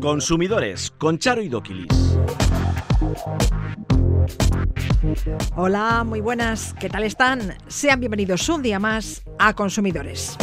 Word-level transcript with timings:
Consumidores 0.00 0.90
con 0.92 1.18
Charo 1.18 1.42
y 1.42 1.48
Doquilis. 1.48 2.18
Hola, 5.56 6.04
muy 6.04 6.20
buenas, 6.20 6.74
¿qué 6.78 6.88
tal 6.88 7.04
están? 7.04 7.56
Sean 7.68 8.00
bienvenidos 8.00 8.48
un 8.48 8.62
día 8.62 8.78
más 8.78 9.22
a 9.38 9.54
Consumidores. 9.54 10.36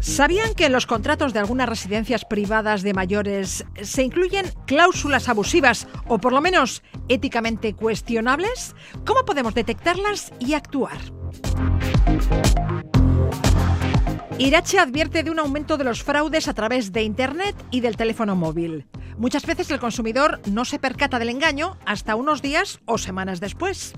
¿Sabían 0.00 0.54
que 0.54 0.66
en 0.66 0.72
los 0.72 0.86
contratos 0.86 1.32
de 1.32 1.38
algunas 1.38 1.68
residencias 1.68 2.24
privadas 2.24 2.82
de 2.82 2.94
mayores 2.94 3.64
se 3.82 4.02
incluyen 4.02 4.46
cláusulas 4.66 5.28
abusivas 5.28 5.88
o 6.06 6.18
por 6.18 6.32
lo 6.32 6.40
menos 6.40 6.82
éticamente 7.08 7.74
cuestionables? 7.74 8.74
¿Cómo 9.06 9.24
podemos 9.24 9.54
detectarlas 9.54 10.32
y 10.38 10.54
actuar? 10.54 10.98
Irache 14.38 14.80
advierte 14.80 15.22
de 15.22 15.30
un 15.30 15.38
aumento 15.38 15.76
de 15.76 15.84
los 15.84 16.02
fraudes 16.02 16.48
a 16.48 16.54
través 16.54 16.92
de 16.92 17.04
Internet 17.04 17.54
y 17.70 17.80
del 17.80 17.96
teléfono 17.96 18.34
móvil. 18.34 18.84
Muchas 19.16 19.46
veces 19.46 19.70
el 19.70 19.78
consumidor 19.78 20.40
no 20.50 20.64
se 20.64 20.80
percata 20.80 21.20
del 21.20 21.28
engaño 21.28 21.76
hasta 21.86 22.16
unos 22.16 22.42
días 22.42 22.80
o 22.84 22.98
semanas 22.98 23.38
después. 23.38 23.94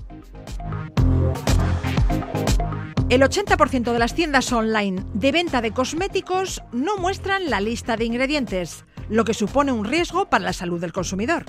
El 3.09 3.21
80% 3.21 3.93
de 3.93 3.99
las 3.99 4.13
tiendas 4.13 4.51
online 4.51 5.03
de 5.13 5.31
venta 5.31 5.61
de 5.61 5.71
cosméticos 5.71 6.61
no 6.71 6.97
muestran 6.97 7.49
la 7.49 7.59
lista 7.59 7.97
de 7.97 8.05
ingredientes, 8.05 8.85
lo 9.09 9.25
que 9.25 9.33
supone 9.33 9.71
un 9.71 9.85
riesgo 9.85 10.29
para 10.29 10.43
la 10.43 10.53
salud 10.53 10.79
del 10.79 10.93
consumidor. 10.93 11.45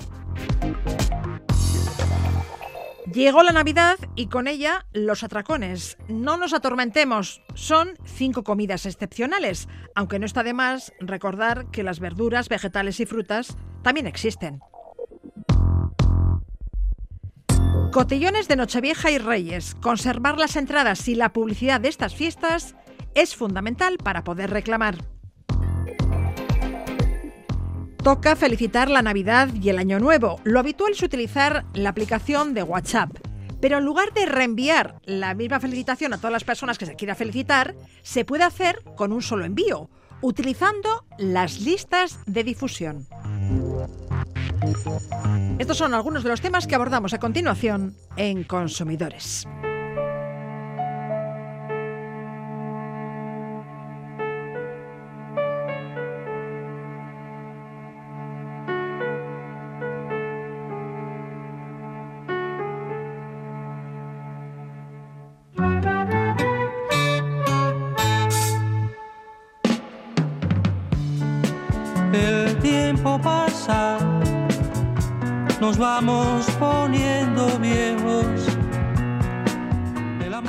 Llegó 3.13 3.41
la 3.41 3.51
Navidad 3.51 3.97
y 4.15 4.27
con 4.27 4.47
ella 4.47 4.85
los 4.93 5.23
atracones. 5.23 5.97
No 6.07 6.37
nos 6.37 6.53
atormentemos, 6.53 7.41
son 7.55 7.93
cinco 8.05 8.43
comidas 8.43 8.85
excepcionales, 8.85 9.67
aunque 9.95 10.19
no 10.19 10.27
está 10.27 10.43
de 10.43 10.53
más 10.53 10.93
recordar 10.99 11.71
que 11.71 11.81
las 11.81 11.99
verduras, 11.99 12.49
vegetales 12.49 12.99
y 12.99 13.05
frutas 13.05 13.57
también 13.81 14.05
existen. 14.05 14.59
Cotillones 17.91 18.47
de 18.47 18.55
Nochevieja 18.55 19.09
y 19.09 19.17
Reyes. 19.17 19.75
Conservar 19.81 20.37
las 20.37 20.55
entradas 20.55 21.07
y 21.07 21.15
la 21.15 21.33
publicidad 21.33 21.81
de 21.81 21.89
estas 21.89 22.13
fiestas 22.13 22.75
es 23.15 23.35
fundamental 23.35 23.97
para 23.97 24.23
poder 24.23 24.51
reclamar. 24.51 24.97
Toca 28.03 28.37
felicitar 28.37 28.89
la 28.89 29.01
Navidad 29.01 29.49
y 29.53 29.67
el 29.67 29.77
Año 29.77 29.99
Nuevo. 29.99 30.39
Lo 30.45 30.61
habitual 30.61 30.93
es 30.93 31.03
utilizar 31.03 31.65
la 31.73 31.89
aplicación 31.89 32.53
de 32.53 32.63
WhatsApp. 32.63 33.11
Pero 33.59 33.77
en 33.77 33.83
lugar 33.83 34.13
de 34.13 34.25
reenviar 34.25 34.95
la 35.03 35.33
misma 35.33 35.59
felicitación 35.59 36.13
a 36.13 36.17
todas 36.17 36.31
las 36.31 36.45
personas 36.45 36.77
que 36.77 36.85
se 36.85 36.95
quiera 36.95 37.13
felicitar, 37.13 37.75
se 38.01 38.23
puede 38.23 38.45
hacer 38.45 38.81
con 38.95 39.11
un 39.11 39.21
solo 39.21 39.43
envío, 39.43 39.89
utilizando 40.21 41.03
las 41.17 41.59
listas 41.59 42.19
de 42.25 42.45
difusión. 42.45 43.05
Estos 45.57 45.77
son 45.77 45.93
algunos 45.93 46.23
de 46.23 46.29
los 46.29 46.39
temas 46.39 46.67
que 46.67 46.75
abordamos 46.75 47.13
a 47.13 47.19
continuación 47.19 47.97
en 48.15 48.45
Consumidores. 48.45 49.45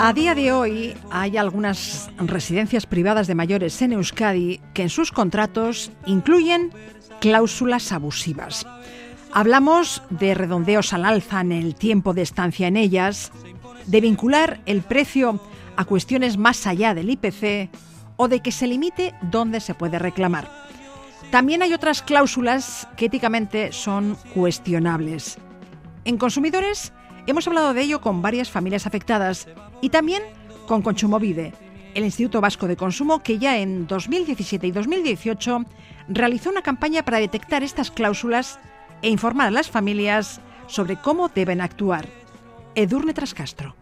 A 0.03 0.15
día 0.15 0.35
de 0.35 0.51
hoy 0.51 0.95
hay 1.11 1.37
algunas 1.37 2.09
residencias 2.17 2.87
privadas 2.87 3.27
de 3.27 3.35
mayores 3.35 3.83
en 3.83 3.93
Euskadi 3.93 4.59
que 4.73 4.81
en 4.81 4.89
sus 4.89 5.13
contratos 5.13 5.93
incluyen 6.07 6.73
cláusulas 7.21 7.93
abusivas. 7.93 8.67
Hablamos 9.31 10.03
de 10.09 10.33
redondeos 10.33 10.95
al 10.95 11.05
alza 11.05 11.43
en 11.43 11.53
el 11.53 11.75
tiempo 11.75 12.15
de 12.15 12.23
estancia 12.23 12.67
en 12.67 12.79
ellas, 12.79 13.31
de 13.85 14.01
vincular 14.01 14.63
el 14.65 14.81
precio 14.81 15.39
a 15.77 15.85
cuestiones 15.85 16.39
más 16.39 16.67
allá 16.67 16.95
del 16.95 17.11
IPC 17.11 17.69
o 18.17 18.27
de 18.27 18.41
que 18.41 18.53
se 18.53 18.69
limite 18.69 19.13
dónde 19.21 19.61
se 19.61 19.75
puede 19.75 19.99
reclamar. 19.99 20.51
También 21.31 21.61
hay 21.61 21.75
otras 21.75 22.01
cláusulas 22.01 22.89
que 22.97 23.05
éticamente 23.05 23.71
son 23.73 24.17
cuestionables. 24.33 25.37
En 26.07 26.17
consumidores 26.17 26.95
hemos 27.31 27.47
hablado 27.47 27.75
de 27.75 27.83
ello 27.83 28.01
con 28.01 28.23
varias 28.23 28.51
familias 28.51 28.87
afectadas 28.87 29.49
y 29.81 29.91
también 29.91 30.23
con 30.67 30.83
Consumovide, 30.83 31.53
el 31.95 32.05
Instituto 32.05 32.41
Vasco 32.41 32.67
de 32.67 32.77
Consumo 32.77 33.23
que 33.23 33.39
ya 33.39 33.59
en 33.59 33.87
2017 33.87 34.67
y 34.67 34.71
2018 34.71 35.65
realizó 36.09 36.51
una 36.51 36.63
campaña 36.63 37.05
para 37.05 37.19
detectar 37.19 37.63
estas 37.63 37.91
cláusulas 37.91 38.59
e 39.03 39.09
informar 39.09 39.49
a 39.49 39.51
las 39.51 39.71
familias 39.71 40.41
sobre 40.67 40.97
cómo 40.97 41.29
deben 41.29 41.61
actuar. 41.61 42.07
Edurne 42.75 43.15
Trascastro. 43.15 43.75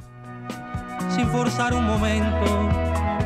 Sin 1.14 1.28
forzar 1.28 1.74
un 1.74 1.84
momento, 1.84 2.68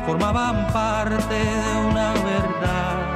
formaban 0.05 0.71
parte 0.73 1.33
de 1.33 1.87
una 1.87 2.13
verdad. 2.13 3.12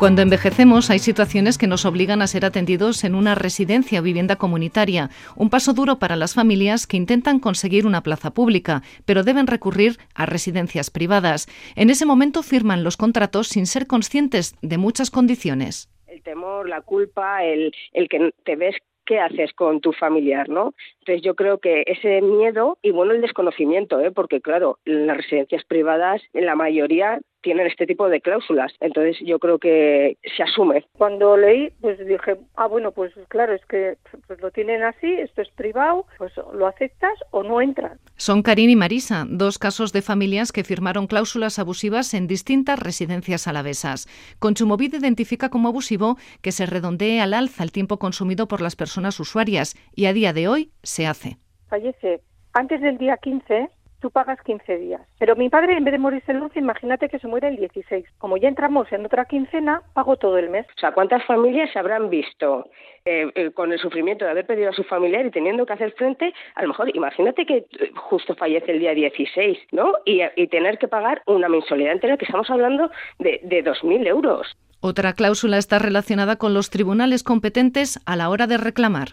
Cuando 0.00 0.22
envejecemos 0.22 0.88
hay 0.88 0.98
situaciones 0.98 1.58
que 1.58 1.66
nos 1.66 1.84
obligan 1.84 2.22
a 2.22 2.26
ser 2.26 2.46
atendidos 2.46 3.04
en 3.04 3.14
una 3.14 3.34
residencia 3.34 4.00
o 4.00 4.02
vivienda 4.02 4.36
comunitaria, 4.36 5.10
un 5.36 5.50
paso 5.50 5.74
duro 5.74 5.98
para 5.98 6.16
las 6.16 6.32
familias 6.32 6.86
que 6.86 6.96
intentan 6.96 7.38
conseguir 7.38 7.84
una 7.84 8.02
plaza 8.02 8.30
pública, 8.30 8.80
pero 9.04 9.24
deben 9.24 9.46
recurrir 9.46 9.98
a 10.14 10.24
residencias 10.24 10.88
privadas. 10.88 11.48
En 11.76 11.90
ese 11.90 12.06
momento 12.06 12.42
firman 12.42 12.82
los 12.82 12.96
contratos 12.96 13.48
sin 13.48 13.66
ser 13.66 13.86
conscientes 13.86 14.56
de 14.62 14.78
muchas 14.78 15.10
condiciones. 15.10 15.90
El 16.06 16.22
temor, 16.22 16.66
la 16.66 16.80
culpa, 16.80 17.44
el, 17.44 17.70
el 17.92 18.08
que 18.08 18.32
te 18.42 18.56
ves 18.56 18.76
qué 19.04 19.18
haces 19.18 19.52
con 19.52 19.82
tu 19.82 19.92
familiar, 19.92 20.48
¿no? 20.48 20.72
Entonces 21.00 21.22
yo 21.22 21.34
creo 21.34 21.58
que 21.58 21.82
ese 21.86 22.22
miedo 22.22 22.78
y 22.80 22.90
bueno 22.90 23.12
el 23.12 23.20
desconocimiento, 23.20 24.00
¿eh? 24.00 24.12
porque 24.12 24.40
claro, 24.40 24.78
en 24.86 25.06
las 25.06 25.18
residencias 25.18 25.64
privadas 25.64 26.22
en 26.32 26.46
la 26.46 26.54
mayoría 26.54 27.20
tienen 27.42 27.66
este 27.66 27.86
tipo 27.86 28.08
de 28.08 28.20
cláusulas. 28.20 28.72
Entonces 28.80 29.16
yo 29.24 29.38
creo 29.38 29.58
que 29.58 30.18
se 30.36 30.42
asume. 30.42 30.86
Cuando 30.92 31.36
leí, 31.36 31.70
pues 31.80 31.98
dije, 32.06 32.36
ah, 32.56 32.66
bueno, 32.66 32.92
pues 32.92 33.12
claro, 33.28 33.54
es 33.54 33.64
que 33.66 33.96
pues 34.26 34.40
lo 34.40 34.50
tienen 34.50 34.82
así, 34.82 35.12
esto 35.12 35.42
es 35.42 35.50
privado, 35.50 36.06
pues 36.18 36.32
lo 36.52 36.66
aceptas 36.66 37.14
o 37.30 37.42
no 37.42 37.60
entras. 37.60 37.98
Son 38.16 38.42
Karin 38.42 38.70
y 38.70 38.76
Marisa, 38.76 39.24
dos 39.28 39.58
casos 39.58 39.92
de 39.92 40.02
familias 40.02 40.52
que 40.52 40.64
firmaron 40.64 41.06
cláusulas 41.06 41.58
abusivas 41.58 42.14
en 42.14 42.26
distintas 42.26 42.78
residencias 42.78 43.46
alavesas. 43.46 44.06
Consumovide 44.38 44.98
identifica 44.98 45.48
como 45.48 45.68
abusivo 45.68 46.16
que 46.42 46.52
se 46.52 46.66
redondee 46.66 47.20
al 47.20 47.34
alza 47.34 47.64
el 47.64 47.72
tiempo 47.72 47.98
consumido 47.98 48.48
por 48.48 48.60
las 48.60 48.76
personas 48.76 49.18
usuarias 49.20 49.76
y 49.94 50.06
a 50.06 50.12
día 50.12 50.32
de 50.32 50.48
hoy 50.48 50.70
se 50.82 51.06
hace. 51.06 51.38
Fallece 51.68 52.20
antes 52.52 52.80
del 52.80 52.98
día 52.98 53.16
15 53.16 53.68
tú 54.00 54.10
pagas 54.10 54.40
15 54.42 54.78
días. 54.78 55.00
Pero 55.18 55.36
mi 55.36 55.48
padre, 55.48 55.76
en 55.76 55.84
vez 55.84 55.92
de 55.92 55.98
morirse 55.98 56.32
el 56.32 56.42
11, 56.42 56.58
imagínate 56.58 57.08
que 57.08 57.18
se 57.18 57.28
muere 57.28 57.48
el 57.48 57.56
16. 57.56 58.04
Como 58.18 58.36
ya 58.36 58.48
entramos 58.48 58.90
en 58.92 59.04
otra 59.04 59.26
quincena, 59.26 59.82
pago 59.94 60.16
todo 60.16 60.38
el 60.38 60.50
mes. 60.50 60.66
O 60.76 60.80
sea, 60.80 60.92
¿cuántas 60.92 61.24
familias 61.24 61.70
se 61.72 61.78
habrán 61.78 62.10
visto 62.10 62.68
eh, 63.04 63.30
eh, 63.34 63.50
con 63.52 63.72
el 63.72 63.78
sufrimiento 63.78 64.24
de 64.24 64.32
haber 64.32 64.46
perdido 64.46 64.70
a 64.70 64.74
su 64.74 64.84
familiar 64.84 65.24
y 65.26 65.30
teniendo 65.30 65.66
que 65.66 65.72
hacer 65.74 65.92
frente? 65.92 66.32
A 66.54 66.62
lo 66.62 66.68
mejor, 66.68 66.94
imagínate 66.94 67.46
que 67.46 67.58
eh, 67.58 67.92
justo 67.94 68.34
fallece 68.34 68.72
el 68.72 68.80
día 68.80 68.94
16, 68.94 69.58
¿no? 69.72 69.92
Y, 70.04 70.22
y 70.36 70.48
tener 70.48 70.78
que 70.78 70.88
pagar 70.88 71.22
una 71.26 71.48
mensualidad 71.48 71.92
entera, 71.92 72.16
que 72.16 72.24
estamos 72.24 72.50
hablando 72.50 72.90
de, 73.18 73.40
de 73.44 73.64
2.000 73.64 74.06
euros. 74.06 74.56
Otra 74.80 75.12
cláusula 75.12 75.58
está 75.58 75.78
relacionada 75.78 76.36
con 76.36 76.54
los 76.54 76.70
tribunales 76.70 77.22
competentes 77.22 78.00
a 78.06 78.16
la 78.16 78.30
hora 78.30 78.46
de 78.46 78.56
reclamar. 78.56 79.10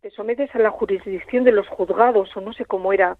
Te 0.00 0.10
sometes 0.10 0.54
a 0.54 0.58
la 0.58 0.70
jurisdicción 0.70 1.44
de 1.44 1.52
los 1.52 1.68
juzgados, 1.68 2.34
o 2.34 2.40
no 2.40 2.54
sé 2.54 2.64
cómo 2.64 2.94
era 2.94 3.18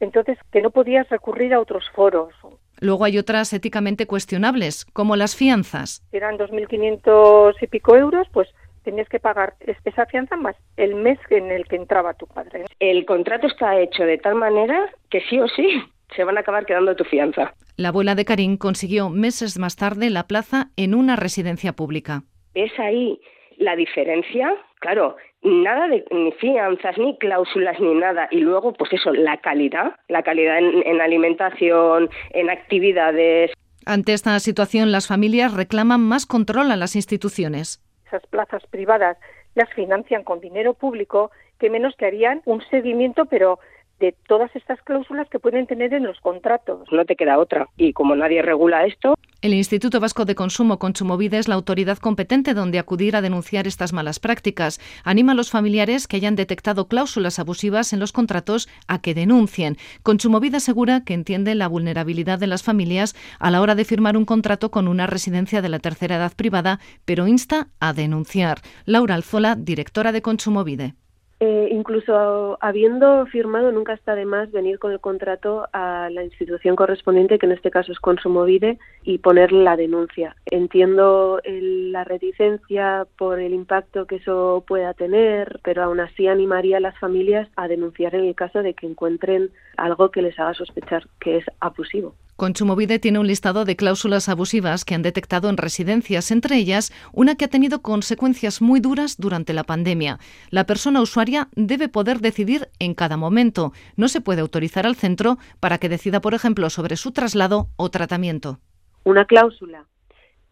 entonces 0.00 0.38
que 0.50 0.60
no 0.60 0.70
podías 0.70 1.08
recurrir 1.08 1.54
a 1.54 1.60
otros 1.60 1.84
foros. 1.94 2.34
Luego 2.80 3.04
hay 3.04 3.18
otras 3.18 3.52
éticamente 3.52 4.06
cuestionables, 4.06 4.86
como 4.86 5.16
las 5.16 5.36
fianzas. 5.36 6.02
Eran 6.12 6.38
2.500 6.38 7.54
y 7.60 7.66
pico 7.66 7.96
euros, 7.96 8.26
pues 8.32 8.48
tenías 8.82 9.08
que 9.08 9.20
pagar 9.20 9.54
esa 9.84 10.06
fianza 10.06 10.36
más 10.36 10.56
el 10.76 10.94
mes 10.94 11.18
en 11.28 11.50
el 11.50 11.66
que 11.66 11.76
entraba 11.76 12.14
tu 12.14 12.26
padre. 12.26 12.64
El 12.78 13.04
contrato 13.04 13.46
está 13.46 13.78
hecho 13.78 14.04
de 14.04 14.18
tal 14.18 14.34
manera 14.34 14.90
que 15.10 15.20
sí 15.28 15.38
o 15.38 15.46
sí 15.48 15.82
se 16.16 16.24
van 16.24 16.36
a 16.38 16.40
acabar 16.40 16.66
quedando 16.66 16.96
tu 16.96 17.04
fianza. 17.04 17.54
La 17.76 17.88
abuela 17.88 18.14
de 18.14 18.24
Karim 18.24 18.56
consiguió 18.56 19.10
meses 19.10 19.58
más 19.58 19.76
tarde 19.76 20.10
la 20.10 20.26
plaza 20.26 20.70
en 20.76 20.94
una 20.94 21.16
residencia 21.16 21.72
pública. 21.72 22.24
¿Ves 22.54 22.72
ahí 22.78 23.20
la 23.58 23.76
diferencia? 23.76 24.52
Claro, 24.80 25.16
nada 25.42 25.88
de 25.88 26.04
ni 26.10 26.32
fianzas, 26.32 26.98
ni 26.98 27.16
cláusulas, 27.18 27.78
ni 27.80 27.94
nada. 27.94 28.28
Y 28.30 28.40
luego, 28.40 28.72
pues 28.72 28.92
eso, 28.92 29.12
la 29.12 29.38
calidad, 29.38 29.96
la 30.08 30.22
calidad 30.22 30.58
en, 30.58 31.00
alimentación, 31.00 32.10
en 32.30 32.50
actividades. 32.50 33.52
Ante 33.86 34.12
esta 34.12 34.38
situación, 34.40 34.92
las 34.92 35.06
familias 35.06 35.54
reclaman 35.54 36.00
más 36.00 36.26
control 36.26 36.70
a 36.70 36.76
las 36.76 36.96
instituciones. 36.96 37.82
Esas 38.06 38.26
plazas 38.26 38.62
privadas 38.70 39.16
las 39.54 39.72
financian 39.74 40.22
con 40.22 40.40
dinero 40.40 40.74
público, 40.74 41.30
que 41.58 41.70
menos 41.70 41.94
que 41.96 42.06
harían 42.06 42.42
un 42.44 42.62
seguimiento, 42.70 43.26
pero 43.26 43.58
de 44.00 44.14
todas 44.26 44.54
estas 44.56 44.80
cláusulas 44.82 45.28
que 45.28 45.38
pueden 45.38 45.66
tener 45.66 45.94
en 45.94 46.04
los 46.04 46.18
contratos. 46.20 46.88
No 46.90 47.04
te 47.04 47.16
queda 47.16 47.38
otra. 47.38 47.68
Y 47.76 47.92
como 47.92 48.16
nadie 48.16 48.42
regula 48.42 48.86
esto. 48.86 49.14
El 49.42 49.54
Instituto 49.54 50.00
Vasco 50.00 50.26
de 50.26 50.34
Consumo 50.34 50.78
Consumovide 50.78 51.38
es 51.38 51.48
la 51.48 51.54
autoridad 51.54 51.96
competente 51.96 52.52
donde 52.52 52.78
acudir 52.78 53.16
a 53.16 53.22
denunciar 53.22 53.66
estas 53.66 53.94
malas 53.94 54.20
prácticas. 54.20 54.80
Anima 55.02 55.32
a 55.32 55.34
los 55.34 55.50
familiares 55.50 56.06
que 56.06 56.16
hayan 56.16 56.36
detectado 56.36 56.88
cláusulas 56.88 57.38
abusivas 57.38 57.94
en 57.94 58.00
los 58.00 58.12
contratos 58.12 58.68
a 58.86 59.00
que 59.00 59.14
denuncien. 59.14 59.76
Consumovide 60.02 60.58
asegura 60.58 61.04
que 61.04 61.14
entiende 61.14 61.54
la 61.54 61.68
vulnerabilidad 61.68 62.38
de 62.38 62.48
las 62.48 62.62
familias 62.62 63.14
a 63.38 63.50
la 63.50 63.62
hora 63.62 63.74
de 63.74 63.86
firmar 63.86 64.16
un 64.16 64.26
contrato 64.26 64.70
con 64.70 64.88
una 64.88 65.06
residencia 65.06 65.62
de 65.62 65.70
la 65.70 65.78
tercera 65.78 66.16
edad 66.16 66.32
privada, 66.36 66.78
pero 67.06 67.26
insta 67.26 67.68
a 67.80 67.94
denunciar. 67.94 68.60
Laura 68.84 69.14
Alzola, 69.14 69.56
directora 69.56 70.12
de 70.12 70.20
Consumovide. 70.20 70.94
Eh, 71.42 71.68
incluso 71.70 72.58
habiendo 72.60 73.24
firmado, 73.24 73.72
nunca 73.72 73.94
está 73.94 74.14
de 74.14 74.26
más 74.26 74.52
venir 74.52 74.78
con 74.78 74.92
el 74.92 75.00
contrato 75.00 75.66
a 75.72 76.10
la 76.10 76.22
institución 76.22 76.76
correspondiente, 76.76 77.38
que 77.38 77.46
en 77.46 77.52
este 77.52 77.70
caso 77.70 77.92
es 77.92 77.98
Consumovide, 77.98 78.78
y 79.04 79.18
poner 79.18 79.50
la 79.50 79.76
denuncia. 79.78 80.36
Entiendo 80.44 81.40
la 81.44 82.04
reticencia 82.04 83.06
por 83.16 83.40
el 83.40 83.54
impacto 83.54 84.06
que 84.06 84.16
eso 84.16 84.64
pueda 84.66 84.92
tener, 84.92 85.60
pero 85.64 85.82
aún 85.82 86.00
así 86.00 86.26
animaría 86.26 86.76
a 86.76 86.80
las 86.80 86.98
familias 86.98 87.48
a 87.56 87.68
denunciar 87.68 88.14
en 88.14 88.26
el 88.26 88.34
caso 88.34 88.62
de 88.62 88.74
que 88.74 88.86
encuentren 88.86 89.50
algo 89.78 90.10
que 90.10 90.20
les 90.20 90.38
haga 90.38 90.52
sospechar 90.52 91.06
que 91.20 91.38
es 91.38 91.44
abusivo. 91.60 92.14
Consumovide 92.40 92.98
tiene 92.98 93.18
un 93.18 93.26
listado 93.26 93.66
de 93.66 93.76
cláusulas 93.76 94.30
abusivas 94.30 94.86
que 94.86 94.94
han 94.94 95.02
detectado 95.02 95.50
en 95.50 95.58
residencias, 95.58 96.30
entre 96.30 96.56
ellas 96.56 96.90
una 97.12 97.34
que 97.34 97.44
ha 97.44 97.48
tenido 97.48 97.82
consecuencias 97.82 98.62
muy 98.62 98.80
duras 98.80 99.18
durante 99.18 99.52
la 99.52 99.64
pandemia. 99.64 100.18
La 100.48 100.64
persona 100.64 101.02
usuaria 101.02 101.50
debe 101.54 101.90
poder 101.90 102.20
decidir 102.20 102.70
en 102.78 102.94
cada 102.94 103.18
momento. 103.18 103.74
No 103.96 104.08
se 104.08 104.22
puede 104.22 104.40
autorizar 104.40 104.86
al 104.86 104.96
centro 104.96 105.36
para 105.60 105.76
que 105.76 105.90
decida, 105.90 106.22
por 106.22 106.32
ejemplo, 106.32 106.70
sobre 106.70 106.96
su 106.96 107.12
traslado 107.12 107.68
o 107.76 107.90
tratamiento. 107.90 108.58
Una 109.04 109.26
cláusula 109.26 109.86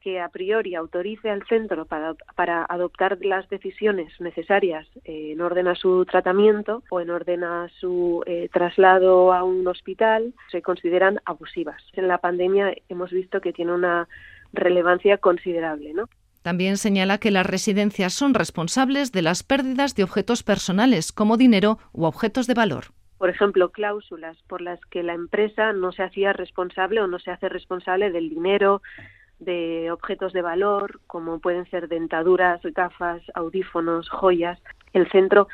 que 0.01 0.21
a 0.21 0.29
priori 0.29 0.75
autorice 0.75 1.31
al 1.31 1.47
centro 1.47 1.85
para, 1.85 2.15
para 2.35 2.65
adoptar 2.69 3.19
las 3.21 3.49
decisiones 3.49 4.13
necesarias 4.21 4.87
eh, 5.05 5.33
en 5.33 5.41
orden 5.41 5.69
a 5.69 5.75
su 5.75 6.05
tratamiento 6.05 6.83
o 6.91 7.01
en 7.01 7.11
orden 7.11 7.45
a 7.45 7.69
su 7.81 8.23
eh, 8.27 8.49
traslado 8.53 9.33
a 9.33 9.45
un 9.45 9.67
hospital 9.67 10.35
se 10.51 10.63
consideran 10.63 11.21
abusivas. 11.25 11.83
En 11.95 12.09
la 12.09 12.19
pandemia 12.19 12.75
hemos 12.89 13.11
visto 13.11 13.41
que 13.41 13.53
tiene 13.53 13.73
una 13.73 14.09
relevancia 14.53 15.19
considerable, 15.19 15.93
¿no? 15.95 16.09
También 16.43 16.77
señala 16.77 17.19
que 17.19 17.31
las 17.31 17.45
residencias 17.45 18.15
son 18.15 18.33
responsables 18.33 19.13
de 19.13 19.23
las 19.23 19.43
pérdidas 19.43 19.95
de 19.95 20.05
objetos 20.05 20.43
personales 20.43 21.13
como 21.13 21.37
dinero 21.37 21.79
u 21.93 22.05
objetos 22.05 22.47
de 22.47 22.55
valor 22.55 22.87
por 23.19 23.31
ejemplo, 23.31 23.71
cláusulas 23.71 24.41
por 24.47 24.63
las 24.63 24.81
que 24.87 25.03
la 25.03 25.13
empresa 25.13 25.73
no 25.73 25.91
se 25.93 26.05
hacía 26.05 26.33
responsable 26.33 27.01
o 27.01 27.09
no 27.09 27.19
se 27.19 27.33
hace 27.33 27.49
responsable 27.49 28.13
del 28.13 28.31
dinero, 28.31 28.81
de 29.39 29.91
objetos 29.91 30.33
de 30.33 30.43
valor, 30.43 31.01
como 31.07 31.39
pueden 31.39 31.69
ser 31.71 31.89
dentaduras, 31.89 32.61
gafas, 32.75 33.23
audífonos, 33.35 34.09
joyas, 34.09 34.59
el 34.93 35.11
centro 35.11 35.49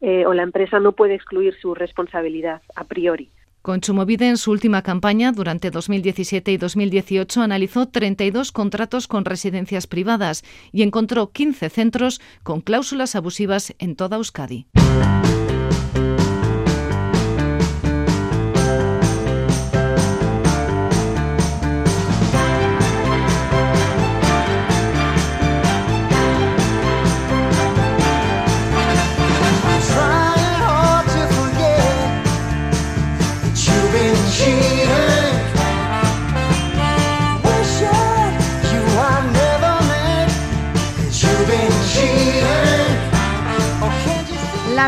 eh, 0.00 0.26
o 0.26 0.34
la 0.34 0.42
empresa 0.42 0.80
no 0.80 0.92
puede 0.92 1.14
excluir 1.14 1.54
su 1.60 1.74
responsabilidad 1.74 2.62
a 2.74 2.84
priori. 2.84 3.30
Consumovide 3.62 4.28
en 4.28 4.36
su 4.36 4.52
última 4.52 4.82
campaña 4.82 5.32
durante 5.32 5.70
2017 5.70 6.52
y 6.52 6.56
2018 6.56 7.42
analizó 7.42 7.88
32 7.88 8.52
contratos 8.52 9.08
con 9.08 9.24
residencias 9.24 9.86
privadas 9.86 10.44
y 10.72 10.82
encontró 10.82 11.32
15 11.32 11.68
centros 11.68 12.20
con 12.42 12.60
cláusulas 12.60 13.16
abusivas 13.16 13.74
en 13.78 13.96
toda 13.96 14.16
Euskadi. 14.16 14.66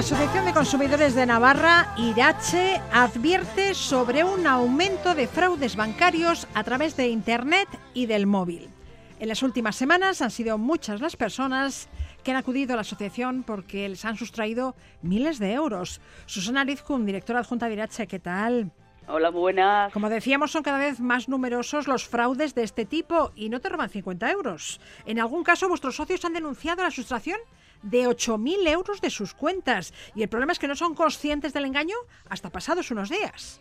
Asociación 0.00 0.46
de 0.46 0.54
Consumidores 0.54 1.14
de 1.14 1.26
Navarra, 1.26 1.92
IRACHE, 1.98 2.80
advierte 2.90 3.74
sobre 3.74 4.24
un 4.24 4.46
aumento 4.46 5.14
de 5.14 5.28
fraudes 5.28 5.76
bancarios 5.76 6.48
a 6.54 6.64
través 6.64 6.96
de 6.96 7.08
Internet 7.08 7.68
y 7.92 8.06
del 8.06 8.26
móvil. 8.26 8.70
En 9.18 9.28
las 9.28 9.42
últimas 9.42 9.76
semanas 9.76 10.22
han 10.22 10.30
sido 10.30 10.56
muchas 10.56 11.02
las 11.02 11.16
personas 11.16 11.90
que 12.24 12.30
han 12.30 12.38
acudido 12.38 12.72
a 12.72 12.76
la 12.76 12.80
asociación 12.80 13.42
porque 13.42 13.90
les 13.90 14.06
han 14.06 14.16
sustraído 14.16 14.74
miles 15.02 15.38
de 15.38 15.52
euros. 15.52 16.00
Susana 16.24 16.64
Rizkun, 16.64 17.04
directora 17.04 17.40
adjunta 17.40 17.66
de 17.66 17.74
IRACHE, 17.74 18.06
¿qué 18.06 18.18
tal? 18.18 18.72
Hola, 19.06 19.28
buenas. 19.28 19.92
Como 19.92 20.08
decíamos, 20.08 20.50
son 20.50 20.62
cada 20.62 20.78
vez 20.78 20.98
más 20.98 21.28
numerosos 21.28 21.88
los 21.88 22.08
fraudes 22.08 22.54
de 22.54 22.62
este 22.62 22.86
tipo 22.86 23.32
y 23.36 23.50
no 23.50 23.60
te 23.60 23.68
roban 23.68 23.90
50 23.90 24.30
euros. 24.30 24.80
En 25.04 25.20
algún 25.20 25.44
caso, 25.44 25.68
vuestros 25.68 25.96
socios 25.96 26.24
han 26.24 26.32
denunciado 26.32 26.82
la 26.84 26.90
sustracción 26.90 27.38
de 27.82 28.06
8.000 28.06 28.68
euros 28.68 29.00
de 29.00 29.10
sus 29.10 29.34
cuentas. 29.34 29.92
Y 30.14 30.22
el 30.22 30.28
problema 30.28 30.52
es 30.52 30.58
que 30.58 30.68
no 30.68 30.76
son 30.76 30.94
conscientes 30.94 31.52
del 31.52 31.64
engaño 31.64 31.96
hasta 32.28 32.50
pasados 32.50 32.90
unos 32.90 33.08
días. 33.08 33.60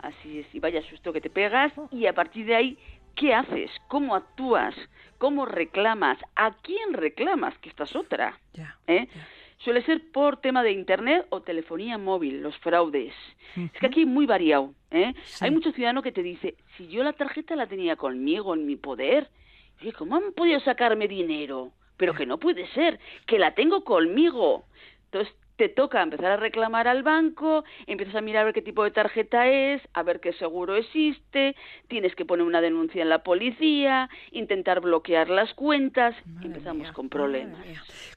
Así 0.00 0.40
es, 0.40 0.54
y 0.54 0.58
vaya 0.58 0.82
susto 0.82 1.12
que 1.12 1.20
te 1.20 1.30
pegas. 1.30 1.72
Y 1.90 2.06
a 2.06 2.12
partir 2.12 2.46
de 2.46 2.56
ahí, 2.56 2.78
¿qué 3.14 3.34
haces? 3.34 3.70
¿Cómo 3.88 4.14
actúas? 4.14 4.74
¿Cómo 5.18 5.46
reclamas? 5.46 6.18
¿A 6.34 6.52
quién 6.62 6.92
reclamas? 6.92 7.56
Que 7.58 7.68
esta 7.68 7.84
es 7.84 7.94
otra. 7.94 8.38
¿Eh? 8.88 9.06
Suele 9.58 9.84
ser 9.84 10.10
por 10.10 10.38
tema 10.38 10.64
de 10.64 10.72
internet 10.72 11.26
o 11.30 11.42
telefonía 11.42 11.96
móvil, 11.96 12.42
los 12.42 12.56
fraudes. 12.58 13.14
Es 13.54 13.80
que 13.80 13.86
aquí 13.86 14.00
hay 14.00 14.06
muy 14.06 14.26
variado. 14.26 14.74
¿eh? 14.90 15.14
Hay 15.40 15.52
mucho 15.52 15.70
ciudadano 15.70 16.02
que 16.02 16.10
te 16.10 16.24
dice, 16.24 16.56
si 16.76 16.88
yo 16.88 17.04
la 17.04 17.12
tarjeta 17.12 17.54
la 17.54 17.68
tenía 17.68 17.94
conmigo, 17.94 18.54
en 18.54 18.66
mi 18.66 18.74
poder, 18.74 19.30
¿cómo 19.96 20.16
han 20.16 20.32
podido 20.32 20.58
sacarme 20.60 21.06
dinero? 21.06 21.70
Pero 22.02 22.14
que 22.14 22.26
no 22.26 22.38
puede 22.38 22.66
ser, 22.72 22.98
que 23.28 23.38
la 23.38 23.54
tengo 23.54 23.84
conmigo. 23.84 24.64
Entonces 25.04 25.32
te 25.54 25.68
toca 25.68 26.02
empezar 26.02 26.32
a 26.32 26.36
reclamar 26.36 26.88
al 26.88 27.04
banco, 27.04 27.62
empiezas 27.86 28.16
a 28.16 28.20
mirar 28.20 28.42
a 28.42 28.44
ver 28.46 28.54
qué 28.54 28.60
tipo 28.60 28.82
de 28.82 28.90
tarjeta 28.90 29.46
es, 29.46 29.80
a 29.92 30.02
ver 30.02 30.18
qué 30.18 30.32
seguro 30.32 30.74
existe, 30.74 31.54
tienes 31.86 32.16
que 32.16 32.24
poner 32.24 32.44
una 32.44 32.60
denuncia 32.60 33.02
en 33.02 33.08
la 33.08 33.22
policía, 33.22 34.10
intentar 34.32 34.80
bloquear 34.80 35.30
las 35.30 35.54
cuentas, 35.54 36.16
empezamos 36.42 36.90
con 36.90 37.08
problemas. 37.08 37.64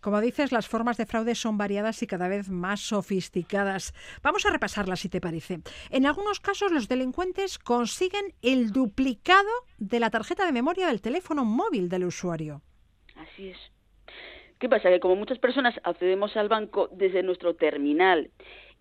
Como 0.02 0.20
dices, 0.20 0.52
las 0.52 0.68
formas 0.68 0.98
de 0.98 1.06
fraude 1.06 1.36
son 1.36 1.60
variadas 1.60 2.02
y 2.02 2.08
cada 2.08 2.28
vez 2.28 2.50
más 2.50 2.80
sofisticadas. 2.82 3.94
Vamos 4.24 4.48
a 4.48 4.50
repasarlas 4.50 5.02
si 5.02 5.10
te 5.10 5.22
parece. 5.22 5.60
En 5.92 6.08
algunos 6.08 6.40
casos 6.40 6.72
los 6.72 6.88
delincuentes 6.88 7.60
consiguen 7.60 8.34
el 8.42 8.72
duplicado 8.72 9.52
de 9.78 10.00
la 10.00 10.10
tarjeta 10.10 10.44
de 10.44 10.54
memoria 10.54 10.88
del 10.88 11.02
teléfono 11.02 11.46
móvil 11.46 11.88
del 11.88 12.06
usuario. 12.06 12.64
Así 13.16 13.50
es. 13.50 13.75
¿Qué 14.60 14.70
pasa? 14.70 14.90
Que 14.90 15.00
como 15.00 15.16
muchas 15.16 15.40
personas 15.40 15.80
accedemos 15.84 16.36
al 16.38 16.50
banco 16.50 16.90
desde 16.92 17.24
nuestro 17.24 17.56
terminal 17.56 18.30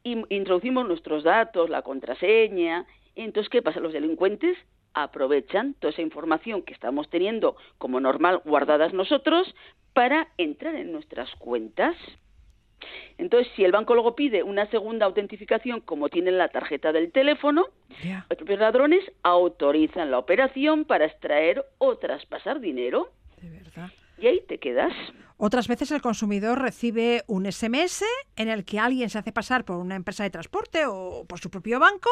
y 0.05 0.23
introducimos 0.29 0.87
nuestros 0.87 1.25
datos, 1.25 1.71
la 1.71 1.83
contraseña, 1.83 2.87
entonces 3.17 3.51
¿qué 3.51 3.63
pasa? 3.63 3.81
Los 3.81 3.93
delincuentes 3.93 4.57
aprovechan 4.93 5.75
toda 5.75 5.93
esa 5.93 6.03
información 6.03 6.63
que 6.63 6.73
estamos 6.73 7.09
teniendo 7.11 7.57
como 7.79 7.99
normal 8.01 8.41
guardadas 8.45 8.93
nosotros 8.93 9.55
para 9.93 10.29
entrar 10.39 10.75
en 10.77 10.93
nuestras 10.93 11.35
cuentas. 11.37 11.97
Entonces, 13.17 13.51
si 13.57 13.65
el 13.65 13.73
banco 13.73 13.95
luego 13.95 14.15
pide 14.15 14.43
una 14.43 14.67
segunda 14.67 15.07
autentificación, 15.07 15.81
como 15.81 16.09
tienen 16.09 16.37
la 16.37 16.49
tarjeta 16.49 16.93
del 16.93 17.13
teléfono, 17.13 17.67
los 18.29 18.37
propios 18.37 18.61
ladrones 18.61 19.01
autorizan 19.23 20.11
la 20.11 20.19
operación 20.19 20.85
para 20.85 21.07
extraer 21.07 21.65
o 21.79 21.97
traspasar 21.97 22.61
dinero. 22.61 23.09
De 23.41 23.51
verdad. 23.51 23.91
Y 24.19 24.27
ahí 24.27 24.41
te 24.47 24.59
quedas. 24.59 24.93
Otras 25.37 25.67
veces 25.67 25.91
el 25.91 26.01
consumidor 26.01 26.61
recibe 26.61 27.25
un 27.27 27.51
SMS 27.51 28.05
en 28.37 28.49
el 28.49 28.65
que 28.65 28.79
alguien 28.79 29.11
se 29.11 29.19
hace 29.19 29.33
pasar 29.33 29.65
por 29.65 29.77
una 29.77 29.97
empresa 29.97 30.23
de 30.23 30.31
transporte 30.31 30.87
o 30.87 31.25
por 31.29 31.41
su 31.41 31.51
propio 31.51 31.81
banco 31.81 32.11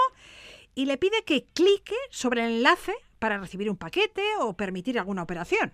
y 0.74 0.86
le 0.86 0.98
pide 0.98 1.22
que 1.24 1.44
clique 1.54 1.94
sobre 2.10 2.44
el 2.44 2.56
enlace 2.56 2.92
para 3.18 3.38
recibir 3.38 3.70
un 3.70 3.76
paquete 3.76 4.22
o 4.40 4.56
permitir 4.56 4.98
alguna 4.98 5.22
operación. 5.22 5.72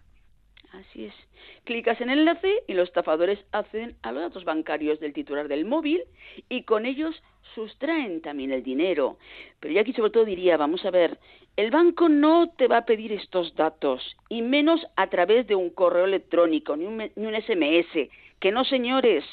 Así 0.73 1.07
es. 1.07 1.15
Clicas 1.65 2.01
en 2.01 2.11
el 2.11 2.21
enlace 2.21 2.63
y 2.67 2.75
los 2.75 2.89
estafadores 2.89 3.39
acceden 3.53 3.97
a 4.03 4.13
los 4.13 4.23
datos 4.23 4.45
bancarios 4.45 5.01
del 5.01 5.15
titular 5.15 5.49
del 5.49 5.65
móvil 5.65 6.03
y 6.49 6.65
con 6.65 6.85
ellos 6.85 7.15
sustraen 7.55 8.21
también 8.21 8.53
el 8.53 8.63
dinero. 8.63 9.19
Pero 9.61 9.75
yo 9.75 9.81
aquí 9.81 9.95
sobre 9.95 10.11
todo 10.11 10.25
diría, 10.27 10.57
vamos 10.59 10.85
a 10.85 10.91
ver, 10.91 11.19
el 11.59 11.73
banco 11.73 12.09
no 12.09 12.51
te 12.51 12.69
va 12.69 12.79
a 12.79 12.87
pedir 12.87 13.13
estos 13.13 13.57
datos, 13.57 14.17
y 14.29 14.43
menos 14.43 14.87
a 14.95 15.09
través 15.09 15.45
de 15.49 15.57
un 15.57 15.71
correo 15.71 16.05
electrónico, 16.05 16.77
ni 16.77 16.87
un, 16.87 16.99
ni 17.17 17.27
un 17.27 17.35
SMS. 17.35 18.09
Que 18.39 18.53
no, 18.53 18.65
señores. 18.65 19.25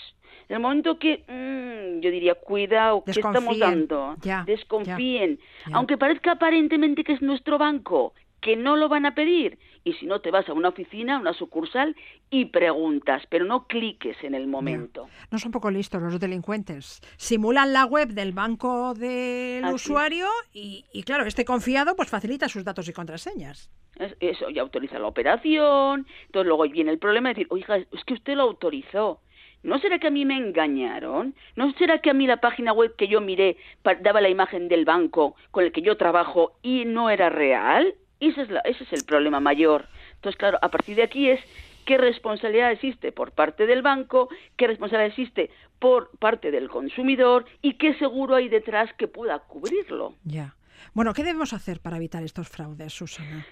En 0.50 0.56
el 0.56 0.60
momento 0.60 0.98
que, 0.98 1.24
mm, 1.28 2.00
yo 2.02 2.10
diría, 2.10 2.34
cuidado, 2.34 3.04
¿qué 3.04 3.12
estamos 3.12 3.60
dando? 3.60 4.16
Desconfíen. 4.48 5.40
Aunque 5.72 5.98
parezca 5.98 6.32
aparentemente 6.32 7.04
que 7.04 7.14
es 7.14 7.22
nuestro 7.22 7.60
banco, 7.60 8.14
que 8.46 8.56
no 8.56 8.76
lo 8.76 8.90
van 8.90 9.08
a 9.08 9.16
pedir. 9.16 9.58
Y 9.84 9.94
si 9.94 10.06
no, 10.06 10.22
te 10.22 10.30
vas 10.30 10.48
a 10.48 10.54
una 10.54 10.70
oficina, 10.70 11.16
a 11.16 11.20
una 11.20 11.34
sucursal 11.34 11.96
y 12.30 12.46
preguntas, 12.46 13.24
pero 13.28 13.44
no 13.44 13.66
cliques 13.66 14.16
en 14.24 14.36
el 14.36 14.46
momento. 14.46 15.08
No 15.32 15.40
son 15.40 15.52
poco 15.52 15.72
listos 15.72 16.00
los 16.00 16.20
delincuentes. 16.20 17.02
Simulan 17.18 17.74
la 17.74 17.86
web 17.86 18.10
del 18.10 18.34
banco 18.34 18.94
del 18.94 19.66
usuario 19.66 20.28
y, 20.54 20.84
claro, 21.08 21.26
este 21.26 21.44
confiado 21.44 21.96
pues 21.96 22.08
facilita 22.08 22.48
sus 22.48 22.64
datos 22.64 22.88
y 22.88 22.94
contraseñas. 22.94 23.72
Eso, 24.20 24.52
ya 24.52 24.62
autoriza 24.62 25.00
la 25.00 25.08
operación. 25.08 26.06
Entonces 26.28 26.48
luego 26.48 26.70
viene 26.70 26.92
el 26.92 27.00
problema 27.00 27.30
de 27.30 27.34
decir, 27.34 27.48
oiga, 27.50 27.78
es 27.78 28.04
que 28.06 28.14
usted 28.14 28.36
lo 28.36 28.44
autorizó. 28.44 29.22
¿No 29.64 29.80
será 29.80 29.98
que 29.98 30.06
a 30.06 30.12
mí 30.12 30.24
me 30.24 30.38
engañaron? 30.38 31.34
¿No 31.56 31.74
será 31.80 31.98
que 31.98 32.12
a 32.12 32.14
mí 32.14 32.28
la 32.28 32.38
página 32.38 32.74
web 32.74 32.96
que 32.96 33.08
yo 33.08 33.22
miré 33.22 33.58
daba 34.02 34.22
la 34.22 34.30
imagen 34.30 34.68
del 34.68 34.86
banco 34.86 35.36
con 35.50 35.64
el 35.64 35.72
que 35.72 35.82
yo 35.82 35.98
trabajo 35.98 36.60
y 36.62 36.86
no 36.86 37.10
era 37.10 37.32
real? 37.32 37.96
Ese 38.30 38.42
es, 38.42 38.50
ese 38.66 38.84
es 38.84 38.94
el 38.94 39.06
problema 39.06 39.40
mayor. 39.40 39.86
Entonces, 40.16 40.38
claro, 40.38 40.58
a 40.62 40.70
partir 40.70 40.96
de 40.96 41.04
aquí 41.04 41.30
es 41.30 41.40
qué 41.86 41.98
responsabilidad 41.98 42.72
existe 42.72 43.12
por 43.12 43.32
parte 43.32 43.68
del 43.68 43.82
banco, 43.82 44.30
qué 44.58 44.68
responsabilidad 44.68 45.12
existe 45.12 45.52
por 45.80 46.10
parte 46.18 46.50
del 46.50 46.70
consumidor 46.70 47.46
y 47.62 47.76
qué 47.76 47.94
seguro 47.96 48.36
hay 48.36 48.50
detrás 48.50 48.92
que 48.94 49.08
pueda 49.08 49.40
cubrirlo. 49.40 50.16
Ya. 50.24 50.56
Bueno, 50.94 51.14
¿qué 51.14 51.24
debemos 51.24 51.54
hacer 51.54 51.80
para 51.80 51.98
evitar 51.98 52.24
estos 52.24 52.50
fraudes, 52.50 52.94
Susana? 52.94 53.46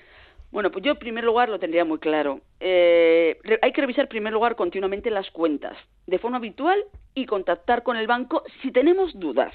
Bueno, 0.52 0.72
pues 0.72 0.84
yo 0.84 0.92
en 0.92 1.00
primer 1.00 1.24
lugar 1.24 1.50
lo 1.50 1.60
tendría 1.60 1.86
muy 1.86 2.00
claro. 2.00 2.42
Eh, 2.60 3.40
hay 3.62 3.72
que 3.72 3.82
revisar 3.82 4.06
en 4.06 4.10
primer 4.10 4.34
lugar 4.34 4.56
continuamente 4.56 5.10
las 5.10 5.30
cuentas, 5.32 5.78
de 6.08 6.20
forma 6.20 6.38
habitual 6.38 6.84
y 7.14 7.26
contactar 7.26 7.84
con 7.84 7.98
el 7.98 8.08
banco 8.08 8.44
si 8.62 8.72
tenemos 8.72 9.18
dudas 9.20 9.54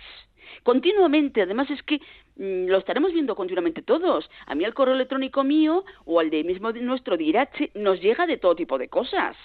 continuamente. 0.63 1.43
Además 1.43 1.71
es 1.71 1.83
que 1.83 2.01
lo 2.39 2.79
estaremos 2.79 3.13
viendo 3.13 3.35
continuamente 3.35 3.83
todos. 3.83 4.31
A 4.47 4.55
mí 4.55 4.65
el 4.65 4.75
correo 4.75 4.95
electrónico 4.95 5.45
mío 5.45 5.85
o 6.05 6.21
al 6.21 6.31
de 6.31 6.45
mismo 6.45 6.73
nuestro 6.73 7.17
Dirache 7.17 7.71
nos 7.75 8.01
llega 8.01 8.27
de 8.27 8.37
todo 8.37 8.55
tipo 8.55 8.79
de 8.79 8.89
cosas 8.89 9.37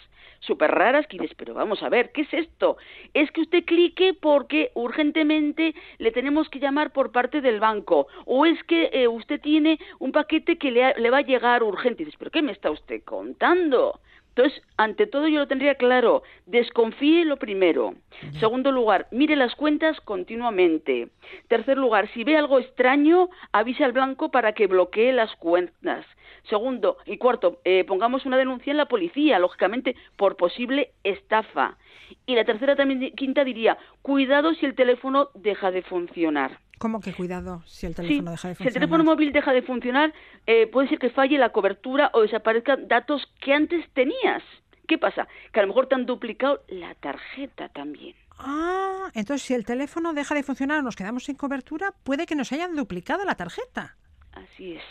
súper 0.45 0.71
raras 0.71 1.07
que 1.07 1.17
dices, 1.17 1.35
pero 1.37 1.53
vamos 1.53 1.81
a 1.83 1.89
ver, 1.89 2.11
¿qué 2.11 2.21
es 2.21 2.33
esto? 2.33 2.77
Es 3.13 3.31
que 3.31 3.41
usted 3.41 3.63
clique 3.65 4.13
porque 4.13 4.71
urgentemente 4.73 5.73
le 5.97 6.11
tenemos 6.11 6.49
que 6.49 6.59
llamar 6.59 6.91
por 6.91 7.11
parte 7.11 7.41
del 7.41 7.59
banco, 7.59 8.07
o 8.25 8.45
es 8.45 8.61
que 8.65 8.89
eh, 8.93 9.07
usted 9.07 9.39
tiene 9.41 9.79
un 9.99 10.11
paquete 10.11 10.57
que 10.57 10.71
le, 10.71 10.93
le, 10.95 11.09
va 11.09 11.19
a 11.19 11.21
llegar 11.21 11.63
urgente. 11.63 12.03
Y 12.03 12.05
dices, 12.05 12.19
¿pero 12.19 12.31
qué 12.31 12.41
me 12.41 12.51
está 12.51 12.71
usted 12.71 13.03
contando? 13.03 13.99
Entonces, 14.35 14.63
ante 14.77 15.05
todo 15.05 15.27
yo 15.27 15.39
lo 15.39 15.47
tendría 15.47 15.75
claro, 15.75 16.23
desconfíe 16.47 17.23
lo 17.23 17.37
primero. 17.37 17.93
Segundo 18.39 18.71
lugar, 18.71 19.07
mire 19.11 19.35
las 19.35 19.53
cuentas 19.53 19.99
continuamente. 20.01 21.09
Tercer 21.47 21.77
lugar, 21.77 22.09
si 22.13 22.23
ve 22.23 22.35
algo 22.35 22.57
extraño, 22.57 23.29
avise 23.51 23.83
al 23.83 23.91
blanco 23.91 24.31
para 24.31 24.53
que 24.53 24.65
bloquee 24.65 25.13
las 25.13 25.35
cuentas. 25.35 26.03
Segundo 26.49 26.97
y 27.05 27.17
cuarto, 27.17 27.59
eh, 27.63 27.83
pongamos 27.83 28.25
una 28.25 28.37
denuncia 28.37 28.71
en 28.71 28.77
la 28.77 28.87
policía, 28.87 29.37
lógicamente, 29.37 29.95
por 30.17 30.35
posible 30.35 30.93
estafa. 31.03 31.77
Y 32.25 32.35
la 32.35 32.43
tercera 32.43 32.75
también, 32.75 33.11
quinta 33.15 33.43
diría, 33.43 33.77
cuidado 34.01 34.55
si 34.55 34.65
el 34.65 34.73
teléfono 34.73 35.29
deja 35.35 35.69
de 35.69 35.83
funcionar. 35.83 36.59
¿Cómo 36.83 36.99
que 36.99 37.13
cuidado 37.13 37.63
si 37.65 37.85
el 37.85 37.95
teléfono 37.95 38.31
deja 38.31 38.49
de 38.49 38.55
funcionar? 38.55 38.57
Si 38.57 38.67
el 38.67 38.73
teléfono 38.73 39.03
móvil 39.05 39.31
deja 39.31 39.53
de 39.53 39.61
funcionar, 39.61 40.13
eh, 40.45 40.67
puede 40.67 40.89
ser 40.89 40.99
que 40.99 41.09
falle 41.09 41.37
la 41.37 41.53
cobertura 41.53 42.11
o 42.13 42.23
desaparezcan 42.23 42.89
datos 42.89 43.25
que 43.39 43.53
antes 43.53 43.89
tenías. 43.93 44.43
¿Qué 44.85 44.97
pasa? 44.97 45.29
Que 45.53 45.61
a 45.61 45.63
lo 45.63 45.69
mejor 45.69 45.87
te 45.87 45.95
han 45.95 46.05
duplicado 46.05 46.61
la 46.67 46.93
tarjeta 46.95 47.69
también. 47.69 48.17
Ah, 48.37 49.09
entonces 49.13 49.47
si 49.47 49.53
el 49.53 49.63
teléfono 49.63 50.13
deja 50.13 50.35
de 50.35 50.43
funcionar 50.43 50.79
o 50.79 50.81
nos 50.81 50.97
quedamos 50.97 51.23
sin 51.23 51.35
cobertura, 51.35 51.93
puede 52.03 52.25
que 52.25 52.35
nos 52.35 52.51
hayan 52.51 52.75
duplicado 52.75 53.23
la 53.23 53.35
tarjeta. 53.35 53.95
Así 54.33 54.73
es. 54.73 54.83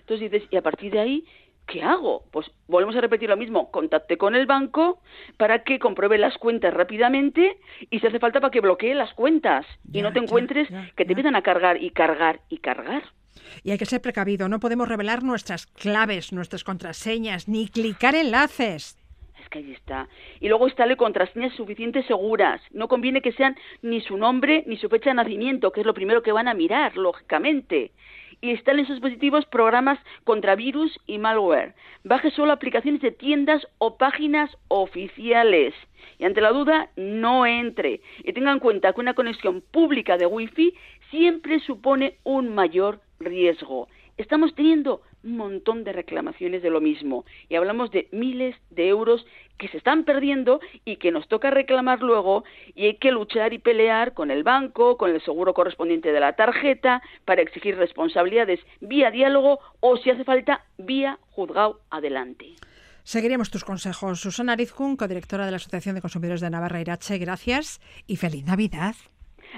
Entonces 0.00 0.32
dices, 0.32 0.48
y 0.50 0.56
a 0.56 0.62
partir 0.62 0.90
de 0.90 0.98
ahí, 0.98 1.24
¿qué 1.68 1.82
hago? 1.82 2.24
Pues 2.32 2.50
volvemos 2.66 2.96
a 2.96 3.00
repetir 3.00 3.28
lo 3.28 3.36
mismo, 3.36 3.70
contacte 3.70 4.16
con 4.16 4.34
el 4.34 4.46
banco 4.46 5.00
para 5.36 5.62
que 5.62 5.78
compruebe 5.78 6.18
las 6.18 6.36
cuentas 6.38 6.74
rápidamente 6.74 7.58
y 7.90 8.00
si 8.00 8.06
hace 8.06 8.18
falta 8.18 8.40
para 8.40 8.50
que 8.50 8.60
bloquee 8.60 8.94
las 8.94 9.12
cuentas 9.14 9.66
y 9.92 10.02
no 10.02 10.12
te 10.12 10.18
encuentres 10.18 10.68
que 10.96 11.04
te 11.04 11.12
empiezan 11.12 11.36
a 11.36 11.42
cargar 11.42 11.80
y 11.80 11.90
cargar 11.90 12.40
y 12.48 12.58
cargar. 12.58 13.04
Y 13.62 13.70
hay 13.70 13.78
que 13.78 13.86
ser 13.86 14.00
precavido, 14.00 14.48
no 14.48 14.60
podemos 14.60 14.88
revelar 14.88 15.22
nuestras 15.22 15.66
claves, 15.66 16.32
nuestras 16.32 16.64
contraseñas, 16.64 17.48
ni 17.48 17.68
clicar 17.68 18.14
enlaces. 18.14 18.98
Es 19.40 19.48
que 19.48 19.58
ahí 19.58 19.72
está. 19.72 20.08
Y 20.40 20.48
luego 20.48 20.66
instale 20.66 20.96
contraseñas 20.96 21.54
suficientes 21.54 22.06
seguras. 22.06 22.60
No 22.72 22.88
conviene 22.88 23.22
que 23.22 23.32
sean 23.32 23.56
ni 23.82 24.00
su 24.00 24.16
nombre 24.16 24.64
ni 24.66 24.76
su 24.78 24.88
fecha 24.88 25.10
de 25.10 25.14
nacimiento, 25.14 25.70
que 25.70 25.80
es 25.80 25.86
lo 25.86 25.94
primero 25.94 26.22
que 26.22 26.32
van 26.32 26.48
a 26.48 26.54
mirar, 26.54 26.96
lógicamente 26.96 27.92
y 28.40 28.50
instale 28.50 28.80
en 28.80 28.86
sus 28.86 28.96
dispositivos 28.96 29.46
programas 29.46 29.98
contra 30.24 30.54
virus 30.54 30.98
y 31.06 31.18
malware. 31.18 31.74
Baje 32.04 32.30
solo 32.30 32.52
aplicaciones 32.52 33.00
de 33.00 33.10
tiendas 33.10 33.66
o 33.78 33.96
páginas 33.96 34.56
oficiales. 34.68 35.74
Y 36.18 36.24
ante 36.24 36.40
la 36.40 36.52
duda, 36.52 36.90
no 36.96 37.46
entre. 37.46 38.00
Y 38.24 38.32
tenga 38.32 38.52
en 38.52 38.60
cuenta 38.60 38.92
que 38.92 39.00
una 39.00 39.14
conexión 39.14 39.62
pública 39.70 40.16
de 40.16 40.26
Wi-Fi 40.26 40.74
siempre 41.10 41.60
supone 41.60 42.18
un 42.24 42.54
mayor 42.54 43.00
riesgo. 43.20 43.88
Estamos 44.16 44.54
teniendo 44.54 45.02
un 45.28 45.36
montón 45.36 45.84
de 45.84 45.92
reclamaciones 45.92 46.62
de 46.62 46.70
lo 46.70 46.80
mismo 46.80 47.24
y 47.48 47.56
hablamos 47.56 47.90
de 47.90 48.08
miles 48.12 48.56
de 48.70 48.88
euros 48.88 49.26
que 49.58 49.68
se 49.68 49.76
están 49.76 50.04
perdiendo 50.04 50.60
y 50.84 50.96
que 50.96 51.10
nos 51.10 51.28
toca 51.28 51.50
reclamar 51.50 52.00
luego 52.00 52.44
y 52.74 52.86
hay 52.86 52.94
que 52.94 53.12
luchar 53.12 53.52
y 53.52 53.58
pelear 53.58 54.14
con 54.14 54.30
el 54.30 54.42
banco, 54.42 54.96
con 54.96 55.10
el 55.10 55.20
seguro 55.22 55.52
correspondiente 55.52 56.12
de 56.12 56.20
la 56.20 56.34
tarjeta 56.34 57.02
para 57.24 57.42
exigir 57.42 57.76
responsabilidades 57.76 58.60
vía 58.80 59.10
diálogo 59.10 59.58
o 59.80 59.96
si 59.98 60.10
hace 60.10 60.24
falta 60.24 60.64
vía 60.78 61.18
juzgado 61.30 61.80
adelante. 61.90 62.54
Seguiremos 63.02 63.50
tus 63.50 63.64
consejos. 63.64 64.20
Susana 64.20 64.52
Arizkun, 64.52 64.96
codirectora 64.96 65.44
de 65.44 65.50
la 65.50 65.56
Asociación 65.56 65.94
de 65.94 66.02
Consumidores 66.02 66.40
de 66.40 66.50
Navarra 66.50 66.80
Irache, 66.80 67.18
gracias 67.18 67.80
y 68.06 68.16
feliz 68.16 68.44
Navidad. 68.44 68.94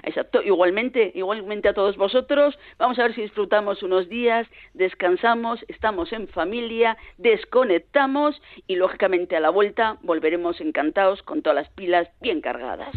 Exacto, 0.02 0.42
igualmente, 0.42 1.12
igualmente 1.14 1.68
a 1.68 1.74
todos 1.74 1.96
vosotros. 1.96 2.58
Vamos 2.78 2.98
a 2.98 3.04
ver 3.04 3.14
si 3.14 3.22
disfrutamos 3.22 3.82
unos 3.82 4.08
días, 4.08 4.46
descansamos, 4.74 5.64
estamos 5.68 6.12
en 6.12 6.28
familia, 6.28 6.96
desconectamos 7.18 8.40
y 8.66 8.76
lógicamente 8.76 9.36
a 9.36 9.40
la 9.40 9.50
vuelta 9.50 9.98
volveremos 10.02 10.60
encantados 10.60 11.22
con 11.22 11.42
todas 11.42 11.56
las 11.56 11.68
pilas 11.70 12.08
bien 12.20 12.40
cargadas. 12.40 12.94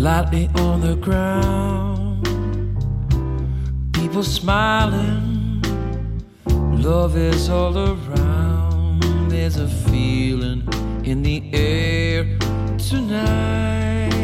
Lightly 0.00 0.48
on 0.54 0.80
the 0.80 0.96
ground. 0.96 2.24
People 3.92 4.22
smiling, 4.22 5.62
love 6.82 7.18
is 7.18 7.50
all 7.50 7.76
around. 7.76 9.02
There's 9.30 9.58
a 9.58 9.68
feeling 9.68 10.66
in 11.04 11.22
the 11.22 11.42
air 11.52 12.24
tonight. 12.78 14.14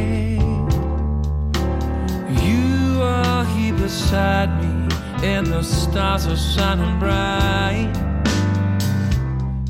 You 2.42 3.02
are 3.02 3.45
here 3.45 3.75
beside 3.75 4.50
me, 4.62 4.97
and 5.23 5.47
the 5.47 5.62
stars 5.62 6.26
are 6.26 6.38
shining 6.38 6.99
bright. 6.99 7.92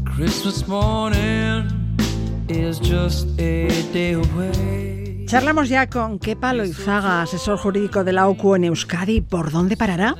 Christmas 0.04 0.68
morning 0.68 1.98
is 2.48 2.78
just 2.78 3.26
a 3.40 3.66
day 3.92 4.12
away. 4.12 4.95
Charlamos 5.26 5.68
ya 5.68 5.88
con 5.88 6.20
Kepa 6.20 6.52
Loizaga, 6.52 7.22
asesor 7.22 7.58
jurídico 7.58 8.04
de 8.04 8.12
la 8.12 8.28
OCU 8.28 8.54
en 8.54 8.64
Euskadi. 8.64 9.20
¿Por 9.22 9.50
dónde 9.50 9.76
parará? 9.76 10.14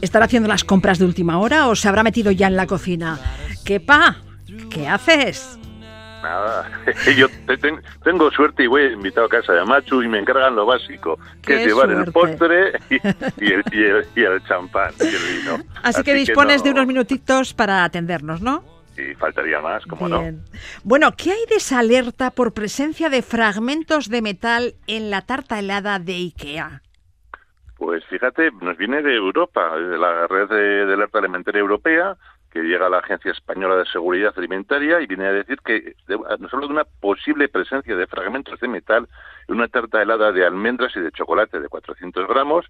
¿Estará 0.00 0.24
haciendo 0.24 0.48
las 0.48 0.64
compras 0.64 0.98
de 0.98 1.04
última 1.04 1.38
hora 1.38 1.68
o 1.68 1.76
se 1.76 1.88
habrá 1.88 2.02
metido 2.02 2.30
ya 2.30 2.46
en 2.46 2.56
la 2.56 2.66
cocina? 2.66 3.20
Kepa, 3.66 4.16
¿qué 4.70 4.88
haces? 4.88 5.58
Nada, 6.22 6.70
yo 7.16 7.28
tengo 8.02 8.30
suerte 8.30 8.64
y 8.64 8.66
voy 8.66 8.94
invitado 8.94 9.26
a 9.26 9.28
casa 9.28 9.52
de 9.52 9.64
Machu 9.66 10.02
y 10.02 10.08
me 10.08 10.20
encargan 10.20 10.56
lo 10.56 10.64
básico, 10.64 11.18
que 11.42 11.60
es 11.60 11.66
llevar 11.66 11.90
el 11.90 12.10
postre 12.10 12.72
y, 12.88 12.96
el, 13.52 14.42
champán 14.48 14.94
y 15.00 15.04
el 15.04 15.38
vino. 15.38 15.64
Así, 15.82 16.02
que 16.02 16.14
dispones 16.14 16.64
de 16.64 16.70
unos 16.70 16.86
minutitos 16.86 17.52
para 17.52 17.84
atendernos, 17.84 18.40
¿no? 18.40 18.75
Sí, 18.96 19.14
faltaría 19.16 19.60
más, 19.60 19.84
como 19.84 20.08
no. 20.08 20.22
Bueno, 20.82 21.12
¿qué 21.18 21.30
hay 21.30 21.44
de 21.50 21.56
esa 21.56 21.80
alerta 21.80 22.30
por 22.30 22.54
presencia 22.54 23.10
de 23.10 23.20
fragmentos 23.20 24.08
de 24.08 24.22
metal 24.22 24.74
en 24.86 25.10
la 25.10 25.20
tarta 25.20 25.58
helada 25.58 25.98
de 25.98 26.14
IKEA? 26.14 26.80
Pues 27.76 28.02
fíjate, 28.06 28.50
nos 28.62 28.78
viene 28.78 29.02
de 29.02 29.14
Europa, 29.14 29.76
de 29.76 29.98
la 29.98 30.26
red 30.26 30.48
de, 30.48 30.86
de 30.86 30.94
alerta 30.94 31.18
alimentaria 31.18 31.60
europea, 31.60 32.16
que 32.50 32.62
llega 32.62 32.86
a 32.86 32.88
la 32.88 33.00
Agencia 33.00 33.32
Española 33.32 33.76
de 33.76 33.84
Seguridad 33.84 34.32
Alimentaria 34.34 34.98
y 35.02 35.06
viene 35.06 35.26
a 35.26 35.32
decir 35.32 35.58
que 35.62 35.94
nos 36.08 36.54
habla 36.54 36.66
de 36.66 36.72
una 36.72 36.84
posible 36.84 37.50
presencia 37.50 37.94
de 37.94 38.06
fragmentos 38.06 38.58
de 38.60 38.68
metal 38.68 39.08
en 39.46 39.56
una 39.56 39.68
tarta 39.68 40.00
helada 40.00 40.32
de 40.32 40.46
almendras 40.46 40.96
y 40.96 41.00
de 41.00 41.12
chocolate 41.12 41.60
de 41.60 41.68
400 41.68 42.26
gramos 42.26 42.64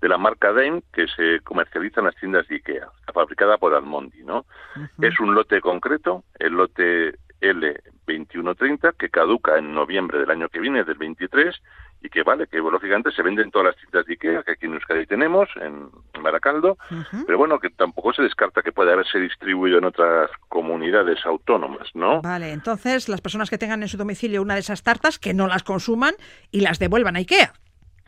de 0.00 0.08
la 0.08 0.18
marca 0.18 0.52
Daim 0.52 0.80
que 0.92 1.06
se 1.08 1.40
comercializa 1.40 2.00
en 2.00 2.06
las 2.06 2.16
tiendas 2.16 2.46
de 2.48 2.56
Ikea, 2.56 2.88
fabricada 3.12 3.58
por 3.58 3.74
Almondi, 3.74 4.22
¿no? 4.22 4.46
Es 5.00 5.18
un 5.20 5.34
lote 5.34 5.60
concreto, 5.60 6.24
el 6.38 6.52
lote 6.52 7.16
L2130, 7.40 8.94
que 8.96 9.08
caduca 9.08 9.58
en 9.58 9.74
noviembre 9.74 10.18
del 10.18 10.30
año 10.30 10.48
que 10.48 10.60
viene, 10.60 10.84
del 10.84 10.98
23, 10.98 11.54
y 12.00 12.08
que 12.10 12.22
vale, 12.22 12.46
que 12.46 12.58
lógicamente 12.58 13.10
se 13.10 13.22
venden 13.22 13.50
todas 13.50 13.66
las 13.66 13.76
tiendas 13.76 14.06
de 14.06 14.12
Ikea 14.12 14.42
que 14.44 14.52
aquí 14.52 14.66
en 14.66 14.74
Euskadi 14.74 15.06
tenemos, 15.06 15.48
en 15.60 15.90
Maracaldo, 16.20 16.78
pero 17.26 17.38
bueno, 17.38 17.58
que 17.58 17.70
tampoco 17.70 18.12
se 18.12 18.22
descarta 18.22 18.62
que 18.62 18.72
pueda 18.72 18.92
haberse 18.92 19.18
distribuido 19.18 19.78
en 19.78 19.84
otras 19.84 20.30
comunidades 20.48 21.18
autónomas, 21.26 21.88
¿no? 21.94 22.22
Vale, 22.22 22.52
entonces 22.52 23.08
las 23.08 23.20
personas 23.20 23.50
que 23.50 23.58
tengan 23.58 23.82
en 23.82 23.88
su 23.88 23.96
domicilio 23.96 24.42
una 24.42 24.54
de 24.54 24.60
esas 24.60 24.82
tartas, 24.84 25.18
que 25.18 25.34
no 25.34 25.48
las 25.48 25.64
consuman 25.64 26.14
y 26.52 26.60
las 26.60 26.78
devuelvan 26.78 27.16
a 27.16 27.18
Ikea. 27.18 27.52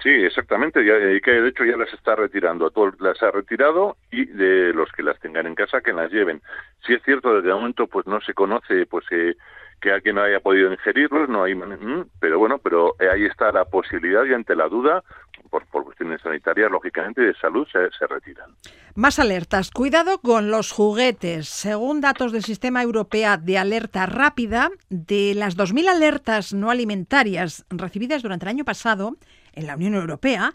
Sí, 0.03 0.09
exactamente. 0.09 0.85
Ya, 0.85 0.95
de 0.95 1.49
hecho 1.49 1.65
ya 1.65 1.77
las 1.77 1.93
está 1.93 2.17
retirando. 2.17 2.67
A 2.67 2.71
todos 2.71 2.99
las 3.01 3.23
ha 3.23 3.31
retirado 3.31 3.97
y 4.11 4.25
de 4.25 4.73
los 4.73 4.91
que 4.93 5.03
las 5.03 5.19
tengan 5.21 5.47
en 5.47 5.55
casa 5.55 5.81
que 5.81 5.93
las 5.93 6.11
lleven. 6.11 6.41
Si 6.87 6.95
es 6.95 7.03
cierto, 7.03 7.35
desde 7.35 7.49
el 7.49 7.57
momento 7.57 7.87
pues 7.87 8.07
no 8.07 8.21
se 8.21 8.33
conoce 8.33 8.87
pues 8.87 9.05
eh, 9.11 9.35
que 9.81 9.93
alguien 9.93 10.19
haya 10.19 10.41
podido 10.41 10.73
ingerirlos, 10.73 11.29
no 11.29 11.45
hay, 11.45 11.55
mm, 11.55 12.07
pero 12.21 12.39
bueno, 12.39 12.59
pero 12.59 12.95
ahí 13.13 13.25
está 13.25 13.51
la 13.51 13.65
posibilidad 13.65 14.25
y 14.25 14.35
ante 14.35 14.55
la 14.55 14.69
duda, 14.69 15.03
por, 15.49 15.65
cuestiones 15.85 16.21
sanitarias, 16.21 16.71
lógicamente, 16.71 17.23
de 17.23 17.35
salud, 17.35 17.67
se, 17.73 18.07
retiran. 18.07 18.51
Más 18.95 19.19
alertas. 19.19 19.71
Cuidado 19.71 20.19
con 20.19 20.51
los 20.51 20.71
juguetes. 20.71 21.49
Según 21.49 22.01
datos 22.01 22.33
del 22.33 22.45
Sistema 22.45 22.83
Europeo 22.83 23.37
de 23.39 23.59
Alerta 23.59 24.07
Rápida, 24.07 24.71
de 24.91 25.35
las 25.35 25.57
2.000 25.57 25.89
alertas 25.89 26.53
no 26.53 26.71
alimentarias 26.71 27.65
recibidas 27.71 28.23
durante 28.23 28.45
el 28.45 28.51
año 28.51 28.65
pasado 28.65 29.17
en 29.53 29.67
la 29.67 29.77
Unión 29.77 29.95
Europea, 29.95 30.55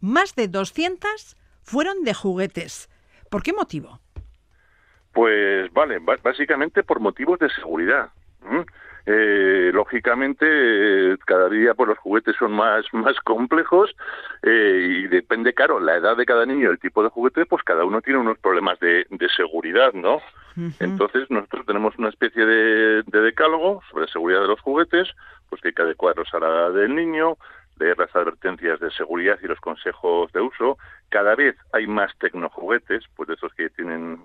más 0.00 0.34
de 0.34 0.48
200 0.48 1.36
fueron 1.62 2.04
de 2.04 2.14
juguetes. 2.14 2.88
¿Por 3.30 3.42
qué 3.42 3.52
motivo? 3.52 4.00
Pues 5.12 5.72
vale, 5.72 5.98
básicamente 5.98 6.82
por 6.82 7.00
motivos 7.00 7.38
de 7.38 7.48
seguridad. 7.50 8.10
Eh, 9.08 9.70
lógicamente 9.72 11.16
cada 11.26 11.48
día 11.48 11.74
pues 11.74 11.90
los 11.90 11.98
juguetes 11.98 12.34
son 12.36 12.52
más 12.52 12.84
más 12.92 13.14
complejos 13.20 13.94
eh, 14.42 15.04
y 15.04 15.06
depende 15.06 15.54
claro 15.54 15.78
la 15.78 15.94
edad 15.94 16.16
de 16.16 16.26
cada 16.26 16.44
niño 16.44 16.72
el 16.72 16.80
tipo 16.80 17.04
de 17.04 17.08
juguete 17.10 17.46
pues 17.46 17.62
cada 17.62 17.84
uno 17.84 18.00
tiene 18.00 18.18
unos 18.18 18.36
problemas 18.38 18.80
de, 18.80 19.06
seguridad 19.36 19.92
no 19.92 20.20
entonces 20.80 21.30
nosotros 21.30 21.66
tenemos 21.66 21.96
una 21.98 22.08
especie 22.08 22.44
de, 22.44 23.04
de 23.04 23.20
decálogo 23.20 23.80
sobre 23.92 24.08
seguridad 24.08 24.40
de 24.40 24.48
los 24.48 24.60
juguetes 24.60 25.08
pues 25.48 25.62
que 25.62 25.68
hay 25.68 25.74
que 25.74 25.82
adecuarlos 25.82 26.34
a 26.34 26.40
la 26.40 26.48
edad 26.48 26.72
del 26.72 26.94
niño 26.96 27.36
leer 27.78 27.98
las 27.98 28.14
advertencias 28.14 28.80
de 28.80 28.90
seguridad 28.90 29.38
y 29.42 29.46
los 29.46 29.60
consejos 29.60 30.32
de 30.32 30.40
uso. 30.40 30.78
Cada 31.08 31.34
vez 31.34 31.56
hay 31.72 31.86
más 31.86 32.16
tecnojuguetes, 32.18 33.04
pues 33.14 33.28
de 33.28 33.34
esos 33.34 33.52
que 33.54 33.70
tienen 33.70 34.20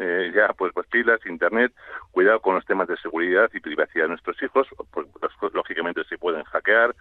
eh, 0.00 0.32
ya 0.34 0.48
pues, 0.54 0.72
pues, 0.72 0.86
pilas, 0.86 1.20
internet. 1.26 1.72
Cuidado 2.10 2.40
con 2.40 2.54
los 2.54 2.64
temas 2.64 2.88
de 2.88 2.96
seguridad 2.98 3.50
y 3.52 3.60
privacidad 3.60 4.04
de 4.04 4.10
nuestros 4.10 4.40
hijos, 4.42 4.66
pues, 4.90 5.06
lógicamente 5.52 6.04
se 6.04 6.18
pueden 6.18 6.44
hackear. 6.44 6.94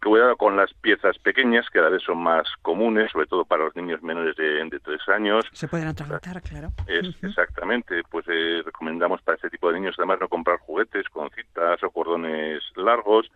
Cuidado 0.00 0.36
con 0.36 0.56
las 0.56 0.72
piezas 0.74 1.18
pequeñas, 1.18 1.68
que 1.70 1.80
cada 1.80 1.90
vez 1.90 2.04
son 2.04 2.18
más 2.18 2.46
comunes, 2.62 3.10
sobre 3.10 3.26
todo 3.26 3.44
para 3.44 3.64
los 3.64 3.74
niños 3.74 4.00
menores 4.00 4.36
de, 4.36 4.64
de 4.64 4.78
tres 4.78 5.00
años. 5.08 5.44
Se 5.52 5.66
pueden 5.66 5.88
atragantar, 5.88 6.40
claro. 6.40 6.68
Es, 6.86 7.20
Exactamente, 7.20 8.02
pues 8.08 8.24
eh, 8.28 8.62
recomendamos 8.64 9.20
para 9.22 9.34
este 9.34 9.50
tipo 9.50 9.68
de 9.68 9.80
niños 9.80 9.96
además 9.98 10.20
no 10.20 10.28
comprar 10.28 10.58
juguetes 10.58 11.08
con 11.08 11.28
citas 11.30 11.82
o 11.82 11.90
cordones 11.90 12.62
largos 12.76 13.28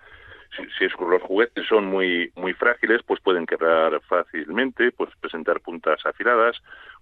si, 0.56 0.84
es, 0.84 0.92
los 0.98 1.22
juguetes 1.22 1.66
son 1.66 1.86
muy 1.86 2.32
muy 2.36 2.52
frágiles, 2.52 3.02
pues 3.06 3.20
pueden 3.20 3.46
quebrar 3.46 4.00
fácilmente, 4.02 4.92
pues 4.92 5.10
presentar 5.20 5.60
puntas 5.60 6.04
afiladas. 6.04 6.56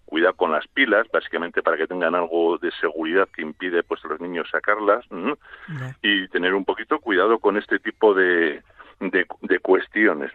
Cuidado 0.05 0.35
con 0.35 0.51
las 0.51 0.67
pilas, 0.67 1.07
básicamente 1.13 1.63
para 1.63 1.77
que 1.77 1.87
tengan 1.87 2.17
algo 2.17 2.59
de 2.59 2.73
seguridad 2.81 3.29
que 3.35 3.43
impide 3.43 3.83
pues 3.85 4.05
a 4.05 4.09
los 4.09 4.21
niños 4.21 4.49
sacarlas 4.51 5.05
y 6.03 6.27
tener 6.29 6.55
un 6.55 6.65
poquito 6.65 6.99
cuidado 6.99 7.39
con 7.39 7.57
este 7.57 7.79
tipo 7.79 8.13
de, 8.13 8.61
de, 8.99 9.59
cuestiones. 9.61 10.33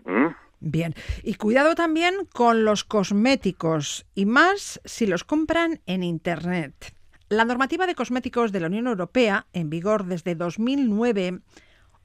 Bien, 0.62 0.93
y 1.23 1.36
cuidado 1.36 1.75
también 1.75 2.25
con 2.32 2.63
los 2.63 2.86
cosméticos 2.86 4.06
y 4.15 4.25
más 4.25 4.80
si 4.86 5.08
los 5.08 5.25
compran 5.25 5.82
en 5.86 6.04
Internet. 6.04 6.95
La 7.28 7.43
normativa 7.43 7.86
de 7.86 7.95
cosméticos 7.95 8.51
de 8.51 8.60
la 8.60 8.67
Unión 8.67 8.88
Europea, 8.88 9.47
en 9.51 9.69
vigor 9.69 10.06
desde 10.06 10.36
2009, 10.36 11.39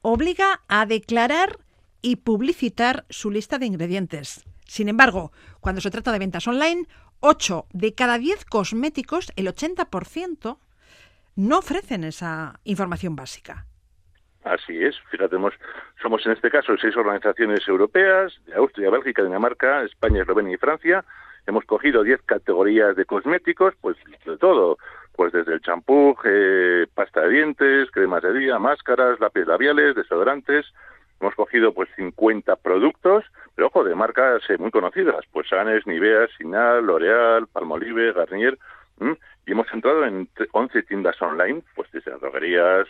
obliga 0.02 0.60
a 0.68 0.86
declarar 0.86 1.58
y 2.02 2.16
publicitar 2.16 3.04
su 3.10 3.30
lista 3.30 3.58
de 3.58 3.66
ingredientes. 3.66 4.44
Sin 4.66 4.88
embargo, 4.88 5.32
cuando 5.60 5.80
se 5.80 5.90
trata 5.90 6.12
de 6.12 6.18
ventas 6.18 6.46
online, 6.46 6.86
8 7.20 7.66
de 7.72 7.94
cada 7.94 8.18
10 8.18 8.44
cosméticos, 8.46 9.32
el 9.36 9.46
80%, 9.46 10.58
no 11.36 11.58
ofrecen 11.58 12.04
esa 12.04 12.60
información 12.64 13.16
básica. 13.16 13.66
Así 14.44 14.82
es, 14.82 14.96
fíjate, 15.10 15.36
somos 16.00 16.24
en 16.24 16.32
este 16.32 16.50
caso 16.50 16.74
seis 16.80 16.96
organizaciones 16.96 17.66
europeas, 17.68 18.32
de 18.46 18.54
Austria, 18.54 18.90
Bélgica, 18.90 19.22
Dinamarca, 19.22 19.82
España, 19.82 20.22
Eslovenia 20.22 20.54
y 20.54 20.56
Francia. 20.56 21.04
Hemos 21.46 21.64
cogido 21.64 22.02
10 22.02 22.22
categorías 22.22 22.96
de 22.96 23.04
cosméticos, 23.04 23.74
pues 23.80 23.96
de 24.24 24.38
todo, 24.38 24.78
pues 25.16 25.32
desde 25.32 25.54
el 25.54 25.60
champú, 25.60 26.16
eh, 26.24 26.86
pasta 26.94 27.22
de 27.22 27.30
dientes, 27.30 27.90
cremas 27.90 28.22
de 28.22 28.32
día, 28.32 28.58
máscaras, 28.58 29.20
lápices 29.20 29.48
labiales, 29.48 29.94
desodorantes. 29.94 30.66
Hemos 31.20 31.34
cogido 31.34 31.74
pues 31.74 31.88
50 31.96 32.56
productos, 32.56 33.24
pero 33.54 33.68
ojo, 33.68 33.84
de 33.84 33.94
marcas 33.94 34.42
eh, 34.48 34.56
muy 34.58 34.70
conocidas, 34.70 35.24
pues 35.32 35.48
Sanes, 35.48 35.86
Nivea, 35.86 36.28
Sinal, 36.38 36.84
L'Oreal, 36.86 37.46
Palmolive, 37.46 38.12
Garnier, 38.12 38.58
y 39.46 39.52
hemos 39.52 39.66
entrado 39.72 40.04
en 40.04 40.28
11 40.52 40.82
tiendas 40.82 41.20
online, 41.22 41.62
pues 41.74 41.90
desde 41.90 42.12
droguerías, 42.12 42.86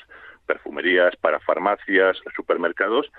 perfumerías, 0.47 1.15
para 1.17 1.39
farmacias, 1.41 2.19
supermercados, 2.35 3.11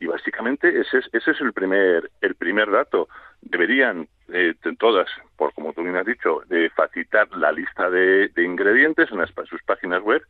y 0.00 0.06
básicamente 0.06 0.80
ese 0.80 0.98
es, 0.98 1.08
ese 1.12 1.30
es 1.32 1.40
el 1.40 1.52
primer 1.52 2.10
el 2.22 2.34
primer 2.34 2.70
dato. 2.70 3.08
Deberían 3.42 4.08
eh, 4.32 4.54
todas 4.78 5.08
por 5.36 5.52
como 5.54 5.72
tú 5.72 5.82
bien 5.82 5.96
has 5.96 6.06
dicho 6.06 6.42
de 6.46 6.70
facilitar 6.70 7.28
la 7.36 7.52
lista 7.52 7.90
de, 7.90 8.30
ingredientes 8.36 9.10
en 9.10 9.18
las, 9.18 9.30
sus 9.48 9.62
páginas 9.62 10.02
web. 10.02 10.22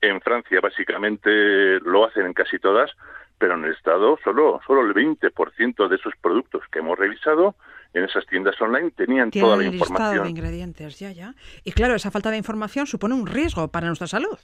En 0.00 0.20
Francia 0.20 0.60
básicamente 0.60 1.80
lo 1.80 2.04
hacen 2.04 2.26
en 2.26 2.32
casi 2.32 2.58
todas 2.58 2.90
pero 3.38 3.54
en 3.54 3.64
el 3.64 3.72
estado 3.72 4.18
solo 4.24 4.60
solo 4.66 4.80
el 4.80 4.94
20% 4.94 5.88
de 5.88 5.96
esos 5.96 6.14
productos 6.22 6.62
que 6.70 6.78
hemos 6.78 6.98
revisado 6.98 7.54
en 7.92 8.04
esas 8.04 8.26
tiendas 8.26 8.60
online 8.60 8.90
tenían 8.92 9.30
toda 9.30 9.56
la 9.56 9.64
información 9.64 10.24
de 10.24 10.30
ingredientes 10.30 10.98
ya 10.98 11.12
ya. 11.12 11.34
Y 11.64 11.72
claro 11.72 11.94
esa 11.94 12.10
falta 12.10 12.30
de 12.30 12.38
información 12.38 12.86
supone 12.86 13.14
un 13.14 13.26
riesgo 13.26 13.68
para 13.68 13.86
nuestra 13.86 14.06
salud 14.06 14.38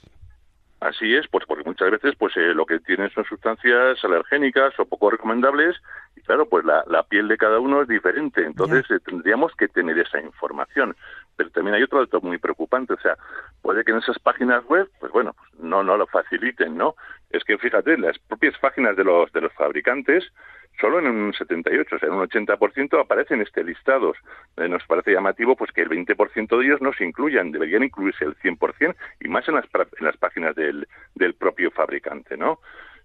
Así 0.83 1.15
es, 1.15 1.25
pues 1.29 1.45
porque 1.45 1.63
muchas 1.63 1.91
veces 1.91 2.13
pues 2.17 2.35
eh, 2.35 2.53
lo 2.53 2.65
que 2.65 2.77
tienen 2.79 3.09
son 3.11 3.23
sustancias 3.23 4.03
alergénicas 4.03 4.77
o 4.77 4.85
poco 4.85 5.09
recomendables 5.09 5.77
y 6.17 6.21
claro, 6.21 6.45
pues 6.49 6.65
la, 6.65 7.03
piel 7.03 7.29
de 7.29 7.37
cada 7.37 7.57
uno 7.59 7.81
es 7.81 7.87
diferente, 7.87 8.43
entonces 8.43 8.83
eh, 8.91 8.99
tendríamos 8.99 9.55
que 9.55 9.69
tener 9.69 9.97
esa 9.97 10.19
información. 10.19 10.93
Pero 11.37 11.51
también 11.51 11.75
hay 11.75 11.83
otro 11.83 12.01
dato 12.01 12.19
muy 12.19 12.37
preocupante, 12.37 12.93
o 12.93 12.99
sea, 12.99 13.15
puede 13.61 13.85
que 13.85 13.91
en 13.91 13.99
esas 13.99 14.19
páginas 14.19 14.65
web, 14.65 14.89
pues 14.99 15.09
bueno, 15.13 15.33
pues 15.37 15.63
no 15.63 15.83
no 15.83 15.95
lo 15.95 16.05
faciliten, 16.05 16.75
¿no? 16.75 16.95
Es 17.29 17.45
que 17.45 17.57
fíjate, 17.57 17.97
las 17.97 18.19
propias 18.19 18.59
páginas 18.59 18.97
de 18.97 19.05
los 19.05 19.31
de 19.31 19.39
los 19.39 19.53
fabricantes 19.53 20.33
solo 20.79 20.99
en 20.99 21.07
un 21.07 21.33
78, 21.33 21.95
o 21.95 21.99
sea, 21.99 22.09
en 22.09 22.15
un 22.15 22.27
80% 22.27 22.99
aparecen 22.99 23.41
este 23.41 23.63
listados. 23.63 24.17
Eh, 24.57 24.67
nos 24.67 24.83
parece 24.85 25.13
llamativo 25.13 25.55
pues 25.55 25.71
que 25.71 25.81
el 25.81 25.89
20% 25.89 26.57
de 26.57 26.65
ellos 26.65 26.81
no 26.81 26.93
se 26.93 27.05
incluyan, 27.05 27.51
deberían 27.51 27.83
incluirse 27.83 28.25
el 28.25 28.35
100% 28.37 28.95
y 29.21 29.27
más 29.27 29.47
en 29.47 29.55
las, 29.55 29.65
en 29.99 30.05
las 30.05 30.17
páginas 30.17 30.55
del, 30.55 30.87
del 31.15 31.33
propio 31.35 31.71
fabricante, 31.71 32.37
¿no? 32.37 32.59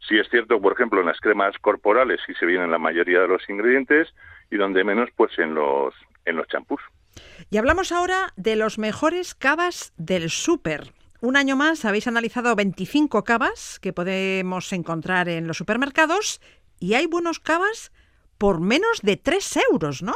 Sí 0.06 0.18
es 0.18 0.28
cierto, 0.28 0.60
por 0.60 0.72
ejemplo, 0.72 1.00
en 1.00 1.06
las 1.06 1.18
cremas 1.20 1.56
corporales 1.58 2.20
sí 2.26 2.32
se 2.34 2.46
vienen 2.46 2.70
la 2.70 2.78
mayoría 2.78 3.20
de 3.20 3.28
los 3.28 3.48
ingredientes 3.48 4.14
y 4.50 4.56
donde 4.56 4.84
menos 4.84 5.10
pues 5.16 5.36
en 5.38 5.54
los 5.54 5.94
en 6.24 6.36
los 6.36 6.46
champús. 6.48 6.80
Y 7.50 7.56
hablamos 7.56 7.92
ahora 7.92 8.32
de 8.36 8.56
los 8.56 8.78
mejores 8.78 9.34
cavas 9.34 9.92
del 9.96 10.30
súper. 10.30 10.92
un 11.20 11.36
año 11.36 11.56
más 11.56 11.84
habéis 11.84 12.06
analizado 12.06 12.54
25 12.54 13.24
cavas 13.24 13.80
que 13.80 13.92
podemos 13.92 14.72
encontrar 14.72 15.28
en 15.28 15.48
los 15.48 15.56
supermercados 15.56 16.40
y 16.80 16.94
hay 16.94 17.06
buenos 17.06 17.40
cavas 17.40 17.92
por 18.38 18.60
menos 18.60 19.00
de 19.02 19.16
3 19.16 19.58
euros, 19.70 20.02
¿no? 20.02 20.14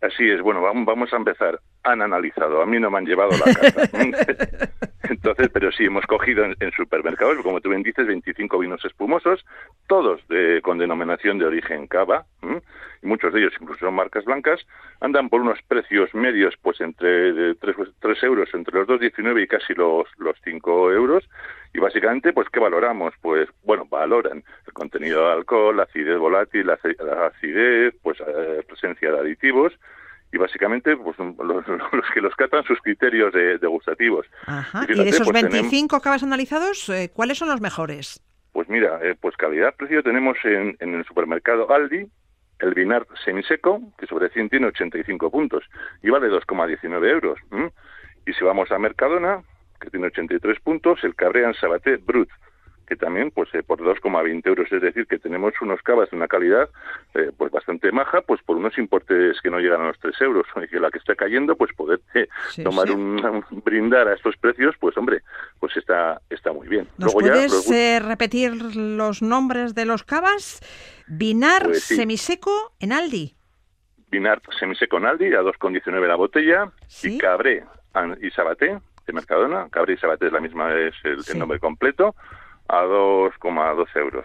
Así 0.00 0.28
es, 0.28 0.42
bueno, 0.42 0.60
vamos 0.62 1.12
a 1.12 1.16
empezar. 1.16 1.60
Han 1.86 2.02
analizado, 2.02 2.62
a 2.62 2.66
mí 2.66 2.80
no 2.80 2.90
me 2.90 2.98
han 2.98 3.06
llevado 3.06 3.30
la 3.30 3.54
casa. 3.54 3.88
Entonces, 5.08 5.48
pero 5.52 5.70
sí, 5.70 5.84
hemos 5.84 6.04
cogido 6.06 6.44
en, 6.44 6.72
supermercados, 6.72 7.38
como 7.42 7.60
tú 7.60 7.70
bien 7.70 7.82
dices, 7.82 8.06
25 8.06 8.58
vinos 8.58 8.84
espumosos, 8.84 9.44
todos 9.86 10.26
de, 10.28 10.60
con 10.62 10.78
denominación 10.78 11.38
de 11.38 11.46
origen 11.46 11.86
cava, 11.86 12.26
y 12.42 13.06
muchos 13.06 13.32
de 13.32 13.40
ellos 13.40 13.52
incluso 13.60 13.86
son 13.86 13.94
marcas 13.94 14.24
blancas, 14.24 14.66
andan 15.00 15.28
por 15.28 15.40
unos 15.40 15.60
precios 15.68 16.12
medios, 16.12 16.54
pues 16.60 16.80
entre 16.80 17.54
3, 17.54 17.76
3 18.00 18.22
euros, 18.24 18.48
entre 18.52 18.78
los 18.78 18.88
2,19 18.88 19.44
y 19.44 19.46
casi 19.46 19.74
los, 19.74 20.08
los 20.18 20.36
5 20.42 20.92
euros, 20.92 21.28
y 21.72 21.78
básicamente, 21.78 22.32
pues, 22.32 22.48
¿qué 22.50 22.58
valoramos? 22.58 23.14
Pues, 23.20 23.48
bueno, 23.64 23.86
valoran 23.88 24.42
el 24.66 24.72
contenido 24.72 25.26
de 25.26 25.32
alcohol, 25.34 25.76
la 25.76 25.84
acidez 25.84 26.18
volátil, 26.18 26.66
la 26.66 26.78
acidez, 27.26 27.94
pues, 28.02 28.18
eh, 28.26 28.64
presencia 28.66 29.12
de 29.12 29.18
aditivos, 29.18 29.72
y 30.32 30.38
básicamente 30.38 30.96
pues 30.96 31.16
los, 31.18 32.10
que 32.12 32.20
los 32.20 32.34
catan 32.34 32.64
sus 32.64 32.80
criterios 32.80 33.32
de, 33.32 33.58
degustativos. 33.58 34.26
Y, 34.88 34.94
de 34.94 35.08
esos 35.08 35.30
25 35.30 35.88
pues, 35.88 36.02
cabas 36.02 36.22
analizados, 36.22 36.88
eh, 36.88 37.10
¿cuáles 37.12 37.38
son 37.38 37.48
los 37.48 37.60
mejores? 37.60 38.22
Pues 38.52 38.68
mira, 38.68 38.98
eh, 39.02 39.14
pues 39.20 39.36
calidad-precio 39.36 40.02
tenemos 40.02 40.36
en, 40.44 40.76
el 40.80 41.04
supermercado 41.04 41.70
Aldi 41.70 42.06
el 42.58 42.72
Vinar 42.72 43.06
semiseco, 43.22 43.82
que 43.98 44.06
sobre 44.06 44.30
100 44.30 44.48
tiene 44.48 44.66
85 44.68 45.30
puntos 45.30 45.64
y 46.02 46.08
vale 46.08 46.28
2,19 46.28 47.06
euros. 47.06 47.38
Y 48.24 48.32
si 48.32 48.44
vamos 48.44 48.72
a 48.72 48.78
Mercadona, 48.78 49.42
que 49.78 49.90
tiene 49.90 50.06
83 50.06 50.58
puntos, 50.60 51.04
el 51.04 51.14
Cabrean 51.14 51.52
Sabaté 51.52 51.98
Brut, 51.98 52.30
que 52.86 52.96
también 52.96 53.30
pues 53.30 53.52
eh, 53.54 53.62
por 53.62 53.80
2,20 53.80 54.46
euros, 54.46 54.70
es 54.70 54.80
decir, 54.80 55.06
que 55.06 55.18
tenemos 55.18 55.52
unos 55.60 55.82
cavas 55.82 56.10
de 56.10 56.16
una 56.16 56.28
calidad 56.28 56.68
eh, 57.14 57.30
pues 57.36 57.50
bastante 57.50 57.90
maja, 57.92 58.22
pues 58.22 58.40
por 58.42 58.56
unos 58.56 58.78
importes 58.78 59.40
que 59.40 59.50
no 59.50 59.58
llegan 59.58 59.82
a 59.82 59.88
los 59.88 59.98
3 59.98 60.14
euros, 60.22 60.46
y 60.62 60.68
que 60.68 60.80
la 60.80 60.90
que 60.90 60.98
está 60.98 61.14
cayendo, 61.14 61.56
pues 61.56 61.72
poder 61.74 62.00
eh, 62.14 62.28
tomar 62.62 62.90
Un, 62.90 63.44
brindar 63.64 64.08
a 64.08 64.14
estos 64.14 64.36
precios, 64.36 64.74
pues 64.78 64.96
hombre, 64.96 65.22
pues 65.58 65.76
está 65.76 66.20
está 66.30 66.52
muy 66.52 66.68
bien. 66.68 66.88
¿Nos 66.98 67.12
puedes 67.12 68.04
repetir 68.04 68.76
los 68.76 69.22
nombres 69.22 69.74
de 69.74 69.84
los 69.84 70.04
cavas? 70.04 70.60
Vinar 71.08 71.64
pues 71.64 71.84
semiseco 71.84 72.74
en 72.80 72.92
Aldi. 72.92 73.34
Vinar 74.08 74.40
semiseco 74.58 74.98
en 74.98 75.06
Aldi, 75.06 75.34
a 75.34 75.42
2,19 75.42 76.06
la 76.06 76.16
botella, 76.16 76.72
y 77.02 77.18
Cabré 77.18 77.64
y 78.20 78.30
Sabaté 78.30 78.78
de 79.06 79.12
Mercadona, 79.12 79.68
Cabré 79.70 79.94
y 79.94 79.96
Sabaté 79.96 80.26
es 80.26 80.32
la 80.32 80.40
misma, 80.40 80.74
es 80.74 80.94
el 81.04 81.38
nombre 81.38 81.58
completo, 81.58 82.14
a 82.68 82.84
2,2 82.84 83.86
euros. 83.96 84.24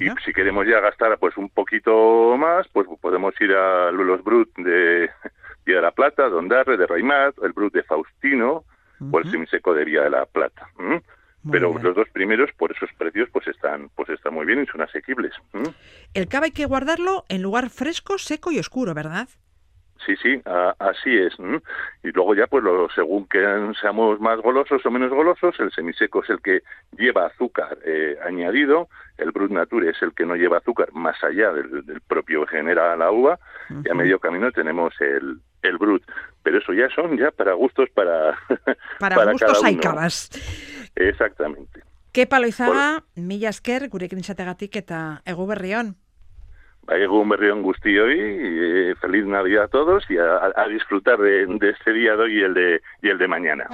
Y 0.00 0.08
si 0.24 0.32
queremos 0.32 0.66
ya 0.66 0.80
gastar 0.80 1.18
pues 1.18 1.36
un 1.36 1.50
poquito 1.50 2.36
más, 2.38 2.66
pues 2.68 2.86
podemos 3.00 3.34
ir 3.40 3.52
a 3.52 3.90
los 3.92 4.22
Brut 4.24 4.50
de 4.56 5.10
Vía 5.66 5.76
de 5.76 5.82
la 5.82 5.90
Plata, 5.90 6.28
Dondarre, 6.28 6.76
de 6.76 6.86
Raimat, 6.86 7.36
el 7.42 7.52
Brut 7.52 7.74
de 7.74 7.82
Faustino 7.82 8.64
o 9.10 9.18
el 9.18 9.30
Semiseco 9.30 9.74
de 9.74 9.84
Vía 9.84 10.02
de 10.02 10.10
la 10.10 10.26
Plata. 10.26 10.68
Pero 11.50 11.78
los 11.78 11.94
dos 11.94 12.08
primeros, 12.10 12.50
por 12.56 12.72
esos 12.72 12.90
precios, 12.98 13.28
pues 13.32 13.46
están, 13.46 13.88
pues 13.94 14.08
están 14.08 14.34
muy 14.34 14.46
bien 14.46 14.62
y 14.62 14.66
son 14.66 14.80
asequibles. 14.80 15.32
El 16.14 16.28
cava 16.28 16.46
hay 16.46 16.50
que 16.50 16.64
guardarlo 16.64 17.24
en 17.28 17.42
lugar 17.42 17.70
fresco, 17.70 18.18
seco 18.18 18.50
y 18.50 18.58
oscuro, 18.58 18.94
¿verdad? 18.94 19.28
Sí, 20.04 20.14
sí, 20.22 20.40
así 20.78 21.16
es. 21.16 21.34
Y 22.02 22.12
luego 22.12 22.34
ya, 22.34 22.46
pues 22.46 22.62
lo, 22.62 22.88
según 22.90 23.26
que 23.26 23.40
seamos 23.80 24.20
más 24.20 24.40
golosos 24.40 24.84
o 24.84 24.90
menos 24.90 25.10
golosos, 25.10 25.58
el 25.58 25.72
semiseco 25.72 26.22
es 26.22 26.30
el 26.30 26.40
que 26.40 26.62
lleva 26.96 27.26
azúcar 27.26 27.78
eh, 27.84 28.16
añadido, 28.24 28.88
el 29.18 29.32
Brut 29.32 29.50
Nature 29.50 29.90
es 29.90 30.00
el 30.02 30.12
que 30.12 30.26
no 30.26 30.36
lleva 30.36 30.58
azúcar 30.58 30.92
más 30.92 31.22
allá 31.24 31.52
del, 31.52 32.00
propio 32.06 32.44
que 32.44 32.56
genera 32.56 32.96
la 32.96 33.10
uva, 33.10 33.38
y 33.84 33.88
a 33.88 33.94
medio 33.94 34.18
camino 34.18 34.52
tenemos 34.52 34.94
el, 35.00 35.40
el 35.62 35.78
Brut. 35.78 36.02
Pero 36.42 36.58
eso 36.58 36.72
ya 36.72 36.88
son 36.90 37.16
ya 37.16 37.30
para 37.30 37.54
gustos 37.54 37.88
para 37.90 38.38
Para, 39.00 39.32
gustos 39.32 39.64
hay 39.64 39.76
cabas. 39.76 40.30
Exactamente. 40.94 41.82
¿Qué 42.12 42.26
palo 42.26 42.46
izaga, 42.46 43.04
mila 43.14 43.50
esker, 43.50 43.90
gurekin 43.92 44.22
izategatik 44.22 44.76
eta 44.76 45.20
egu 45.28 45.44
berrión? 46.86 47.10
un 47.20 47.28
berrión 47.28 47.62
eh, 48.90 48.94
feliz 49.00 49.24
Navidad 49.26 49.64
a 49.64 49.68
todos 49.68 50.04
y 50.10 50.16
a, 50.18 50.66
disfrutar 50.68 51.18
de, 51.18 51.46
de, 51.46 51.70
este 51.70 51.92
día 51.92 52.16
de 52.16 52.22
hoy 52.22 52.38
y 52.38 52.42
el 52.42 52.54
de, 52.54 52.82
y 53.02 53.08
el 53.08 53.18
de 53.18 53.28
mañana. 53.28 53.66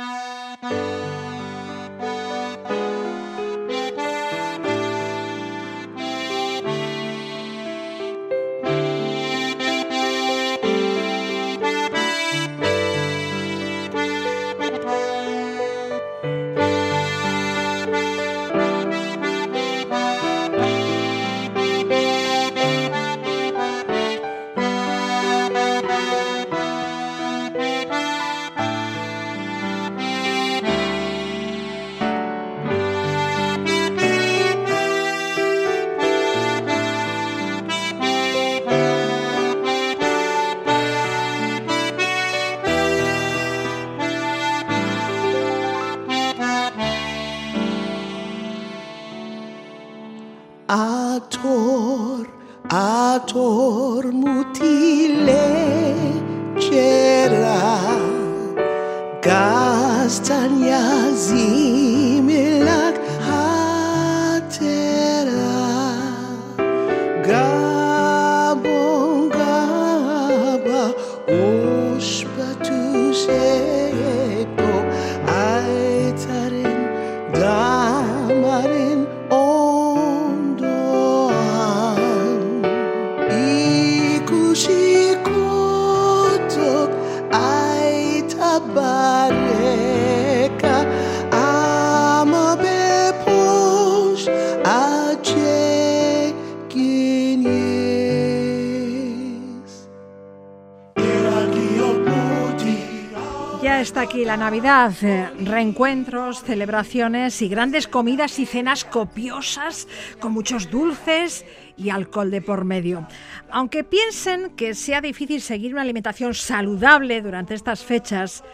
Está 103.83 104.03
aquí 104.03 104.25
la 104.25 104.37
Navidad, 104.37 104.93
eh, 105.03 105.29
reencuentros, 105.41 106.45
celebraciones 106.45 107.43
y 107.43 107.49
grandes 107.49 107.89
comidas 107.89 108.39
y 108.39 108.47
cenas 108.47 108.85
copiosas 108.85 109.89
con 110.21 110.33
muchos 110.33 110.71
dulces 110.71 111.45
y 111.77 111.91
alcohol 111.91 112.31
de 112.31 112.43
por 112.43 112.65
medio. 112.65 113.09
Aunque 113.51 113.83
piensen 113.83 114.51
que 114.51 114.75
sea 114.75 115.01
difícil 115.01 115.41
seguir 115.41 115.73
una 115.73 115.83
alimentación 115.83 116.33
saludable 116.33 117.23
durante 117.23 117.55
estas 117.55 117.83
fechas, 117.83 118.45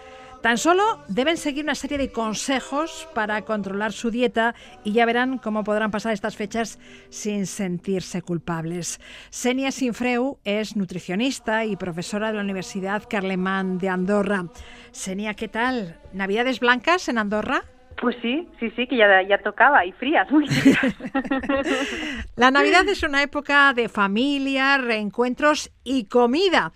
Tan 0.43 0.57
solo 0.57 1.03
deben 1.09 1.37
seguir 1.37 1.65
una 1.65 1.75
serie 1.75 1.99
de 1.99 2.13
consejos 2.13 3.09
para 3.13 3.43
controlar 3.45 3.93
su 3.93 4.11
dieta 4.11 4.55
y 4.85 4.93
ya 4.93 5.05
verán 5.05 5.39
cómo 5.39 5.65
podrán 5.65 5.91
pasar 5.91 6.13
estas 6.13 6.37
fechas 6.37 6.79
sin 7.11 7.47
sentirse 7.47 8.23
culpables. 8.23 9.01
Senia 9.31 9.73
Sinfreu 9.73 10.39
es 10.45 10.77
nutricionista 10.77 11.65
y 11.65 11.77
profesora 11.77 12.29
de 12.29 12.35
la 12.35 12.43
Universidad 12.43 13.03
Carlemán 13.11 13.79
de 13.79 13.89
Andorra. 13.89 14.47
Senia, 14.93 15.35
¿qué 15.35 15.49
tal? 15.49 15.99
¿Navidades 16.13 16.61
blancas 16.61 17.09
en 17.09 17.19
Andorra? 17.19 17.65
Pues 18.01 18.17
sí, 18.23 18.49
sí, 18.61 18.71
sí, 18.77 18.87
que 18.87 18.97
ya, 18.97 19.23
ya 19.23 19.39
tocaba 19.39 19.85
y 19.85 19.91
frías, 19.93 20.31
muy 20.31 20.47
La 22.37 22.53
Navidad 22.53 22.89
es 22.89 23.03
una 23.03 23.23
época 23.23 23.73
de 23.75 23.89
familia, 23.89 24.79
reencuentros 24.79 25.73
y 25.83 26.07
comida, 26.07 26.71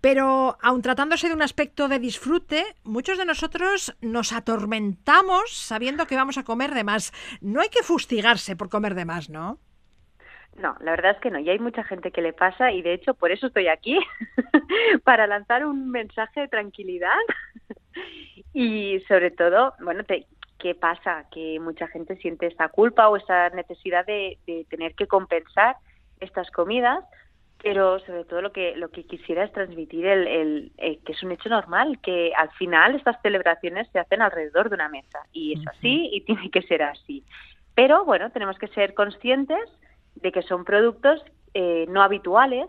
pero 0.00 0.56
aun 0.62 0.80
tratándose 0.80 1.28
de 1.28 1.34
un 1.34 1.42
aspecto 1.42 1.88
de 1.88 1.98
disfrute, 1.98 2.64
muchos 2.84 3.18
de 3.18 3.26
nosotros 3.26 3.94
nos 4.00 4.32
atormentamos 4.32 5.52
sabiendo 5.52 6.06
que 6.06 6.16
vamos 6.16 6.38
a 6.38 6.44
comer 6.44 6.72
de 6.72 6.84
más. 6.84 7.12
No 7.42 7.60
hay 7.60 7.68
que 7.68 7.82
fustigarse 7.82 8.56
por 8.56 8.70
comer 8.70 8.94
de 8.94 9.04
más, 9.04 9.28
¿no? 9.28 9.58
No, 10.56 10.76
la 10.80 10.92
verdad 10.92 11.12
es 11.12 11.20
que 11.20 11.30
no. 11.30 11.38
Y 11.38 11.50
hay 11.50 11.58
mucha 11.58 11.84
gente 11.84 12.10
que 12.10 12.22
le 12.22 12.32
pasa 12.32 12.72
y 12.72 12.80
de 12.80 12.94
hecho 12.94 13.12
por 13.12 13.30
eso 13.30 13.48
estoy 13.48 13.68
aquí, 13.68 13.98
para 15.04 15.26
lanzar 15.26 15.66
un 15.66 15.90
mensaje 15.90 16.40
de 16.40 16.48
tranquilidad 16.48 17.18
y 18.54 19.00
sobre 19.06 19.30
todo, 19.30 19.74
bueno, 19.80 20.04
¿qué 20.62 20.76
pasa? 20.76 21.26
Que 21.32 21.58
mucha 21.58 21.88
gente 21.88 22.16
siente 22.18 22.46
esta 22.46 22.68
culpa 22.68 23.08
o 23.08 23.16
esta 23.16 23.50
necesidad 23.50 24.06
de, 24.06 24.38
tener 24.70 24.94
que 24.94 25.08
compensar 25.08 25.74
estas 26.20 26.48
comidas, 26.52 27.04
pero 27.60 27.98
sobre 27.98 28.24
todo 28.24 28.40
lo 28.42 28.52
que 28.52 28.76
lo 28.76 28.88
que 28.90 29.04
quisiera 29.04 29.42
es 29.42 29.52
transmitir 29.52 30.06
el, 30.06 30.72
que 30.78 31.12
es 31.12 31.22
un 31.24 31.32
hecho 31.32 31.48
normal, 31.48 31.98
que 32.00 32.32
al 32.36 32.50
final 32.52 32.94
estas 32.94 33.20
celebraciones 33.22 33.88
se 33.92 33.98
hacen 33.98 34.22
alrededor 34.22 34.68
de 34.68 34.76
una 34.76 34.88
mesa 34.88 35.18
y 35.32 35.58
es 35.58 35.66
así 35.66 36.08
y 36.12 36.20
tiene 36.20 36.48
que 36.48 36.62
ser 36.62 36.84
así. 36.84 37.24
Pero 37.74 38.04
bueno, 38.04 38.30
tenemos 38.30 38.56
que 38.56 38.68
ser 38.68 38.94
conscientes 38.94 39.68
de 40.14 40.30
que 40.30 40.42
son 40.42 40.64
productos 40.64 41.24
eh, 41.54 41.86
no 41.88 42.02
habituales 42.02 42.68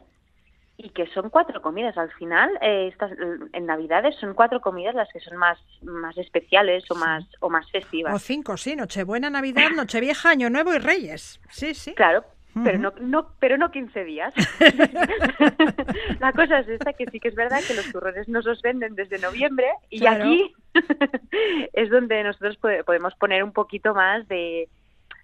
y 0.77 0.89
que 0.89 1.07
son 1.07 1.29
cuatro 1.29 1.62
comidas. 1.62 1.97
Al 1.97 2.12
final, 2.13 2.49
eh, 2.62 2.88
estas, 2.91 3.12
en 3.53 3.65
Navidades 3.65 4.15
son 4.15 4.33
cuatro 4.33 4.62
comidas 4.62 4.95
las 4.95 5.12
que 5.12 5.19
son 5.19 5.38
más, 5.38 5.57
más 5.83 6.17
especiales 6.17 6.89
o 6.89 6.95
más, 6.95 7.23
o 7.39 7.49
más 7.49 7.69
festivas. 7.71 8.13
O 8.13 8.19
cinco, 8.19 8.57
sí, 8.57 8.75
Nochebuena, 8.75 9.29
Navidad, 9.29 9.69
Nochevieja, 9.75 10.31
Año 10.31 10.49
Nuevo 10.49 10.73
y 10.73 10.79
Reyes. 10.79 11.39
Sí, 11.49 11.73
sí. 11.73 11.93
Claro, 11.93 12.23
pero 12.63 12.77
no, 12.77 12.93
no, 12.99 13.27
pero 13.39 13.57
no 13.57 13.71
15 13.71 14.03
días. 14.03 14.33
la 16.19 16.31
cosa 16.33 16.59
es 16.59 16.67
esta, 16.67 16.93
que 16.93 17.05
sí 17.07 17.19
que 17.19 17.29
es 17.29 17.36
verdad 17.36 17.62
que 17.67 17.73
los 17.73 17.91
turrones 17.91 18.27
nos 18.27 18.45
los 18.45 18.62
venden 18.62 18.93
desde 18.95 19.17
noviembre 19.17 19.67
y 19.89 20.05
aquí 20.05 20.53
es 21.73 21.89
donde 21.89 22.23
nosotros 22.23 22.57
podemos 22.86 23.15
poner 23.15 23.43
un 23.43 23.53
poquito 23.53 23.95
más 23.95 24.27
de, 24.27 24.69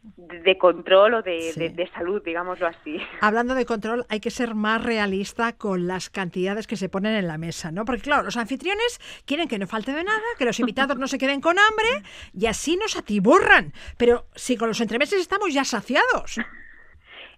de 0.01 0.57
control 0.57 1.15
o 1.15 1.21
de, 1.21 1.89
salud, 1.93 2.21
digámoslo 2.23 2.67
así. 2.67 2.99
Hablando 3.21 3.55
de 3.55 3.65
control, 3.65 4.05
hay 4.09 4.19
que 4.19 4.31
ser 4.31 4.55
más 4.55 4.83
realista 4.83 5.53
con 5.53 5.87
las 5.87 6.09
cantidades 6.09 6.67
que 6.67 6.77
se 6.77 6.89
ponen 6.89 7.15
en 7.15 7.27
la 7.27 7.37
mesa, 7.37 7.71
¿no? 7.71 7.85
Porque 7.85 8.01
claro, 8.01 8.23
los 8.23 8.37
anfitriones 8.37 8.99
quieren 9.25 9.47
que 9.47 9.59
no 9.59 9.67
falte 9.67 9.93
de 9.93 10.03
nada, 10.03 10.21
que 10.37 10.45
los 10.45 10.59
invitados 10.59 10.97
no 10.97 11.07
se 11.07 11.17
queden 11.17 11.41
con 11.41 11.57
hambre 11.59 12.09
y 12.33 12.45
así 12.45 12.77
nos 12.77 12.97
atiburran. 12.97 13.73
Pero 13.97 14.25
si 14.35 14.57
con 14.57 14.69
los 14.69 14.81
entremeses 14.81 15.19
estamos 15.19 15.53
ya 15.53 15.65
saciados. 15.65 16.39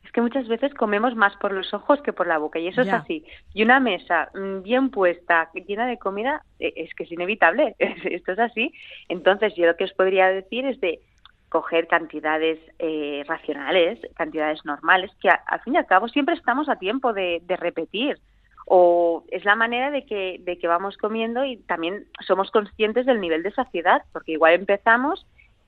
Es 0.03 0.11
que 0.11 0.21
muchas 0.21 0.47
veces 0.47 0.73
comemos 0.73 1.15
más 1.15 1.35
por 1.37 1.53
los 1.53 1.73
ojos 1.73 2.01
que 2.01 2.11
por 2.11 2.27
la 2.27 2.37
boca 2.37 2.59
y 2.59 2.67
eso 2.67 2.81
es 2.81 2.91
así. 2.91 3.23
Y 3.53 3.63
una 3.63 3.79
mesa 3.79 4.29
mm, 4.33 4.61
bien 4.61 4.89
puesta, 4.89 5.49
llena 5.53 5.87
de 5.87 5.97
comida, 5.97 6.43
e, 6.59 6.73
es 6.75 6.93
que 6.95 7.03
es 7.03 7.11
inevitable. 7.11 7.75
Esto 7.79 8.33
es 8.33 8.39
así. 8.39 8.73
Entonces, 9.07 9.53
yo 9.55 9.65
lo 9.65 9.77
que 9.77 9.85
os 9.85 9.93
podría 9.93 10.27
decir 10.27 10.65
es 10.65 10.81
de 10.81 10.99
coger 11.51 11.87
cantidades 11.87 12.59
eh, 12.79 13.25
racionales, 13.27 13.99
cantidades 14.15 14.63
normales, 14.63 15.11
que 15.21 15.27
al 15.29 15.59
fin 15.59 15.75
y 15.75 15.77
al 15.77 15.85
cabo 15.85 16.07
siempre 16.07 16.33
estamos 16.33 16.69
a 16.69 16.77
tiempo 16.77 17.11
de, 17.11 17.43
repetir. 17.59 18.19
O 18.65 19.25
es 19.29 19.43
la 19.43 19.57
manera 19.57 19.91
de 19.91 20.05
que, 20.05 20.37
de 20.39 20.57
que 20.57 20.67
vamos 20.67 20.95
comiendo 20.95 21.43
y 21.43 21.57
también 21.57 22.05
somos 22.25 22.51
conscientes 22.51 23.05
del 23.05 23.19
nivel 23.19 23.43
de 23.43 23.51
saciedad, 23.51 24.03
porque 24.13 24.31
igual 24.31 24.53
empezamos 24.53 25.25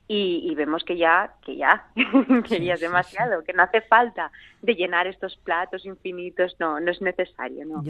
y, 0.08 0.56
vemos 0.56 0.86
que 0.86 0.96
ya, 0.96 1.34
que 1.46 1.58
ya, 1.58 1.88
que 2.48 2.63
ya 2.63 2.76
es 2.76 2.80
demasiado, 2.80 3.43
que 3.43 3.52
no 3.52 3.63
hace 3.63 3.82
falta 3.82 4.32
de 4.62 4.76
llenar 4.76 5.08
estos 5.08 5.36
platos 5.36 5.86
infinitos, 5.86 6.56
no, 6.60 6.80
no 6.80 6.91
es 6.91 7.02
necesario, 7.02 7.65
¿no? 7.65 7.84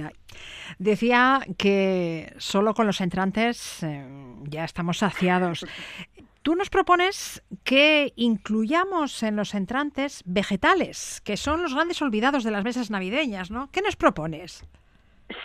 Decía 0.79 1.41
que 1.59 2.33
solo 2.37 2.73
con 2.73 2.87
los 2.87 3.01
entrantes 3.01 3.83
eh, 3.83 4.03
ya 4.49 4.63
estamos 4.63 4.97
saciados. 4.97 5.63
Tú 6.43 6.55
nos 6.55 6.69
propones 6.69 7.41
que 7.63 8.11
incluyamos 8.17 9.23
en 9.23 9.37
los 9.37 9.55
entrantes 9.55 10.23
vegetales, 10.25 11.21
que 11.21 11.37
son 11.37 11.63
los 11.63 11.73
grandes 11.73 12.01
olvidados 12.01 12.43
de 12.43 12.51
las 12.51 12.65
mesas 12.65 12.91
navideñas, 12.91 13.49
¿no? 13.49 13.71
¿Qué 13.71 13.81
nos 13.81 13.95
propones? 13.95 14.67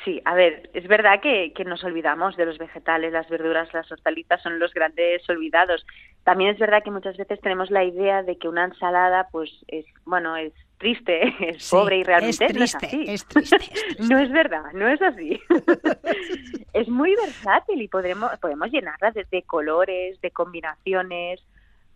Sí, 0.05 0.21
a 0.25 0.35
ver, 0.35 0.69
es 0.75 0.89
verdad 0.89 1.21
que, 1.21 1.53
que, 1.55 1.65
nos 1.65 1.85
olvidamos 1.85 2.37
de 2.37 2.47
los 2.47 2.59
vegetales, 2.59 3.13
las 3.13 3.29
verduras, 3.29 3.73
las 3.73 3.91
hortalizas 3.93 4.43
son 4.43 4.59
los 4.59 4.75
grandes 4.75 5.23
olvidados. 5.31 5.87
También 6.25 6.51
es 6.51 6.59
verdad 6.59 6.83
que 6.83 6.91
muchas 6.91 7.17
veces 7.17 7.41
tenemos 7.41 7.71
la 7.71 7.85
idea 7.85 8.25
de 8.25 8.37
que 8.37 8.49
una 8.49 8.65
ensalada, 8.65 9.29
pues, 9.31 9.51
es, 9.69 9.87
bueno, 10.05 10.37
es 10.37 10.53
triste, 10.79 11.35
es 11.57 11.69
pobre 11.71 11.99
y 11.99 12.05
realmente 12.05 12.47
es 12.47 12.53
triste, 12.53 12.97
no 12.97 13.13
es 13.13 13.27
triste, 13.29 13.67
no 14.01 14.19
es 14.19 14.31
verdad, 14.31 14.73
no 14.73 14.89
es 14.89 15.03
así. 15.03 15.41
es 16.73 16.89
muy 16.89 17.15
versátil 17.17 17.83
y 17.83 17.89
podremos, 17.89 18.31
podemos 18.41 18.71
llenarla 18.71 19.11
de, 19.13 19.43
colores, 19.43 20.21
de 20.21 20.31
combinaciones. 20.31 21.45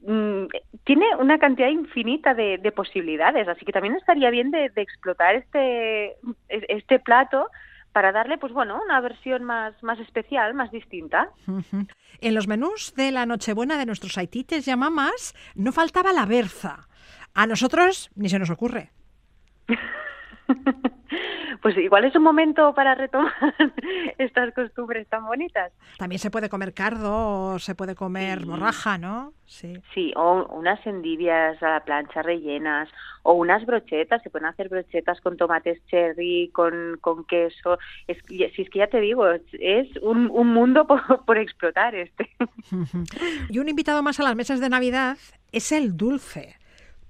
Mm, 0.00 0.46
tiene 0.84 1.06
una 1.18 1.38
cantidad 1.38 1.68
infinita 1.68 2.34
de, 2.34 2.72
posibilidades, 2.74 3.48
así 3.48 3.64
que 3.64 3.72
también 3.72 3.94
estaría 3.96 4.30
bien 4.30 4.50
de, 4.50 4.70
explotar 4.76 5.36
este, 5.36 6.16
este 6.48 6.98
plato 6.98 7.48
para 7.92 8.10
darle, 8.10 8.38
pues 8.38 8.52
bueno, 8.52 8.80
una 8.82 9.00
versión 9.00 9.44
más, 9.44 9.80
más 9.82 9.98
especial, 10.00 10.54
más 10.54 10.70
distinta. 10.70 11.28
En 12.20 12.34
los 12.34 12.48
menús 12.48 12.94
de 12.96 13.12
la 13.12 13.26
Nochebuena 13.26 13.76
de 13.76 13.86
nuestros 13.86 14.16
haitites 14.16 14.66
y 14.66 14.76
mamás 14.76 15.34
no 15.54 15.72
faltaba 15.72 16.12
la 16.12 16.24
berza. 16.24 16.88
A 17.34 17.46
nosotros 17.46 18.10
ni 18.14 18.28
se 18.28 18.38
nos 18.38 18.50
ocurre. 18.50 18.90
pues 21.62 21.76
igual 21.78 22.04
es 22.04 22.14
un 22.16 22.22
momento 22.22 22.74
para 22.74 22.94
retomar 22.94 23.32
estas 24.18 24.52
costumbres 24.52 25.06
tan 25.08 25.24
bonitas. 25.24 25.72
También 25.96 26.18
se 26.18 26.30
puede 26.30 26.48
comer 26.48 26.74
cardo, 26.74 27.52
o 27.54 27.58
se 27.58 27.74
puede 27.74 27.94
comer 27.94 28.44
borraja, 28.44 28.98
¿no? 28.98 29.32
Sí. 29.46 29.74
Sí, 29.94 30.12
o 30.16 30.44
unas 30.46 30.84
endivias 30.86 31.62
a 31.62 31.70
la 31.70 31.84
plancha 31.84 32.22
rellenas, 32.22 32.88
o 33.22 33.34
unas 33.34 33.64
brochetas, 33.64 34.22
se 34.22 34.30
pueden 34.30 34.46
hacer 34.46 34.68
brochetas 34.68 35.20
con 35.20 35.36
tomates 35.36 35.80
cherry, 35.86 36.50
con, 36.52 36.98
con 37.00 37.24
queso. 37.24 37.78
Es, 38.08 38.18
si 38.26 38.42
es 38.42 38.70
que 38.70 38.80
ya 38.80 38.88
te 38.88 39.00
digo, 39.00 39.24
es 39.30 39.88
un, 40.02 40.28
un 40.30 40.48
mundo 40.48 40.86
por, 40.88 41.24
por 41.24 41.38
explotar 41.38 41.94
este. 41.94 42.28
y 43.48 43.58
un 43.58 43.68
invitado 43.68 44.02
más 44.02 44.18
a 44.18 44.24
las 44.24 44.36
mesas 44.36 44.60
de 44.60 44.68
Navidad 44.68 45.16
es 45.52 45.70
el 45.70 45.96
dulce. 45.96 46.56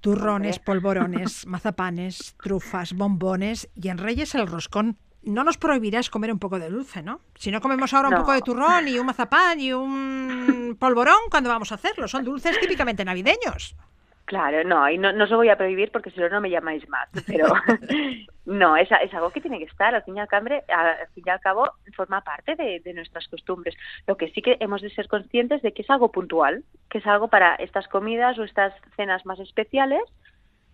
Turrones, 0.03 0.59
polvorones, 0.59 1.47
mazapanes, 1.47 2.35
trufas, 2.43 2.91
bombones 2.91 3.69
y 3.73 3.87
en 3.87 3.97
Reyes 3.97 4.35
el 4.35 4.47
roscón. 4.47 4.97
No 5.21 5.45
nos 5.45 5.57
prohibirás 5.57 6.09
comer 6.09 6.29
un 6.29 6.39
poco 6.39 6.59
de 6.59 6.69
dulce, 6.69 7.01
¿no? 7.01 7.21
Si 7.35 7.51
no 7.51 7.61
comemos 7.61 7.93
ahora 7.93 8.09
un 8.09 8.15
poco 8.15 8.33
de 8.33 8.41
turrón 8.41 8.89
y 8.89 8.99
un 8.99 9.05
mazapán 9.05 9.61
y 9.61 9.71
un 9.71 10.75
polvorón, 10.79 11.15
¿cuándo 11.31 11.49
vamos 11.49 11.71
a 11.71 11.75
hacerlo? 11.75 12.09
Son 12.09 12.25
dulces 12.25 12.59
típicamente 12.59 13.05
navideños. 13.05 13.77
Claro, 14.25 14.67
no, 14.67 14.89
y 14.89 14.97
no, 14.97 15.13
no 15.13 15.23
os 15.23 15.29
lo 15.29 15.37
voy 15.37 15.47
a 15.47 15.55
prohibir 15.55 15.89
porque 15.89 16.11
si 16.11 16.19
no, 16.19 16.27
no 16.27 16.41
me 16.41 16.49
llamáis 16.49 16.87
más. 16.89 17.07
Pero 17.25 17.47
no, 18.45 18.75
es, 18.75 18.89
es 18.91 19.13
algo 19.13 19.29
que 19.29 19.41
tiene 19.41 19.59
que 19.59 19.65
estar, 19.65 19.95
al 19.95 20.03
fin 20.03 20.17
y 20.17 20.19
al 20.19 20.27
cabo, 20.27 20.47
al 20.47 21.07
fin 21.13 21.23
y 21.25 21.29
al 21.29 21.39
cabo 21.39 21.71
forma 21.95 22.21
parte 22.21 22.55
de, 22.55 22.81
de, 22.81 22.93
nuestras 22.93 23.27
costumbres. 23.27 23.75
Lo 24.05 24.17
que 24.17 24.29
sí 24.31 24.41
que 24.41 24.57
hemos 24.59 24.81
de 24.81 24.89
ser 24.89 25.07
conscientes 25.07 25.61
de 25.61 25.71
que 25.71 25.81
es 25.81 25.89
algo 25.89 26.11
puntual, 26.11 26.63
que 26.89 26.97
es 26.97 27.07
algo 27.07 27.29
para 27.29 27.55
estas 27.55 27.87
comidas 27.87 28.37
o 28.37 28.43
estas 28.43 28.73
cenas 28.95 29.25
más 29.25 29.39
especiales 29.39 30.03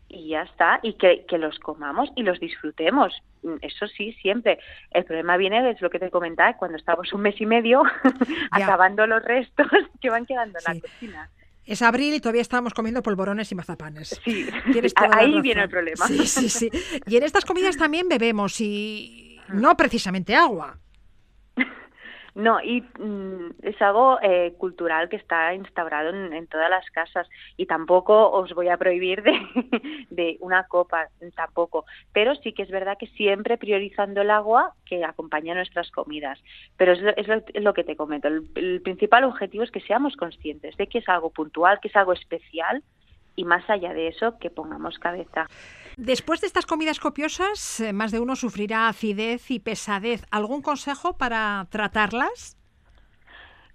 y 0.10 0.30
ya 0.30 0.42
está, 0.42 0.80
y 0.82 0.94
que, 0.94 1.26
que 1.28 1.38
los 1.38 1.60
comamos 1.60 2.10
y 2.16 2.24
los 2.24 2.40
disfrutemos. 2.40 3.14
Eso 3.62 3.88
sí, 3.88 4.14
siempre. 4.14 4.60
El 4.90 5.06
problema 5.06 5.38
viene, 5.38 5.70
es 5.70 5.82
lo 5.82 5.92
que 5.92 6.00
te 6.00 6.10
comentaba, 6.10 6.58
cuando 6.58 6.78
estamos 6.78 7.14
un 7.14 7.22
mes 7.22 7.40
y 7.40 7.46
medio 7.46 7.84
acabando 8.52 9.06
los 9.06 9.24
restos 9.24 9.68
que 10.02 10.10
van 10.10 10.26
quedando 10.26 10.58
en 10.58 10.74
la 10.74 10.82
cocina. 10.82 11.30
Es 11.70 11.84
abril 11.84 12.16
y 12.16 12.20
todavía 12.20 12.42
estábamos 12.42 12.74
comiendo 12.74 13.04
polvorones 13.04 13.52
y 13.52 13.56
mazapanes. 13.56 14.20
Sí, 14.26 14.48
ahí 15.12 15.40
viene 15.40 15.62
el 15.62 15.70
problema. 15.70 16.08
Sí, 16.08 16.26
sí, 16.26 16.50
sí. 16.50 16.72
Y 17.06 17.16
en 17.16 17.22
estas 17.22 17.46
comidas 17.46 17.78
también 17.78 18.10
bebemos 18.10 18.60
y 18.60 19.40
no 19.50 19.78
precisamente 19.78 20.36
agua. 20.36 20.80
No, 22.40 22.62
y 22.62 22.82
mm, 22.82 23.50
es 23.64 23.82
algo 23.82 24.18
eh, 24.22 24.54
cultural 24.58 25.10
que 25.10 25.18
está 25.18 25.54
instaurado 25.54 26.12
en, 26.12 26.48
todas 26.48 26.70
las 26.70 26.90
casas 26.90 27.28
y 27.58 27.66
tampoco 27.66 28.32
os 28.32 28.54
voy 28.54 28.70
a 28.70 28.78
prohibir 28.78 29.22
de, 29.24 29.34
de, 30.10 30.38
una 30.40 30.64
copa, 30.64 31.10
tampoco. 31.36 31.84
Pero 32.14 32.36
sí 32.36 32.54
que 32.54 32.64
es 32.64 32.72
verdad 32.72 32.98
que 32.98 33.08
siempre 33.08 33.58
priorizando 33.58 34.22
el 34.22 34.32
agua 34.32 34.74
que 34.86 35.04
acompaña 35.04 35.54
nuestras 35.54 35.92
comidas. 35.92 36.40
Pero 36.78 36.94
es, 36.94 37.28
lo, 37.62 37.74
que 37.74 37.84
te 37.84 37.98
comento. 37.98 38.30
el 38.30 38.82
principal 38.84 39.26
objetivo 39.26 39.66
es 39.66 39.72
que 39.72 39.82
seamos 39.82 40.16
conscientes 40.16 40.78
de 40.78 40.88
que 40.88 41.00
es 41.00 41.10
algo 41.10 41.32
puntual, 41.32 41.82
que 41.82 41.90
es 41.90 41.96
algo 41.98 42.14
especial 42.14 42.82
y 43.40 43.46
más 43.46 43.70
allá 43.70 43.94
de 43.94 44.10
eso, 44.10 44.38
que 44.38 44.50
pongamos 44.50 45.00
cabeza. 45.00 45.48
Después 46.00 46.40
de 46.40 46.48
estas 46.48 46.66
comidas 46.66 46.98
copiosas, 46.98 47.82
eh, 47.82 47.92
más 47.92 48.14
de 48.14 48.22
uno 48.22 48.38
sufrirá 48.38 48.88
acidez 48.88 49.52
y 49.52 49.60
pesadez. 49.60 50.26
¿Algún 50.32 50.62
consejo 50.62 51.18
para 51.18 51.68
tratarlas? 51.70 52.58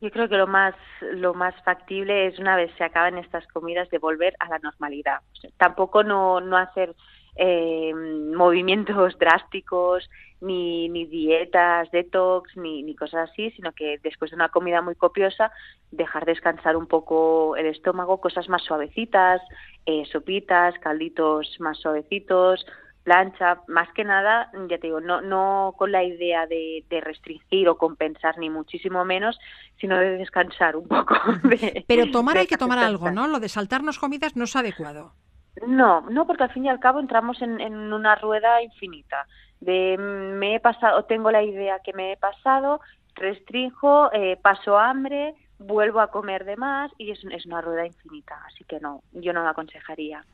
Yo 0.01 0.11
creo 0.11 0.27
que 0.31 0.39
lo 0.39 0.47
más 0.47 0.75
lo 1.03 1.35
más 1.35 1.55
factible 1.65 2.29
es 2.29 2.39
una 2.39 2.57
vez 2.57 2.71
se 2.79 2.85
acaban 2.85 3.19
estas 3.19 3.47
comidas 3.49 3.91
de 3.91 3.99
volver 3.99 4.35
a 4.39 4.49
la 4.49 4.59
normalidad. 4.59 5.19
tampoco 5.59 6.03
no, 6.03 6.41
no 6.41 6.57
hacer 6.57 6.97
eh, 7.37 7.93
movimientos 7.95 9.19
drásticos, 9.19 10.09
ni, 10.41 10.89
ni 10.89 11.07
dietas, 11.07 11.91
detox, 11.91 12.57
ni, 12.57 12.83
ni 12.83 12.95
cosas 12.95 13.31
así, 13.31 13.51
sino 13.53 13.73
que 13.73 13.99
después 14.03 14.31
de 14.31 14.37
una 14.37 14.51
comida 14.51 14.83
muy 14.83 14.95
copiosa, 14.95 15.51
dejar 15.91 16.27
descansar 16.27 16.77
un 16.77 16.87
poco 16.87 17.57
el 17.57 17.67
estómago, 17.67 18.21
cosas 18.21 18.49
más 18.49 18.63
suavecitas, 18.63 19.41
eh, 19.87 20.05
sopitas, 20.11 20.75
calditos 20.81 21.57
más 21.61 21.79
suavecitos, 21.79 22.67
plancha, 23.05 23.61
más 23.69 23.89
que 23.93 24.03
nada, 24.03 24.51
ya 24.69 24.79
te 24.79 24.87
digo, 24.87 25.01
no, 25.01 25.21
no 25.21 25.75
con 25.77 25.93
la 25.93 26.03
idea 26.03 26.47
de, 26.47 26.85
de, 26.89 27.01
restringir 27.03 27.69
o 27.69 27.77
compensar, 27.77 28.39
ni 28.39 28.49
muchísimo 28.49 29.05
menos, 29.05 29.39
sino 29.79 29.99
de 29.99 30.17
descansar 30.17 30.75
un 30.75 30.89
poco. 30.89 31.15
Pero 31.87 32.11
tomar 32.11 32.39
hay 32.39 32.47
que 32.47 32.57
tomar 32.57 32.79
algo, 32.79 33.11
¿no? 33.11 33.27
Lo 33.29 33.41
de 33.41 33.51
saltarnos 33.51 33.99
comidas 33.99 34.37
no 34.37 34.45
es 34.45 34.57
adecuado. 34.57 35.13
No, 35.67 36.03
no, 36.03 36.27
porque 36.27 36.45
al 36.45 36.53
fin 36.53 36.65
y 36.65 36.69
al 36.69 36.81
cabo 36.81 37.01
entramos 37.01 37.41
en, 37.41 37.61
en 37.61 37.93
una 37.93 38.17
rueda 38.17 38.63
infinita. 38.63 39.27
De 39.61 39.97
me 39.99 40.57
he 40.57 40.61
pasado, 40.61 41.05
tengo 41.05 41.31
la 41.31 41.43
idea 41.43 41.79
que 41.85 41.93
me 41.93 42.13
he 42.13 42.17
pasado, 42.17 42.81
restringo, 43.15 44.13
eh, 44.13 44.37
paso 44.43 44.79
hambre, 44.79 45.35
vuelvo 45.59 46.01
a 46.01 46.11
comer 46.11 46.45
de 46.45 46.57
más 46.57 46.91
y 46.99 47.13
es, 47.13 47.21
es, 47.31 47.47
una 47.47 47.61
rueda 47.61 47.87
infinita. 47.87 48.35
Así 48.47 48.65
que 48.65 48.81
no, 48.81 49.03
yo 49.13 49.33
no 49.33 49.43
me 49.43 49.51
aconsejaría. 49.51 50.25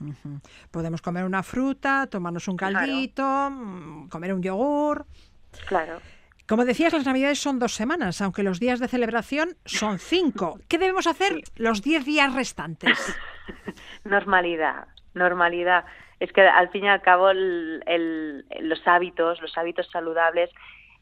Podemos 0.71 1.03
comer 1.03 1.25
una 1.25 1.43
fruta, 1.43 2.07
tomarnos 2.11 2.49
un 2.49 2.57
caldito, 2.57 3.51
mm, 3.51 4.09
comer 4.09 4.33
un 4.33 4.43
yogur. 4.43 5.07
Claro. 5.67 6.01
Como 6.49 6.65
decías, 6.65 6.93
las 6.93 7.07
Navidades 7.07 7.41
son 7.41 7.61
dos 7.61 7.75
semanas, 7.75 8.21
aunque 8.21 8.43
los 8.43 8.59
días 8.59 8.81
de 8.81 8.89
celebración 8.89 9.57
son 9.65 10.01
cinco. 10.01 10.59
¿Qué 10.67 10.79
debemos 10.79 11.07
hacer 11.07 11.43
los 11.55 11.83
diez 11.83 12.05
días 12.05 12.35
restantes? 12.35 12.99
Normalidad 14.05 14.89
normalidad. 15.15 15.85
Es 16.19 16.33
que 16.33 16.43
al 16.43 16.69
fin 16.71 16.85
y 16.85 16.89
al 16.89 17.01
cabo 17.01 17.31
el, 17.31 18.45
los 18.61 18.87
hábitos, 18.87 19.41
los 19.41 19.57
hábitos 19.57 19.89
saludables, 19.91 20.51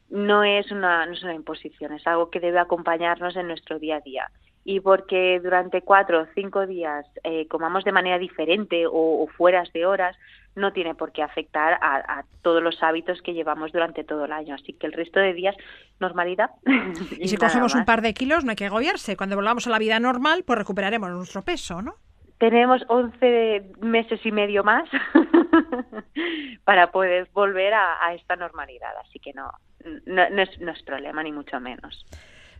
no 0.09 0.43
es, 0.43 0.71
una, 0.71 1.05
no 1.05 1.13
es 1.13 1.23
una 1.23 1.35
imposición, 1.35 1.93
es 1.93 2.05
algo 2.07 2.29
que 2.29 2.39
debe 2.39 2.59
acompañarnos 2.59 3.35
en 3.35 3.47
nuestro 3.47 3.79
día 3.79 3.97
a 3.97 4.01
día. 4.01 4.31
Y 4.65 4.81
porque 4.81 5.39
durante 5.41 5.81
cuatro 5.81 6.21
o 6.21 6.27
cinco 6.35 6.67
días 6.67 7.05
eh, 7.23 7.47
comamos 7.47 7.83
de 7.83 7.91
manera 7.91 8.17
diferente 8.17 8.85
o, 8.87 9.27
fuera 9.37 9.63
de 9.73 9.85
horas, 9.85 10.17
no 10.55 10.73
tiene 10.73 10.95
por 10.95 11.11
qué 11.11 11.23
afectar 11.23 11.73
a, 11.81 12.19
a, 12.19 12.25
todos 12.41 12.61
los 12.61 12.81
hábitos 12.83 13.21
que 13.21 13.33
llevamos 13.33 13.71
durante 13.71 14.03
todo 14.03 14.25
el 14.25 14.31
año. 14.31 14.55
Así 14.55 14.73
que 14.73 14.87
el 14.87 14.93
resto 14.93 15.19
de 15.19 15.33
días, 15.33 15.55
normalidad. 15.99 16.51
y, 16.65 17.23
y 17.23 17.27
si 17.27 17.37
cogemos 17.37 17.73
un 17.75 17.85
par 17.85 18.01
de 18.01 18.13
kilos, 18.13 18.43
no 18.43 18.51
hay 18.51 18.55
que 18.55 18.65
agobiarse. 18.65 19.15
Cuando 19.15 19.35
volvamos 19.35 19.65
a 19.67 19.69
la 19.69 19.79
vida 19.79 19.99
normal, 19.99 20.43
pues 20.45 20.59
recuperaremos 20.59 21.09
nuestro 21.09 21.43
peso, 21.43 21.81
¿no? 21.81 21.95
Tenemos 22.39 22.81
11 22.87 23.73
meses 23.81 24.19
y 24.25 24.31
medio 24.31 24.63
más 24.63 24.89
para 26.63 26.91
poder 26.91 27.29
volver 27.33 27.73
a, 27.73 28.13
esta 28.15 28.35
normalidad. 28.35 28.91
Así 29.05 29.19
que 29.19 29.33
no, 29.33 29.51
no, 30.05 30.41
es, 30.41 30.83
problema, 30.83 31.21
ni 31.21 31.31
mucho 31.31 31.59
menos. 31.59 32.05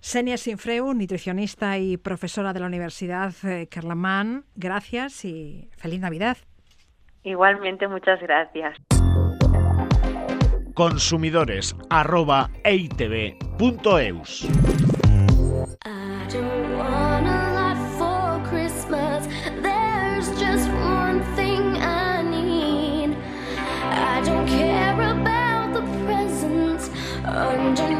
Senia 0.02 0.38
Sinfreu, 0.38 0.94
nutricionista 0.94 1.78
y 1.78 1.98
profesora 1.98 2.54
de 2.54 2.60
la 2.60 2.68
Universidad 2.68 3.34
eh, 3.44 3.68
Carlamán, 3.70 4.46
gracias 4.56 5.26
y 5.26 5.70
feliz 5.78 6.00
Navidad. 6.02 6.38
Igualmente, 7.24 7.88
muchas 7.88 8.20
gracias. 8.22 8.78
Consumidores 10.74 11.76
arroba, 11.90 12.50
underneath 27.40 27.99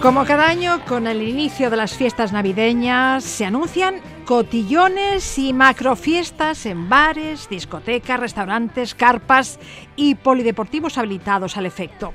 Como 0.00 0.26
cada 0.26 0.46
año, 0.46 0.84
con 0.86 1.06
el 1.06 1.22
inicio 1.22 1.70
de 1.70 1.76
las 1.78 1.94
fiestas 1.96 2.30
navideñas, 2.30 3.24
se 3.24 3.46
anuncian 3.46 4.00
cotillones 4.26 5.38
y 5.38 5.54
macrofiestas 5.54 6.66
en 6.66 6.88
bares, 6.88 7.48
discotecas, 7.48 8.20
restaurantes, 8.20 8.94
carpas 8.94 9.58
y 9.96 10.14
polideportivos 10.14 10.98
habilitados 10.98 11.56
al 11.56 11.64
efecto. 11.64 12.12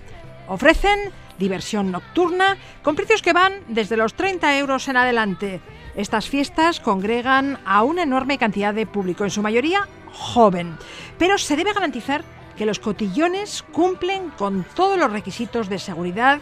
Ofrecen 0.48 1.12
diversión 1.40 1.92
nocturna 1.92 2.56
con 2.84 2.96
precios 2.96 3.24
que 3.24 3.34
van 3.34 3.54
desde 3.68 3.98
los 3.98 4.14
30 4.14 4.58
euros 4.60 4.88
en 4.88 4.98
adelante. 4.98 5.60
Estas 5.96 6.30
fiestas 6.30 6.80
congregan 6.80 7.60
a 7.66 7.84
una 7.84 8.04
enorme 8.04 8.38
cantidad 8.38 8.76
de 8.76 8.86
público, 8.86 9.24
en 9.24 9.32
su 9.32 9.42
mayoría 9.42 9.88
joven, 10.14 10.78
pero 11.18 11.38
se 11.40 11.56
debe 11.56 11.74
garantizar 11.74 12.24
que 12.56 12.66
los 12.66 12.80
cotillones 12.80 13.64
cumplen 13.64 14.30
con 14.38 14.66
todos 14.76 15.00
los 15.00 15.12
requisitos 15.12 15.68
de 15.68 15.80
seguridad 15.80 16.40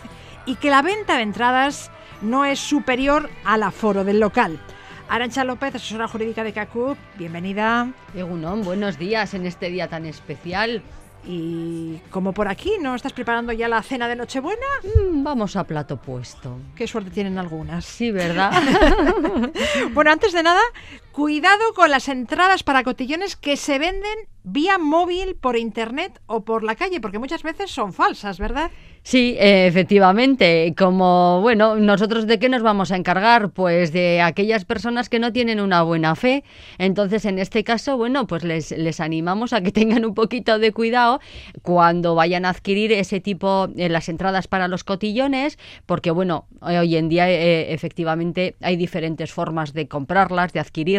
y 0.50 0.56
que 0.56 0.72
la 0.72 0.82
venta 0.82 1.18
de 1.18 1.22
entradas 1.22 1.92
no 2.24 2.44
es 2.44 2.60
superior 2.60 3.30
al 3.46 3.62
aforo 3.62 4.04
del 4.04 4.20
local. 4.20 4.60
Arancha 5.08 5.44
López, 5.44 5.76
asesora 5.76 6.08
jurídica 6.08 6.44
de 6.44 6.54
CACUP, 6.54 6.98
bienvenida. 7.20 7.92
Egunon, 8.16 8.64
buenos 8.64 8.98
días 8.98 9.36
en 9.36 9.46
este 9.46 9.70
día 9.70 9.88
tan 9.88 10.08
especial. 10.08 10.82
Y 11.24 11.98
como 12.10 12.34
por 12.34 12.48
aquí, 12.48 12.72
¿no 12.82 12.96
estás 12.96 13.14
preparando 13.14 13.54
ya 13.54 13.68
la 13.68 13.84
cena 13.84 14.08
de 14.08 14.16
Nochebuena? 14.16 14.66
Mm, 14.84 15.24
vamos 15.24 15.56
a 15.56 15.66
plato 15.66 15.98
puesto. 15.98 16.58
Qué 16.76 16.88
suerte 16.88 17.12
tienen 17.12 17.38
algunas. 17.38 17.86
Sí, 17.86 18.10
¿verdad? 18.10 18.52
bueno, 19.94 20.12
antes 20.12 20.34
de 20.34 20.42
nada, 20.42 20.62
cuidado 21.12 21.74
con 21.76 21.90
las 21.90 22.08
entradas 22.08 22.64
para 22.64 22.84
cotillones 22.84 23.36
que 23.36 23.58
se 23.58 23.80
venden 23.80 24.28
vía 24.44 24.78
móvil, 24.78 25.36
por 25.36 25.58
internet 25.58 26.20
o 26.26 26.44
por 26.44 26.64
la 26.64 26.76
calle, 26.76 27.02
porque 27.02 27.20
muchas 27.20 27.44
veces 27.44 27.72
son 27.72 27.94
falsas, 27.94 28.40
¿verdad? 28.40 28.72
Sí, 29.04 29.36
efectivamente. 29.40 30.74
Como, 30.78 31.40
bueno, 31.42 31.76
nosotros 31.76 32.28
de 32.28 32.38
qué 32.38 32.50
nos 32.50 32.62
vamos 32.62 32.92
a 32.92 32.98
encargar? 32.98 33.50
Pues 33.52 33.94
de 33.94 34.22
aquellas 34.22 34.66
personas 34.66 35.10
que 35.10 35.20
no 35.20 35.32
tienen 35.32 35.60
una 35.60 35.82
buena 35.84 36.16
fe. 36.16 36.44
Entonces, 36.78 37.26
en 37.26 37.40
este 37.40 37.64
caso, 37.64 37.98
bueno, 37.98 38.28
pues 38.28 38.44
les, 38.44 39.00
animamos 39.00 39.54
a 39.54 39.62
que 39.62 39.72
tengan 39.80 40.06
un 40.06 40.14
poquito 40.14 40.60
de 40.60 40.74
cuidado 40.74 41.22
cuando 41.62 42.14
vayan 42.14 42.46
a 42.46 42.50
adquirir 42.50 42.92
ese 42.92 43.20
tipo, 43.20 43.68
de 43.68 43.90
las 43.90 44.10
entradas 44.10 44.48
para 44.48 44.68
los 44.68 44.84
cotillones, 44.84 45.58
porque, 45.86 46.12
bueno, 46.12 46.46
hoy 46.62 46.96
en 46.96 47.10
día 47.10 47.30
eh, 47.30 47.74
efectivamente 47.74 48.56
hay 48.62 48.76
diferentes 48.76 49.32
formas 49.32 49.74
de 49.74 49.88
comprarlas, 49.88 50.54
de 50.54 50.60
adquirirlas, 50.60 50.99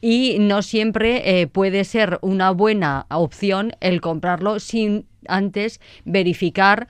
y 0.00 0.36
no 0.40 0.62
siempre 0.62 1.40
eh, 1.40 1.46
puede 1.46 1.84
ser 1.84 2.18
una 2.22 2.50
buena 2.50 3.06
opción 3.10 3.72
el 3.80 4.00
comprarlo 4.00 4.60
sin 4.60 5.06
antes 5.26 5.80
verificar 6.04 6.88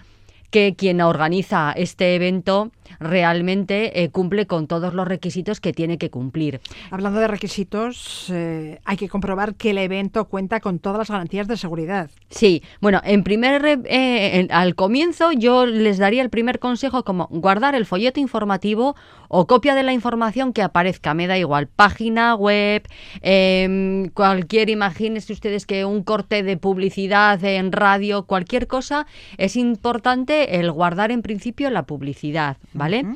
que 0.50 0.76
quien 0.76 1.00
organiza 1.00 1.72
este 1.72 2.14
evento 2.14 2.70
realmente 3.00 4.02
eh, 4.02 4.10
cumple 4.10 4.46
con 4.46 4.66
todos 4.66 4.94
los 4.94 5.06
requisitos 5.06 5.60
que 5.60 5.72
tiene 5.72 5.98
que 5.98 6.10
cumplir. 6.10 6.60
Hablando 6.90 7.20
de 7.20 7.28
requisitos, 7.28 8.30
eh, 8.30 8.80
hay 8.84 8.96
que 8.96 9.08
comprobar 9.08 9.54
que 9.54 9.70
el 9.70 9.78
evento 9.78 10.26
cuenta 10.26 10.60
con 10.60 10.78
todas 10.78 10.98
las 10.98 11.10
garantías 11.10 11.48
de 11.48 11.56
seguridad. 11.56 12.10
Sí, 12.30 12.62
bueno, 12.80 13.00
en 13.04 13.24
primer, 13.24 13.80
eh, 13.84 14.48
al 14.50 14.74
comienzo 14.74 15.32
yo 15.32 15.66
les 15.66 15.98
daría 15.98 16.22
el 16.22 16.30
primer 16.30 16.58
consejo 16.58 17.04
como 17.04 17.28
guardar 17.30 17.74
el 17.74 17.86
folleto 17.86 18.20
informativo 18.20 18.96
o 19.28 19.46
copia 19.46 19.74
de 19.74 19.82
la 19.82 19.92
información 19.92 20.52
que 20.52 20.62
aparezca, 20.62 21.14
me 21.14 21.26
da 21.26 21.38
igual, 21.38 21.66
página 21.66 22.34
web, 22.34 22.86
em, 23.20 24.08
cualquier, 24.10 24.70
imagínense 24.70 25.32
ustedes 25.32 25.66
que 25.66 25.84
un 25.84 26.02
corte 26.02 26.42
de 26.42 26.56
publicidad 26.56 27.42
en 27.44 27.72
radio, 27.72 28.26
cualquier 28.26 28.66
cosa, 28.66 29.06
es 29.36 29.56
importante 29.56 30.60
el 30.60 30.70
guardar 30.70 31.10
en 31.10 31.22
principio 31.22 31.70
la 31.70 31.84
publicidad, 31.84 32.58
¿vale? 32.74 33.06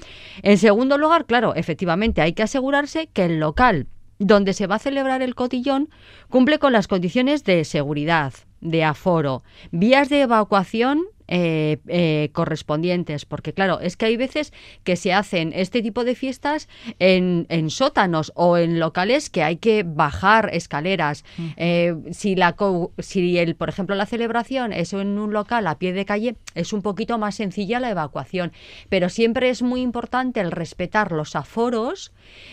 En 0.43 0.57
segundo 0.57 0.97
lugar, 0.97 1.27
claro, 1.27 1.55
efectivamente 1.55 2.23
hay 2.23 2.33
que 2.33 2.43
asegurarse 2.43 3.09
que 3.09 3.27
el 3.27 3.39
local 3.39 3.87
donde 4.19 4.53
se 4.53 4.67
va 4.67 4.77
a 4.77 4.81
celebrar 4.81 5.23
el 5.23 5.35
cotillón 5.35 5.91
cumple 6.29 6.59
con 6.59 6.73
las 6.73 6.89
condiciones 6.89 7.45
de 7.45 7.65
seguridad, 7.65 8.33
de 8.61 8.85
aforo, 8.85 9.43
vías 9.71 10.09
de 10.09 10.23
evacuación 10.23 11.05
eh, 11.29 11.79
eh, 11.87 12.31
correspondientes, 12.33 13.27
porque 13.27 13.53
claro, 13.53 13.81
es 13.81 13.97
que 13.97 14.07
hay 14.07 14.17
veces 14.17 14.53
que 14.83 14.97
se 14.97 15.13
hacen 15.13 15.53
este 15.55 15.83
tipo 15.83 16.05
de 16.05 16.15
fiestas 16.15 16.69
en, 16.99 17.47
en 17.51 17.69
sótanos 17.69 18.33
o 18.35 18.57
en 18.57 18.81
locales 18.81 19.29
que 19.29 19.43
hay 19.43 19.57
que 19.57 19.83
bajar 19.83 20.49
escaleras. 20.55 21.25
Eh, 21.57 21.95
si, 22.13 22.35
la, 22.35 22.57
si 22.99 23.37
el, 23.37 23.57
por 23.57 23.69
ejemplo, 23.69 23.95
la 23.95 24.07
celebración 24.07 24.73
es 24.73 24.95
en 24.95 25.19
un 25.19 25.35
local 25.35 25.67
a 25.67 25.79
pie 25.79 25.93
de 25.93 26.07
calle, 26.07 26.37
es 26.55 26.73
un 26.73 26.81
poquito 26.81 27.19
más 27.19 27.35
sencilla 27.35 27.79
la 27.79 27.91
evacuación, 27.91 28.53
pero 28.89 29.11
siempre 29.11 29.51
es 29.51 29.61
muy 29.61 29.83
importante 29.83 30.41
el 30.41 30.51
respetar 30.51 31.13
los 31.13 31.37
aforos 31.37 32.13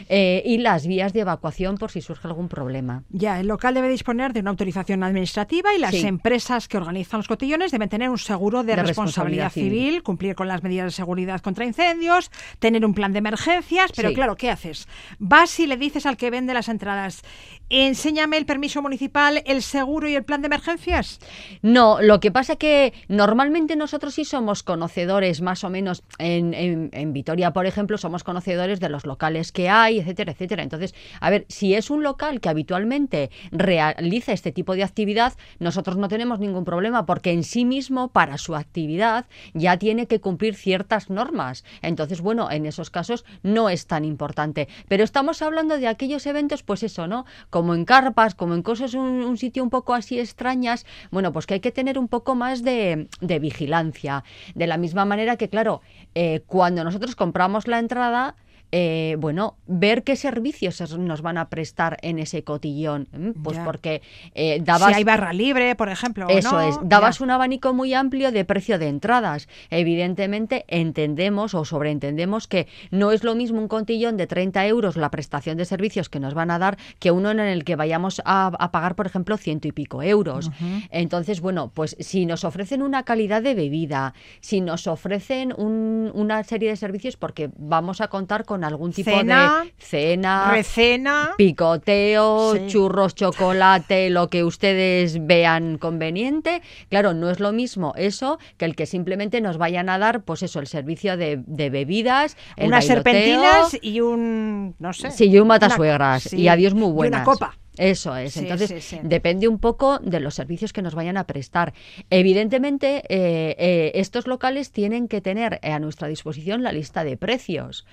y 0.10 0.58
las 0.58 0.86
vías 0.86 1.14
de 1.14 1.22
evacuación 1.22 1.78
por 1.78 1.92
si 1.92 2.02
surge 2.02 2.28
algún 2.28 2.50
problema. 2.50 3.04
Ya, 3.10 3.40
el 3.40 3.48
local 3.48 3.74
debe 3.74 3.88
disponer 3.88 4.34
de 4.34 4.42
una 4.42 4.50
autorización 4.50 5.04
administrativa 5.04 5.74
y 5.74 5.80
las 5.80 5.94
empresas 5.94 6.68
que 6.68 6.78
organizan 6.78 7.20
los 7.20 7.28
cotillones 7.28 7.72
deben 7.72 7.90
tener 7.90 8.10
un 8.10 8.18
seguro 8.18 8.65
de, 8.66 8.76
responsabilidad, 8.76 9.52
civil, 9.52 10.04
cumplir 10.04 10.36
con 10.36 10.48
las 10.48 10.64
medidas 10.64 10.86
de 10.86 10.92
seguridad 10.92 11.42
contra 11.42 11.66
incendios, 11.66 12.32
tener 12.60 12.86
un 12.86 12.94
plan 12.94 13.14
de 13.14 13.20
emergencias, 13.20 13.92
pero 13.96 14.14
claro, 14.14 14.36
¿qué 14.36 14.50
haces? 14.50 14.88
Vas 15.20 15.60
y 15.60 15.68
le 15.68 15.78
dices 15.78 16.06
al 16.06 16.18
que 16.18 16.30
vende 16.30 16.54
las 16.54 16.70
entradas, 16.70 17.22
enséñame 17.70 18.38
el 18.38 18.46
permiso 18.46 18.82
municipal, 18.82 19.42
el 19.46 19.62
seguro 19.62 20.08
y 20.08 20.16
el 20.16 20.24
plan 20.24 20.42
de 20.42 20.48
emergencias. 20.48 21.20
No, 21.62 22.02
lo 22.02 22.20
que 22.20 22.32
pasa 22.32 22.56
que 22.56 22.94
normalmente 23.08 23.76
nosotros 23.76 24.14
sí 24.14 24.26
somos 24.26 24.64
conocedores, 24.64 25.42
más 25.42 25.64
o 25.64 25.70
menos, 25.70 26.04
en, 26.18 26.54
en 26.54 27.14
Vitoria, 27.14 27.54
por 27.54 27.66
ejemplo, 27.66 27.98
somos 27.98 28.24
conocedores 28.24 28.80
de 28.80 28.90
los 28.90 29.06
locales 29.06 29.52
que 29.52 29.70
hay, 29.70 30.00
etcétera, 30.00 30.32
etcétera. 30.32 30.64
Entonces, 30.64 30.94
a 31.20 31.30
ver, 31.30 31.46
si 31.50 31.74
es 31.74 31.90
un 31.90 32.04
local 32.04 32.40
que 32.42 32.50
habitualmente 32.50 33.32
realiza 33.52 34.34
este 34.34 34.52
tipo 34.52 34.76
de 34.76 34.84
actividad, 34.84 35.34
nosotros 35.60 35.98
no 35.98 36.08
tenemos 36.08 36.40
ningún 36.40 36.66
problema 36.66 37.06
porque 37.06 37.32
en 37.32 37.44
sí 37.44 37.66
mismo, 37.66 38.10
para 38.10 38.38
su 38.38 38.56
actividad, 38.56 39.26
ya 39.54 39.78
tiene 39.78 40.08
que 40.08 40.20
cumplir 40.20 40.56
ciertas 40.56 41.10
normas. 41.10 41.64
Entonces, 41.82 42.22
bueno, 42.22 42.50
en 42.52 42.66
esos 42.66 42.90
casos 42.90 43.26
no 43.44 43.70
es 43.70 43.88
tan 43.88 44.06
importante. 44.06 44.68
Pero 44.88 45.04
estamos 45.04 45.42
hablando 45.42 45.78
de 45.78 45.88
aquellos 45.88 46.26
eventos, 46.26 46.64
pues 46.64 46.84
eso, 46.84 47.08
¿no? 47.08 47.26
Como 47.56 47.74
en 47.74 47.86
carpas, 47.86 48.36
como 48.36 48.54
en 48.54 48.64
cosas, 48.64 48.96
un, 48.96 49.38
sitio 49.38 49.64
un 49.64 49.70
poco 49.70 49.94
así 49.94 50.20
extrañas, 50.20 50.86
bueno, 51.10 51.32
pues 51.32 51.46
que 51.48 51.54
hay 51.54 51.62
que 51.62 51.72
tener 51.72 51.98
un 51.98 52.10
poco 52.10 52.36
más 52.36 52.64
de, 52.64 53.08
vigilancia. 53.40 54.26
De 54.56 54.68
la 54.68 54.76
misma 54.76 55.06
manera 55.06 55.38
que, 55.38 55.48
claro, 55.48 55.82
eh, 56.16 56.42
cuando 56.48 56.84
nosotros 56.84 57.16
compramos 57.16 57.66
la 57.70 57.80
entrada, 57.80 58.36
eh, 58.78 59.16
bueno, 59.18 59.56
ver 59.68 60.04
qué 60.04 60.18
servicios 60.18 60.82
nos 60.98 61.22
van 61.22 61.38
a 61.38 61.48
prestar 61.48 61.98
en 62.02 62.20
ese 62.20 62.44
cotillón. 62.44 63.08
Pues 63.42 63.58
porque 63.60 64.02
eh, 64.34 64.60
dabas... 64.62 64.90
Si 64.90 64.96
hay 64.96 65.04
barra 65.06 65.32
libre, 65.32 65.76
por 65.76 65.88
ejemplo. 65.88 66.28
Eso 66.28 66.60
es, 66.60 66.78
dabas 66.84 67.22
un 67.22 67.32
abanico 67.32 67.74
muy 67.74 67.94
amplio 67.94 68.34
de 68.34 68.44
precio 68.44 68.78
de 68.78 68.90
entradas. 68.90 69.48
Evidentemente 69.70 70.66
entendemos 70.68 71.54
o 71.54 71.64
sobreentendemos 71.64 72.50
que 72.50 72.68
no 72.92 73.14
es 73.14 73.24
lo 73.24 73.34
mismo 73.34 73.62
un 73.62 73.70
cotillón 73.70 74.18
de 74.18 74.28
30 74.28 74.68
euros 74.68 74.98
la 74.98 75.10
prestación 75.10 75.56
de 75.56 75.64
servicios 75.64 76.10
que 76.10 76.20
nos 76.20 76.34
van 76.34 76.52
a 76.52 76.60
dar 76.60 76.78
que 77.00 77.12
uno 77.12 77.32
en 77.32 77.40
el 77.40 77.64
que 77.64 77.78
vayamos 77.78 78.22
a, 78.26 78.52
pagar, 78.74 78.96
por 78.96 79.06
ejemplo, 79.06 79.38
ciento 79.38 79.70
y 79.70 79.72
pico 79.72 80.04
euros. 80.04 80.52
Entonces, 80.92 81.40
bueno, 81.40 81.72
pues 81.74 81.96
si 82.02 82.26
nos 82.26 82.44
ofrecen 82.44 82.82
una 82.82 83.04
calidad 83.04 83.42
de 83.42 83.56
bebida, 83.56 84.14
si 84.42 84.60
nos 84.60 84.86
ofrecen 84.86 85.54
una 85.58 86.44
serie 86.44 86.72
de 86.72 86.76
servicios, 86.76 87.16
porque 87.16 87.52
vamos 87.56 88.02
a 88.02 88.10
contar 88.10 88.44
con 88.44 88.65
algún 88.68 88.92
tipo 88.92 89.12
de 89.12 89.74
cena, 89.78 90.52
recena, 90.52 91.34
picoteo, 91.38 92.68
churros, 92.68 93.16
chocolate, 93.16 94.10
lo 94.10 94.30
que 94.30 94.44
ustedes 94.44 95.26
vean 95.26 95.78
conveniente. 95.78 96.62
Claro, 96.90 97.14
no 97.14 97.30
es 97.30 97.40
lo 97.40 97.52
mismo 97.52 97.94
eso 97.96 98.40
que 98.58 98.66
el 98.66 98.76
que 98.76 98.86
simplemente 98.86 99.42
nos 99.42 99.58
vayan 99.58 99.90
a 99.90 99.98
dar, 99.98 100.24
pues 100.24 100.44
eso, 100.44 100.60
el 100.60 100.68
servicio 100.68 101.18
de, 101.18 101.44
bebidas, 101.46 102.38
unas 102.58 102.86
serpentinas 102.86 103.78
y 103.82 104.02
un, 104.02 104.76
no 104.80 104.94
sé, 104.94 105.12
sí, 105.12 105.30
y 105.30 105.40
un 105.40 105.48
matasuegras 105.48 106.34
y 106.34 106.48
adiós 106.48 106.74
muy 106.74 106.92
buenas. 106.92 107.20
Y 107.20 107.22
una 107.22 107.26
copa. 107.26 107.58
Eso 107.78 108.16
es. 108.16 108.38
Entonces, 108.38 108.96
depende 109.04 109.48
un 109.48 109.60
poco 109.60 110.00
de 110.00 110.20
los 110.20 110.36
servicios 110.36 110.74
que 110.74 110.82
nos 110.82 110.96
vayan 110.96 111.18
a 111.18 111.26
prestar. 111.26 111.74
Evidentemente, 112.10 113.04
eh, 113.10 113.56
eh, 113.58 113.92
estos 113.96 114.28
locales 114.28 114.72
tienen 114.72 115.08
que 115.08 115.22
tener 115.22 115.60
a 115.64 115.80
nuestra 115.80 116.08
disposición 116.08 116.64
la 116.64 116.72
lista 116.72 117.04
de 117.04 117.18
precios, 117.18 117.86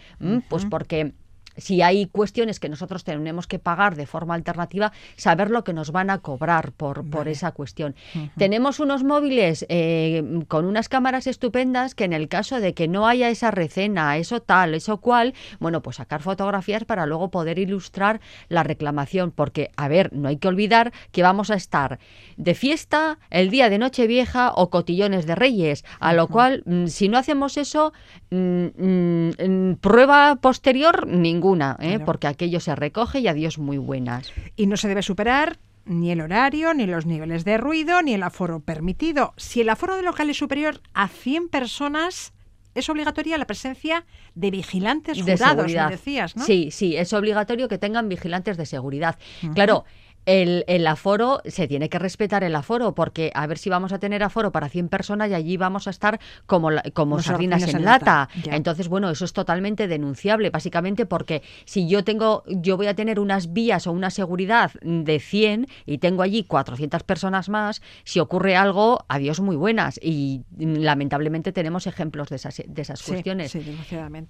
pues 0.48 0.64
porque 0.66 1.12
si 1.56 1.82
hay 1.82 2.06
cuestiones 2.06 2.60
que 2.60 2.68
nosotros 2.68 3.04
tenemos 3.04 3.46
que 3.46 3.58
pagar 3.58 3.96
de 3.96 4.06
forma 4.06 4.34
alternativa, 4.34 4.92
saber 5.16 5.50
lo 5.50 5.64
que 5.64 5.72
nos 5.72 5.92
van 5.92 6.10
a 6.10 6.18
cobrar 6.18 6.72
por, 6.72 7.08
por 7.08 7.28
esa 7.28 7.52
cuestión. 7.52 7.94
Tenemos 8.36 8.80
unos 8.80 9.04
móviles 9.04 9.66
eh, 9.68 10.22
con 10.48 10.64
unas 10.64 10.88
cámaras 10.88 11.26
estupendas 11.26 11.94
que 11.94 12.04
en 12.04 12.12
el 12.12 12.28
caso 12.28 12.60
de 12.60 12.74
que 12.74 12.88
no 12.88 13.06
haya 13.06 13.28
esa 13.28 13.50
recena, 13.50 14.16
eso 14.16 14.40
tal, 14.40 14.74
eso 14.74 14.98
cual, 14.98 15.34
bueno, 15.60 15.82
pues 15.82 15.96
sacar 15.96 16.22
fotografías 16.22 16.84
para 16.84 17.06
luego 17.06 17.30
poder 17.30 17.58
ilustrar 17.58 18.20
la 18.48 18.62
reclamación, 18.62 19.30
porque, 19.30 19.70
a 19.76 19.88
ver, 19.88 20.12
no 20.12 20.28
hay 20.28 20.36
que 20.36 20.48
olvidar 20.48 20.92
que 21.10 21.22
vamos 21.22 21.50
a 21.50 21.54
estar 21.54 21.98
de 22.36 22.54
fiesta 22.54 23.18
el 23.30 23.50
día 23.50 23.68
de 23.68 23.78
Nochevieja 23.78 24.52
o 24.54 24.70
cotillones 24.70 25.26
de 25.26 25.34
Reyes, 25.34 25.84
a 26.00 26.12
lo 26.12 26.28
cual, 26.28 26.62
mm, 26.66 26.86
si 26.86 27.08
no 27.08 27.18
hacemos 27.18 27.56
eso, 27.56 27.92
mm, 28.30 28.66
mm, 28.76 29.74
prueba 29.80 30.36
posterior, 30.36 31.06
ningún 31.06 31.41
ninguna, 31.42 31.76
¿eh? 31.80 31.98
porque 32.00 32.26
aquello 32.26 32.60
se 32.60 32.74
recoge 32.74 33.20
y 33.20 33.28
adiós 33.28 33.58
muy 33.58 33.78
buenas. 33.78 34.32
Y 34.56 34.66
no 34.66 34.76
se 34.76 34.88
debe 34.88 35.02
superar 35.02 35.58
ni 35.84 36.12
el 36.12 36.20
horario, 36.20 36.74
ni 36.74 36.86
los 36.86 37.06
niveles 37.06 37.44
de 37.44 37.58
ruido, 37.58 38.02
ni 38.02 38.14
el 38.14 38.22
aforo 38.22 38.60
permitido. 38.60 39.34
Si 39.36 39.60
el 39.60 39.68
aforo 39.68 39.96
de 39.96 40.02
local 40.02 40.30
es 40.30 40.36
superior 40.36 40.80
a 40.94 41.08
100 41.08 41.48
personas, 41.48 42.32
es 42.74 42.88
obligatoria 42.88 43.36
la 43.36 43.46
presencia 43.46 44.04
de 44.34 44.50
vigilantes 44.50 45.20
jurados, 45.20 45.72
me 45.72 45.90
decías, 45.90 46.36
¿no? 46.36 46.44
Sí, 46.44 46.70
sí, 46.70 46.96
es 46.96 47.12
obligatorio 47.12 47.68
que 47.68 47.78
tengan 47.78 48.08
vigilantes 48.08 48.56
de 48.56 48.66
seguridad. 48.66 49.18
Claro, 49.54 49.84
el, 50.26 50.86
aforo, 50.86 51.40
se 51.44 51.66
tiene 51.66 51.88
que 51.88 51.98
respetar 51.98 52.44
el 52.44 52.54
aforo, 52.54 52.94
porque 52.94 53.32
a 53.34 53.46
ver 53.46 53.58
si 53.58 53.70
vamos 53.70 53.92
a 53.92 53.98
tener 53.98 54.22
aforo 54.22 54.52
para 54.52 54.68
100 54.68 54.88
personas 54.88 55.30
y 55.30 55.34
allí 55.34 55.56
vamos 55.56 55.86
a 55.88 55.90
estar 55.90 56.20
como, 56.46 56.70
como 56.94 57.20
sardinas 57.20 57.62
en, 57.62 57.84
lata. 57.84 58.28
Entonces, 58.44 58.88
bueno, 58.88 59.10
eso 59.10 59.24
es 59.24 59.32
totalmente 59.32 59.88
denunciable, 59.88 60.50
básicamente 60.50 61.06
porque 61.06 61.42
si 61.64 61.88
yo 61.88 62.04
tengo, 62.04 62.44
yo 62.46 62.76
voy 62.76 62.86
a 62.86 62.94
tener 62.94 63.18
unas 63.18 63.52
vías 63.52 63.86
o 63.86 63.92
una 63.92 64.10
seguridad 64.10 64.72
de 64.82 65.18
100 65.18 65.66
y 65.86 65.98
tengo 65.98 66.22
allí 66.22 66.44
400 66.44 67.02
personas 67.02 67.48
más, 67.48 67.82
si 68.04 68.20
ocurre 68.20 68.56
algo, 68.56 69.04
adiós 69.08 69.40
muy 69.40 69.56
buenas. 69.56 69.98
Y 70.02 70.42
lamentablemente 70.56 71.52
tenemos 71.52 71.86
ejemplos 71.86 72.28
de 72.28 72.36
esas, 72.36 72.62
de 72.64 72.82
esas 72.82 73.02
cuestiones. 73.02 73.54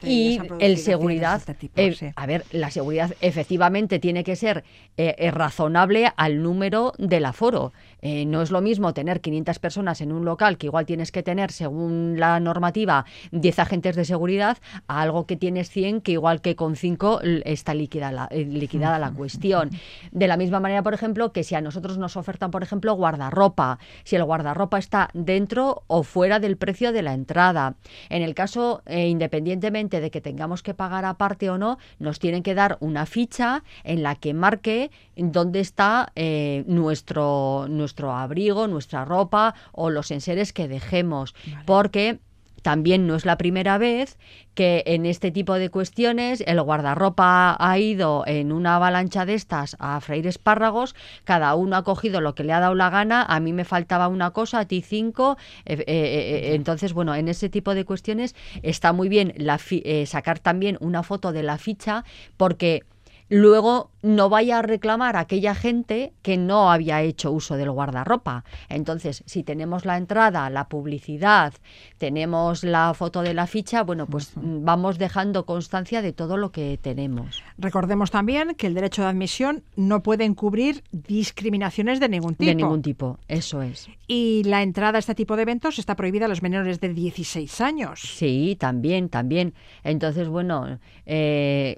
y 0.02 0.40
el 0.58 0.78
seguridad, 0.78 1.42
este 1.46 1.70
eh, 1.76 2.12
a 2.16 2.26
ver, 2.26 2.44
la 2.52 2.70
seguridad 2.70 3.14
efectivamente 3.20 3.98
tiene 3.98 4.24
que 4.24 4.36
ser 4.36 4.64
eh, 4.96 5.30
razonable 5.30 5.81
al 6.16 6.42
número 6.42 6.92
del 6.98 7.24
aforo. 7.24 7.72
Eh, 8.02 8.26
no 8.26 8.42
es 8.42 8.50
lo 8.50 8.60
mismo 8.60 8.92
tener 8.92 9.20
500 9.20 9.58
personas 9.58 10.00
en 10.00 10.12
un 10.12 10.24
local 10.24 10.58
que 10.58 10.66
igual 10.66 10.86
tienes 10.86 11.12
que 11.12 11.22
tener, 11.22 11.52
según 11.52 12.16
la 12.18 12.40
normativa, 12.40 13.06
10 13.30 13.58
agentes 13.60 13.96
de 13.96 14.04
seguridad, 14.04 14.58
a 14.88 15.00
algo 15.00 15.26
que 15.26 15.36
tienes 15.36 15.70
100 15.70 16.00
que 16.00 16.12
igual 16.12 16.40
que 16.40 16.56
con 16.56 16.76
5 16.76 17.20
está 17.44 17.74
liquidada 17.74 18.12
la, 18.12 18.28
eh, 18.30 18.44
liquidada 18.44 18.98
la 18.98 19.12
cuestión. 19.12 19.70
De 20.10 20.26
la 20.26 20.36
misma 20.36 20.60
manera, 20.60 20.82
por 20.82 20.94
ejemplo, 20.94 21.32
que 21.32 21.44
si 21.44 21.54
a 21.54 21.60
nosotros 21.60 21.98
nos 21.98 22.16
ofertan, 22.16 22.50
por 22.50 22.62
ejemplo, 22.62 22.94
guardarropa, 22.94 23.78
si 24.04 24.16
el 24.16 24.24
guardarropa 24.24 24.78
está 24.78 25.08
dentro 25.14 25.84
o 25.86 26.02
fuera 26.02 26.40
del 26.40 26.56
precio 26.56 26.92
de 26.92 27.02
la 27.02 27.14
entrada. 27.14 27.76
En 28.08 28.22
el 28.22 28.34
caso, 28.34 28.82
eh, 28.86 29.08
independientemente 29.08 30.00
de 30.00 30.10
que 30.10 30.20
tengamos 30.20 30.62
que 30.62 30.74
pagar 30.74 31.04
aparte 31.04 31.50
o 31.50 31.58
no, 31.58 31.78
nos 31.98 32.18
tienen 32.18 32.42
que 32.42 32.54
dar 32.54 32.78
una 32.80 33.06
ficha 33.06 33.62
en 33.84 34.02
la 34.02 34.16
que 34.16 34.34
marque 34.34 34.90
dónde 35.16 35.60
está 35.60 36.12
eh, 36.14 36.64
nuestro, 36.66 37.66
nuestro 37.92 38.12
abrigo, 38.12 38.68
nuestra 38.68 39.04
ropa 39.04 39.54
o 39.72 39.90
los 39.90 40.10
enseres 40.10 40.54
que 40.54 40.66
dejemos. 40.66 41.34
Porque 41.66 42.20
también 42.62 43.06
no 43.06 43.16
es 43.16 43.26
la 43.26 43.36
primera 43.36 43.76
vez 43.76 44.18
que 44.54 44.82
en 44.86 45.04
este 45.04 45.30
tipo 45.30 45.54
de 45.54 45.68
cuestiones 45.68 46.42
el 46.46 46.62
guardarropa 46.62 47.56
ha 47.58 47.78
ido 47.78 48.24
en 48.26 48.52
una 48.52 48.76
avalancha 48.76 49.26
de 49.26 49.34
estas 49.34 49.76
a 49.78 50.00
freír 50.00 50.26
espárragos, 50.26 50.94
cada 51.24 51.54
uno 51.54 51.76
ha 51.76 51.82
cogido 51.82 52.20
lo 52.20 52.34
que 52.34 52.44
le 52.44 52.52
ha 52.52 52.60
dado 52.60 52.74
la 52.74 52.88
gana, 52.88 53.26
a 53.28 53.40
mí 53.40 53.52
me 53.52 53.64
faltaba 53.64 54.08
una 54.08 54.30
cosa, 54.30 54.60
a 54.60 54.64
ti 54.64 54.80
cinco, 54.80 55.36
eh, 55.66 55.82
eh, 55.86 56.54
entonces 56.54 56.92
bueno, 56.92 57.14
en 57.14 57.28
ese 57.28 57.48
tipo 57.48 57.74
de 57.74 57.84
cuestiones 57.84 58.36
está 58.62 58.92
muy 58.92 59.08
bien 59.08 59.34
la 59.36 59.58
sacar 60.06 60.38
también 60.38 60.78
una 60.80 61.02
foto 61.02 61.32
de 61.32 61.42
la 61.42 61.58
ficha 61.58 62.04
porque 62.36 62.84
luego 63.32 63.90
no 64.02 64.28
vaya 64.28 64.58
a 64.58 64.62
reclamar 64.62 65.16
a 65.16 65.20
aquella 65.20 65.54
gente 65.54 66.12
que 66.20 66.36
no 66.36 66.70
había 66.70 67.00
hecho 67.00 67.32
uso 67.32 67.56
del 67.56 67.70
guardarropa. 67.70 68.44
Entonces, 68.68 69.22
si 69.24 69.42
tenemos 69.42 69.86
la 69.86 69.96
entrada, 69.96 70.50
la 70.50 70.68
publicidad, 70.68 71.54
tenemos 71.96 72.62
la 72.62 72.92
foto 72.92 73.22
de 73.22 73.32
la 73.32 73.46
ficha, 73.46 73.84
bueno, 73.84 74.06
pues 74.06 74.32
vamos 74.36 74.98
dejando 74.98 75.46
constancia 75.46 76.02
de 76.02 76.12
todo 76.12 76.36
lo 76.36 76.52
que 76.52 76.78
tenemos. 76.82 77.42
Recordemos 77.56 78.10
también 78.10 78.54
que 78.54 78.66
el 78.66 78.74
derecho 78.74 79.00
de 79.00 79.08
admisión 79.08 79.62
no 79.76 80.02
puede 80.02 80.24
encubrir 80.24 80.84
discriminaciones 80.92 82.00
de 82.00 82.10
ningún 82.10 82.34
tipo. 82.34 82.44
De 82.44 82.54
ningún 82.54 82.82
tipo, 82.82 83.18
eso 83.28 83.62
es. 83.62 83.88
Y 84.06 84.42
la 84.44 84.62
entrada 84.62 84.98
a 84.98 85.00
este 85.00 85.14
tipo 85.14 85.36
de 85.36 85.42
eventos 85.42 85.78
está 85.78 85.96
prohibida 85.96 86.26
a 86.26 86.28
los 86.28 86.42
menores 86.42 86.80
de 86.80 86.92
16 86.92 87.62
años. 87.62 88.00
Sí, 88.00 88.58
también, 88.60 89.08
también. 89.08 89.54
Entonces, 89.84 90.28
bueno, 90.28 90.78
eh, 91.06 91.76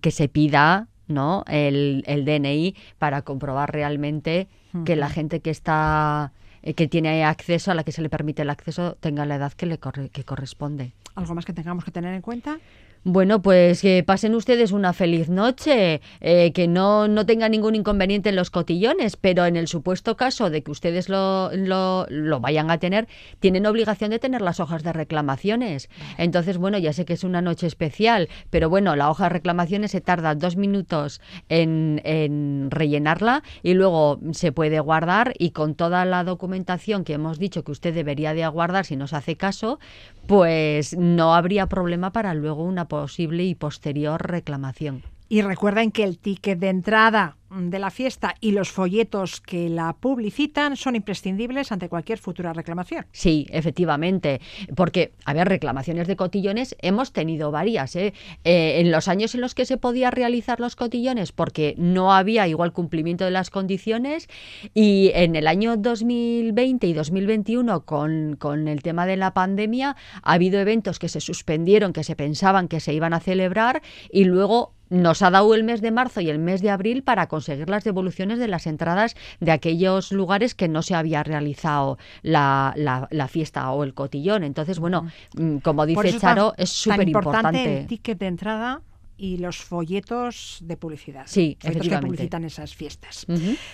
que 0.00 0.10
se 0.10 0.28
pida 0.28 0.88
¿no? 1.08 1.44
El, 1.48 2.04
el, 2.06 2.24
DNI 2.24 2.74
para 2.98 3.22
comprobar 3.22 3.72
realmente 3.72 4.48
que 4.84 4.94
la 4.94 5.08
gente 5.08 5.40
que 5.40 5.50
está 5.50 6.32
eh, 6.62 6.74
que 6.74 6.86
tiene 6.86 7.24
acceso 7.24 7.70
a 7.70 7.74
la 7.74 7.84
que 7.84 7.92
se 7.92 8.02
le 8.02 8.10
permite 8.10 8.42
el 8.42 8.50
acceso 8.50 8.96
tenga 9.00 9.24
la 9.24 9.36
edad 9.36 9.52
que 9.52 9.66
le 9.66 9.78
que 9.78 10.24
corresponde. 10.24 10.92
¿Algo 11.14 11.34
más 11.34 11.44
que 11.44 11.52
tengamos 11.52 11.84
que 11.84 11.90
tener 11.90 12.14
en 12.14 12.20
cuenta? 12.20 12.58
Bueno, 13.04 13.40
pues 13.40 13.80
que 13.80 14.02
pasen 14.02 14.34
ustedes 14.34 14.72
una 14.72 14.92
feliz 14.92 15.28
noche, 15.28 16.00
eh, 16.20 16.52
que 16.52 16.66
no, 16.66 17.06
no 17.06 17.24
tengan 17.26 17.52
ningún 17.52 17.76
inconveniente 17.76 18.30
en 18.30 18.36
los 18.36 18.50
cotillones, 18.50 19.16
pero 19.16 19.46
en 19.46 19.56
el 19.56 19.68
supuesto 19.68 20.16
caso 20.16 20.50
de 20.50 20.62
que 20.62 20.70
ustedes 20.72 21.08
lo, 21.08 21.50
lo, 21.54 22.06
lo, 22.10 22.40
vayan 22.40 22.70
a 22.70 22.78
tener, 22.78 23.06
tienen 23.38 23.66
obligación 23.66 24.10
de 24.10 24.18
tener 24.18 24.42
las 24.42 24.58
hojas 24.58 24.82
de 24.82 24.92
reclamaciones. 24.92 25.88
Entonces, 26.18 26.58
bueno, 26.58 26.76
ya 26.78 26.92
sé 26.92 27.04
que 27.04 27.12
es 27.12 27.22
una 27.22 27.40
noche 27.40 27.68
especial, 27.68 28.28
pero 28.50 28.68
bueno, 28.68 28.96
la 28.96 29.10
hoja 29.10 29.24
de 29.24 29.30
reclamaciones 29.30 29.92
se 29.92 30.00
tarda 30.00 30.34
dos 30.34 30.56
minutos 30.56 31.20
en, 31.48 32.00
en 32.04 32.68
rellenarla 32.70 33.44
y 33.62 33.74
luego 33.74 34.18
se 34.32 34.50
puede 34.50 34.80
guardar 34.80 35.34
y 35.38 35.50
con 35.50 35.76
toda 35.76 36.04
la 36.04 36.24
documentación 36.24 37.04
que 37.04 37.14
hemos 37.14 37.38
dicho 37.38 37.62
que 37.62 37.72
usted 37.72 37.94
debería 37.94 38.34
de 38.34 38.42
aguardar 38.42 38.84
si 38.84 38.96
nos 38.96 39.12
hace 39.12 39.36
caso, 39.36 39.78
pues 40.26 40.96
no 40.96 41.34
habría 41.34 41.68
problema 41.68 42.12
para 42.12 42.34
luego 42.34 42.64
una 42.64 42.87
posible 42.88 43.44
y 43.44 43.54
posterior 43.54 44.20
reclamación. 44.20 45.02
Y 45.28 45.42
recuerden 45.42 45.92
que 45.92 46.04
el 46.04 46.18
ticket 46.18 46.58
de 46.58 46.70
entrada 46.70 47.37
de 47.50 47.78
la 47.78 47.90
fiesta 47.90 48.34
y 48.40 48.52
los 48.52 48.70
folletos 48.70 49.40
que 49.40 49.68
la 49.68 49.94
publicitan 49.94 50.76
son 50.76 50.96
imprescindibles 50.96 51.72
ante 51.72 51.88
cualquier 51.88 52.18
futura 52.18 52.52
reclamación. 52.52 53.06
Sí, 53.12 53.46
efectivamente, 53.50 54.40
porque, 54.76 55.12
a 55.24 55.32
ver, 55.32 55.48
reclamaciones 55.48 56.06
de 56.06 56.16
cotillones 56.16 56.76
hemos 56.80 57.12
tenido 57.12 57.50
varias. 57.50 57.96
¿eh? 57.96 58.12
Eh, 58.44 58.80
en 58.80 58.90
los 58.90 59.08
años 59.08 59.34
en 59.34 59.40
los 59.40 59.54
que 59.54 59.64
se 59.64 59.76
podía 59.76 60.10
realizar 60.10 60.60
los 60.60 60.76
cotillones, 60.76 61.32
porque 61.32 61.74
no 61.78 62.12
había 62.12 62.46
igual 62.48 62.72
cumplimiento 62.72 63.24
de 63.24 63.30
las 63.30 63.50
condiciones, 63.50 64.28
y 64.74 65.10
en 65.14 65.36
el 65.36 65.46
año 65.46 65.76
2020 65.76 66.86
y 66.86 66.92
2021, 66.92 67.84
con, 67.84 68.36
con 68.36 68.68
el 68.68 68.82
tema 68.82 69.06
de 69.06 69.16
la 69.16 69.34
pandemia, 69.34 69.96
ha 70.22 70.32
habido 70.32 70.60
eventos 70.60 70.98
que 70.98 71.08
se 71.08 71.20
suspendieron, 71.20 71.92
que 71.92 72.04
se 72.04 72.16
pensaban 72.16 72.68
que 72.68 72.80
se 72.80 72.92
iban 72.92 73.14
a 73.14 73.20
celebrar, 73.20 73.82
y 74.10 74.24
luego 74.24 74.74
nos 74.90 75.22
ha 75.22 75.30
dado 75.30 75.54
el 75.54 75.64
mes 75.64 75.80
de 75.80 75.90
marzo 75.90 76.20
y 76.20 76.30
el 76.30 76.38
mes 76.38 76.62
de 76.62 76.70
abril 76.70 77.02
para 77.02 77.28
conseguir 77.28 77.68
las 77.68 77.84
devoluciones 77.84 78.38
de 78.38 78.48
las 78.48 78.66
entradas 78.66 79.16
de 79.40 79.52
aquellos 79.52 80.12
lugares 80.12 80.54
que 80.54 80.68
no 80.68 80.82
se 80.82 80.94
había 80.94 81.22
realizado 81.22 81.98
la, 82.22 82.74
la, 82.76 83.28
fiesta 83.28 83.70
o 83.72 83.84
el 83.84 83.94
cotillón. 83.94 84.44
Entonces, 84.44 84.78
bueno, 84.78 85.10
mm, 85.34 85.58
como 85.58 85.86
dice 85.86 86.18
Charo, 86.18 86.54
es 86.56 86.70
súper 86.70 87.08
importante. 87.08 87.80
el 87.80 87.86
ticket 87.86 88.18
de 88.18 88.26
entrada 88.26 88.82
y 89.18 89.36
los 89.38 89.58
folletos 89.58 90.58
de 90.62 90.76
publicidad. 90.76 91.24
Sí, 91.26 91.58
folletos 91.60 91.88
que 91.88 91.98
publicitan 91.98 92.44
esas 92.44 92.74
fiestas. 92.74 93.26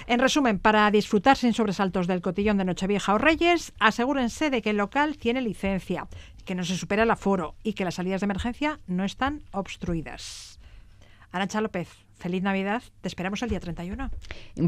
En 0.06 0.18
resumen, 0.18 0.58
para 0.58 0.90
disfrutar 0.90 1.36
sin 1.36 1.52
sobresaltos 1.52 2.06
del 2.06 2.22
cotillón 2.22 2.56
de 2.56 2.64
Nochevieja 2.64 3.14
o 3.14 3.18
Reyes, 3.18 3.72
asegúrense 3.78 4.50
de 4.50 4.62
que 4.62 4.70
el 4.70 4.78
local 4.78 5.18
tiene 5.18 5.42
licencia, 5.42 6.08
que 6.44 6.54
no 6.54 6.64
se 6.64 6.76
supera 6.76 7.02
el 7.02 7.10
aforo 7.10 7.54
y 7.62 7.74
que 7.74 7.84
las 7.84 7.96
salidas 7.96 8.22
de 8.22 8.24
emergencia 8.24 8.80
no 8.86 9.04
están 9.04 9.42
obstruidas. 9.52 10.53
Arancha 11.34 11.60
López, 11.60 11.88
feliz 12.14 12.44
Navidad. 12.44 12.80
Te 13.00 13.08
esperamos 13.08 13.42
el 13.42 13.48
día 13.48 13.58
31. 13.58 14.08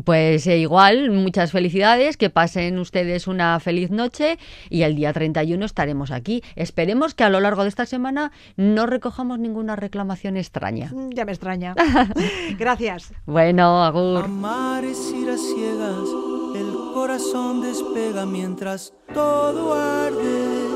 Pues 0.05 0.49
eh, 0.49 0.59
igual, 0.59 1.13
muchas 1.13 1.53
felicidades, 1.53 2.17
que 2.17 2.29
pasen 2.29 2.81
ustedes 2.81 3.29
una 3.29 3.61
feliz 3.61 3.93
noche 3.93 4.37
y 4.69 4.83
el 4.83 4.97
día 4.97 5.13
31 5.13 5.65
estaremos 5.65 6.11
aquí. 6.11 6.43
Esperemos 6.57 7.15
que 7.15 7.23
a 7.23 7.31
lo 7.31 7.39
largo 7.39 7.63
de 7.63 7.69
esta 7.69 7.87
semana 7.87 8.33
no 8.57 8.87
recojamos 8.87 9.39
ninguna 9.39 9.77
reclamación 9.77 10.37
extraña. 10.37 10.91
Mm, 10.93 11.11
ya 11.11 11.25
me 11.25 11.31
extraña. 11.31 11.77
Gracias. 12.59 13.15
Bueno, 13.27 13.85
agur. 13.85 14.25
Amar 14.25 14.85
es 14.85 15.13
ir 15.13 15.31
a 15.31 15.37
ciegas, 15.37 16.09
el 16.57 16.73
corazón 16.95 17.63
despega 17.63 18.27
mientras 18.27 18.93
todo 19.15 19.73
arde. 19.73 20.67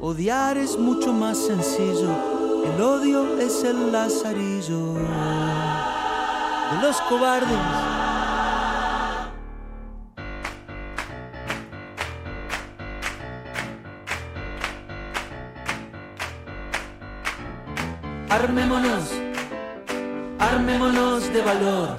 Odiar 0.00 0.56
es 0.56 0.78
mucho 0.78 1.12
más 1.12 1.36
sencillo 1.36 2.43
el 2.64 2.80
odio 2.80 3.38
es 3.38 3.62
el 3.64 3.92
lazarillo 3.92 4.94
de 4.94 6.76
los 6.82 7.00
cobardes. 7.02 7.58
Armémonos, 18.30 19.10
armémonos 20.38 21.32
de 21.32 21.42
valor, 21.42 21.96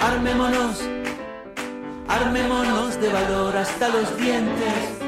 armémonos, 0.00 0.80
armémonos 2.08 3.00
de 3.00 3.08
valor 3.08 3.56
hasta 3.56 3.88
los 3.88 4.16
dientes 4.16 5.01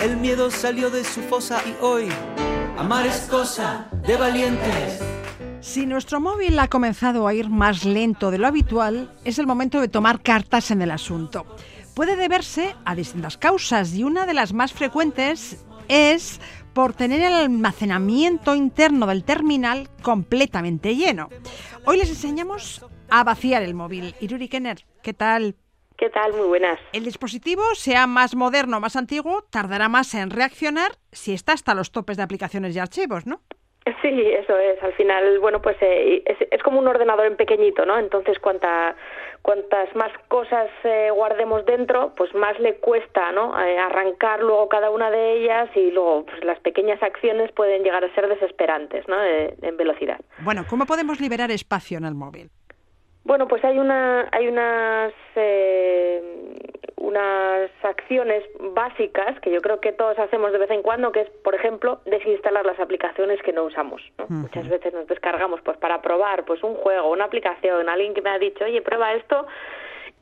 El 0.00 0.16
miedo 0.16 0.50
salió 0.50 0.88
de 0.88 1.04
su 1.04 1.20
fosa 1.20 1.60
y 1.66 1.74
hoy 1.84 2.08
amar 2.78 3.06
es 3.06 3.26
cosa 3.30 3.86
de 4.06 4.16
valientes. 4.16 4.98
Si 5.60 5.84
nuestro 5.84 6.20
móvil 6.20 6.58
ha 6.58 6.68
comenzado 6.68 7.28
a 7.28 7.34
ir 7.34 7.50
más 7.50 7.84
lento 7.84 8.30
de 8.30 8.38
lo 8.38 8.46
habitual, 8.46 9.12
es 9.24 9.38
el 9.38 9.46
momento 9.46 9.78
de 9.78 9.88
tomar 9.88 10.22
cartas 10.22 10.70
en 10.70 10.80
el 10.80 10.90
asunto. 10.90 11.44
Puede 11.94 12.16
deberse 12.16 12.74
a 12.86 12.94
distintas 12.94 13.36
causas 13.36 13.94
y 13.94 14.02
una 14.02 14.24
de 14.24 14.32
las 14.32 14.54
más 14.54 14.72
frecuentes 14.72 15.66
es 15.88 16.40
por 16.72 16.94
tener 16.94 17.20
el 17.20 17.34
almacenamiento 17.34 18.54
interno 18.54 19.06
del 19.06 19.22
terminal 19.22 19.90
completamente 20.00 20.96
lleno. 20.96 21.28
Hoy 21.84 21.98
les 21.98 22.08
enseñamos 22.08 22.86
a 23.10 23.22
vaciar 23.22 23.62
el 23.62 23.74
móvil. 23.74 24.14
Iruri 24.20 24.48
Kenner, 24.48 24.86
¿qué 25.02 25.12
tal? 25.12 25.56
¿Qué 26.00 26.08
tal? 26.08 26.32
Muy 26.32 26.48
buenas. 26.48 26.80
El 26.94 27.04
dispositivo, 27.04 27.62
sea 27.74 28.06
más 28.06 28.34
moderno 28.34 28.78
o 28.78 28.80
más 28.80 28.96
antiguo, 28.96 29.44
tardará 29.50 29.90
más 29.90 30.14
en 30.14 30.30
reaccionar 30.30 30.92
si 31.12 31.34
está 31.34 31.52
hasta 31.52 31.74
los 31.74 31.92
topes 31.92 32.16
de 32.16 32.22
aplicaciones 32.22 32.74
y 32.74 32.78
archivos, 32.78 33.26
¿no? 33.26 33.42
Sí, 34.00 34.08
eso 34.08 34.56
es. 34.56 34.82
Al 34.82 34.94
final, 34.94 35.38
bueno, 35.40 35.60
pues 35.60 35.76
eh, 35.82 36.24
es, 36.50 36.62
como 36.62 36.78
un 36.78 36.88
ordenador 36.88 37.26
en 37.26 37.36
pequeñito, 37.36 37.84
¿no? 37.84 37.98
Entonces, 37.98 38.38
cuanta, 38.38 38.96
cuantas 39.42 39.94
más 39.94 40.10
cosas 40.28 40.70
eh, 40.84 41.10
guardemos 41.12 41.66
dentro, 41.66 42.14
pues 42.16 42.34
más 42.34 42.58
le 42.60 42.76
cuesta, 42.76 43.30
¿no? 43.32 43.52
Eh, 43.62 43.78
arrancar 43.78 44.40
luego 44.40 44.70
cada 44.70 44.88
una 44.88 45.10
de 45.10 45.34
ellas 45.34 45.68
y 45.74 45.90
luego 45.90 46.24
pues, 46.24 46.42
las 46.44 46.60
pequeñas 46.60 47.02
acciones 47.02 47.52
pueden 47.52 47.82
llegar 47.82 48.02
a 48.04 48.14
ser 48.14 48.26
desesperantes, 48.26 49.06
¿no? 49.06 49.22
en 49.22 49.76
velocidad. 49.76 50.20
Bueno, 50.38 50.64
¿cómo 50.66 50.86
podemos 50.86 51.20
liberar 51.20 51.50
espacio 51.50 51.98
en 51.98 52.06
el 52.06 52.14
móvil? 52.14 52.50
Bueno, 53.24 53.46
pues 53.48 53.62
hay 53.64 53.78
una, 53.78 54.28
hay 54.32 54.48
unas, 54.48 55.12
eh, 55.36 56.56
unas 56.96 57.70
acciones 57.82 58.42
básicas 58.72 59.38
que 59.40 59.50
yo 59.50 59.60
creo 59.60 59.80
que 59.80 59.92
todos 59.92 60.18
hacemos 60.18 60.52
de 60.52 60.58
vez 60.58 60.70
en 60.70 60.82
cuando, 60.82 61.12
que 61.12 61.20
es, 61.20 61.30
por 61.44 61.54
ejemplo, 61.54 62.00
desinstalar 62.06 62.64
las 62.64 62.80
aplicaciones 62.80 63.40
que 63.42 63.52
no 63.52 63.64
usamos. 63.64 64.02
Muchas 64.28 64.68
veces 64.68 64.94
nos 64.94 65.06
descargamos, 65.06 65.60
pues, 65.62 65.76
para 65.76 66.00
probar, 66.00 66.44
pues, 66.44 66.62
un 66.62 66.74
juego, 66.74 67.10
una 67.10 67.24
aplicación, 67.24 67.88
alguien 67.88 68.14
que 68.14 68.22
me 68.22 68.30
ha 68.30 68.38
dicho, 68.38 68.64
oye, 68.64 68.80
prueba 68.80 69.12
esto, 69.14 69.46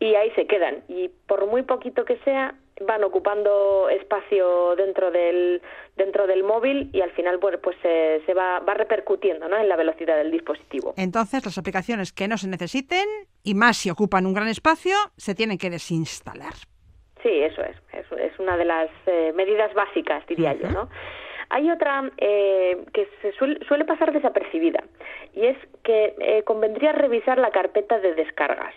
y 0.00 0.14
ahí 0.14 0.30
se 0.32 0.46
quedan. 0.46 0.82
Y 0.88 1.08
por 1.26 1.46
muy 1.46 1.62
poquito 1.62 2.04
que 2.04 2.16
sea, 2.18 2.54
van 2.86 3.04
ocupando 3.04 3.88
espacio 3.88 4.74
dentro 4.76 5.10
del 5.10 5.62
dentro 5.96 6.26
del 6.26 6.44
móvil 6.44 6.90
y 6.92 7.00
al 7.00 7.10
final 7.10 7.38
pues, 7.38 7.58
pues 7.62 7.76
se, 7.82 8.22
se 8.24 8.34
va, 8.34 8.60
va 8.60 8.74
repercutiendo 8.74 9.48
¿no? 9.48 9.56
en 9.56 9.68
la 9.68 9.76
velocidad 9.76 10.16
del 10.16 10.30
dispositivo. 10.30 10.94
Entonces 10.96 11.44
las 11.44 11.58
aplicaciones 11.58 12.12
que 12.12 12.28
no 12.28 12.38
se 12.38 12.48
necesiten 12.48 13.06
y 13.42 13.54
más 13.54 13.76
si 13.76 13.90
ocupan 13.90 14.24
un 14.24 14.34
gran 14.34 14.48
espacio 14.48 14.94
se 15.16 15.34
tienen 15.34 15.58
que 15.58 15.70
desinstalar. 15.70 16.54
Sí, 17.22 17.30
eso 17.30 17.62
es. 17.62 17.76
Es, 17.92 18.38
una 18.38 18.56
de 18.56 18.64
las 18.64 18.88
eh, 19.06 19.32
medidas 19.34 19.74
básicas, 19.74 20.24
diría 20.26 20.54
yo, 20.54 20.70
¿no? 20.70 20.88
Hay 21.50 21.70
otra 21.70 22.10
eh, 22.18 22.84
que 22.92 23.08
se 23.20 23.32
suele, 23.32 23.58
suele, 23.66 23.84
pasar 23.84 24.12
desapercibida 24.12 24.84
y 25.34 25.46
es 25.46 25.56
que 25.82 26.14
eh, 26.20 26.42
convendría 26.44 26.92
revisar 26.92 27.38
la 27.38 27.50
carpeta 27.50 27.98
de 27.98 28.14
descargas. 28.14 28.74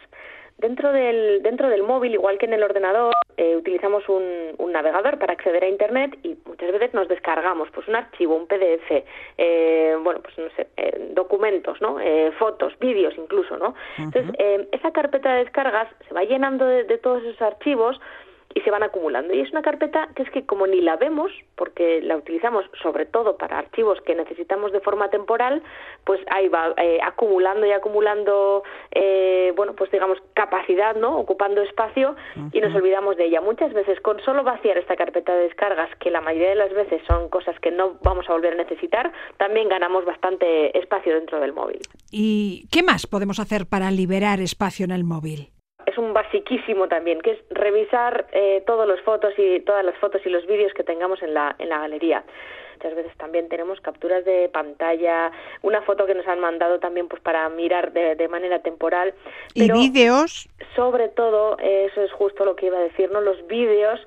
Dentro 0.58 0.92
del, 0.92 1.42
dentro 1.42 1.70
del 1.70 1.84
móvil, 1.84 2.14
igual 2.14 2.38
que 2.38 2.46
en 2.46 2.54
el 2.54 2.64
ordenador, 2.64 3.14
eh, 3.38 3.56
utilizamos 3.56 4.08
un, 4.08 4.54
un, 4.58 4.72
navegador 4.72 5.18
para 5.18 5.34
acceder 5.34 5.64
a 5.64 5.68
Internet 5.68 6.18
y 6.22 6.38
muchas 6.46 6.72
veces 6.72 6.94
nos 6.94 7.08
descargamos 7.08 7.70
pues 7.72 7.88
un 7.88 7.96
archivo, 7.96 8.36
un 8.36 8.46
PDF, 8.46 9.04
eh, 9.38 9.98
bueno, 10.04 10.22
pues 10.22 10.38
no 10.38 10.50
sé, 10.56 10.68
eh, 10.78 11.10
documentos, 11.14 11.82
¿no? 11.82 11.98
fotos, 12.38 12.78
vídeos 12.80 13.14
incluso, 13.18 13.58
¿no? 13.58 13.74
Entonces, 13.98 14.34
esa 14.72 14.92
carpeta 14.92 15.34
de 15.34 15.44
descargas 15.44 15.88
se 16.08 16.14
va 16.14 16.24
llenando 16.24 16.66
de, 16.66 16.84
de 16.84 16.98
todos 16.98 17.24
esos 17.24 17.42
archivos 17.42 18.00
y 18.54 18.62
se 18.62 18.72
van 18.72 18.84
acumulando. 18.84 19.34
Y 19.34 19.42
es 19.42 19.52
una 19.52 19.62
carpeta 19.62 20.10
que 20.16 20.24
es 20.24 20.30
que 20.32 20.46
como 20.46 20.68
ni 20.68 20.82
la 20.82 20.96
vemos, 20.98 21.32
porque 21.56 22.02
la 22.02 22.18
utilizamos 22.18 22.66
sobre 22.82 23.06
todo 23.06 23.38
para 23.38 23.60
archivos 23.60 24.00
que 24.02 24.16
necesitamos 24.16 24.72
de 24.72 24.80
forma 24.80 25.10
temporal, 25.10 25.62
pues 26.06 26.20
ahí 26.30 26.48
va 26.48 26.74
eh, 26.78 27.00
acumulando 27.04 27.66
y 27.66 27.72
acumulando, 27.72 28.64
eh, 28.92 29.54
bueno, 29.56 29.74
pues 29.76 29.92
digamos 29.92 30.18
capacidad, 30.34 30.96
¿no? 30.96 31.18
Ocupando 31.18 31.62
espacio 31.62 32.16
y 32.52 32.62
nos 32.62 32.74
olvidamos 32.76 33.18
de 33.18 33.26
ella. 33.26 33.42
Muchas 33.42 33.74
veces 33.74 34.00
con 34.02 34.20
solo 34.22 34.44
vaciar 34.44 34.78
esta 34.78 34.96
carpeta 34.96 35.34
de 35.36 35.44
descargas, 35.44 35.90
que 36.00 36.12
la 36.12 36.22
mayoría 36.22 36.50
de 36.50 36.56
las 36.56 36.74
veces 36.74 37.02
son 37.08 37.30
cosas 37.30 37.58
que 37.60 37.72
no 37.72 37.98
vamos 38.04 38.30
a 38.30 38.34
volver 38.34 38.54
a 38.54 38.58
necesitar, 38.58 39.12
también 39.38 39.70
ganamos 39.70 40.06
bastante 40.06 40.78
espacio 40.78 41.16
dentro 41.16 41.40
del 41.40 41.54
móvil. 41.54 41.80
¿Y 42.12 42.68
qué 42.72 42.84
más 42.84 43.08
podemos 43.08 43.40
hacer 43.40 43.68
para 43.68 43.92
liberar 43.92 44.40
espacio 44.42 44.86
en 44.86 44.92
el 44.92 45.04
móvil? 45.04 45.50
Es 45.92 45.98
un 45.98 46.14
basiquísimo 46.14 46.88
también, 46.88 47.22
que 47.22 47.32
es 47.32 47.40
revisar 47.50 48.28
eh, 48.32 48.64
todas 48.66 48.88
las 48.88 49.00
fotos 49.02 49.34
y 49.38 49.60
todas 49.62 49.86
las 49.86 49.96
fotos 49.98 50.22
y 50.26 50.30
los 50.30 50.46
vídeos 50.48 50.74
que 50.74 50.84
tengamos 50.84 51.22
en 51.22 51.34
la, 51.34 51.56
en 51.60 51.70
la 51.70 51.80
galería. 51.80 52.24
Muchas 52.76 52.96
veces 52.96 53.16
también 53.18 53.48
tenemos 53.48 53.80
capturas 53.82 54.26
de 54.26 54.50
pantalla, 54.50 55.32
una 55.62 55.84
foto 55.84 56.08
que 56.08 56.16
nos 56.16 56.28
han 56.28 56.40
mandado 56.40 56.80
también 56.80 57.08
pues 57.08 57.22
para 57.22 57.48
mirar 57.50 57.94
de, 57.94 58.16
de 58.16 58.28
manera 58.28 58.60
temporal. 58.60 59.14
¿Y 59.54 59.72
vídeos? 59.72 60.50
Sobre 60.76 61.10
todo, 61.10 61.58
eso 61.60 62.02
es 62.02 62.12
justo 62.14 62.44
lo 62.44 62.56
que 62.56 62.66
iba 62.66 62.80
a 62.80 62.82
decir, 62.82 63.12
¿no? 63.12 63.22
Los 63.22 63.46
vídeos 63.46 64.00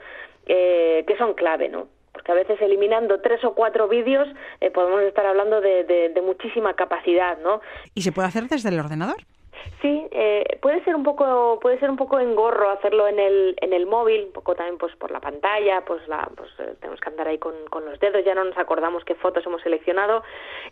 eh, 0.47 1.05
que 1.07 1.17
son 1.17 1.35
clave, 1.35 1.69
¿no? 1.69 1.89
porque 2.13 2.31
a 2.31 2.35
veces 2.37 2.61
eliminando 2.63 3.21
tres 3.21 3.45
o 3.45 3.55
cuatro 3.55 3.89
vídeos 3.89 4.29
eh, 4.61 4.71
podemos 4.71 5.03
estar 5.03 5.27
hablando 5.27 5.61
de, 5.61 5.83
de, 5.83 6.11
de, 6.11 6.23
muchísima 6.23 6.75
capacidad, 6.75 7.39
¿no? 7.39 7.61
¿Y 7.93 8.03
se 8.03 8.13
puede 8.13 8.29
hacer 8.29 8.45
desde 8.45 8.69
el 8.69 8.79
ordenador? 8.79 9.17
Sí, 9.81 10.07
eh, 10.11 10.59
puede 10.63 10.83
ser 10.85 10.95
un 10.95 11.03
poco 11.03 11.59
puede 11.61 11.79
ser 11.79 11.91
un 11.91 11.97
poco 11.97 12.19
engorro 12.19 12.71
hacerlo 12.71 13.07
en 13.07 13.19
el 13.19 13.55
en 13.61 13.73
el 13.73 13.87
móvil, 13.87 14.25
un 14.27 14.33
poco 14.33 14.55
también 14.55 14.79
pues 14.79 14.95
por 14.97 15.11
la 15.11 15.21
pantalla, 15.21 15.85
pues 15.85 16.07
la 16.09 16.29
pues 16.37 16.51
eh, 16.59 16.75
tenemos 16.81 17.01
que 17.01 17.09
andar 17.09 17.29
ahí 17.29 17.39
con, 17.39 17.55
con 17.71 17.85
los 17.85 17.99
dedos, 18.01 18.25
ya 18.25 18.35
no 18.35 18.45
nos 18.45 18.57
acordamos 18.57 19.05
qué 19.05 19.15
fotos 19.15 19.45
hemos 19.47 19.63
seleccionado. 19.63 20.23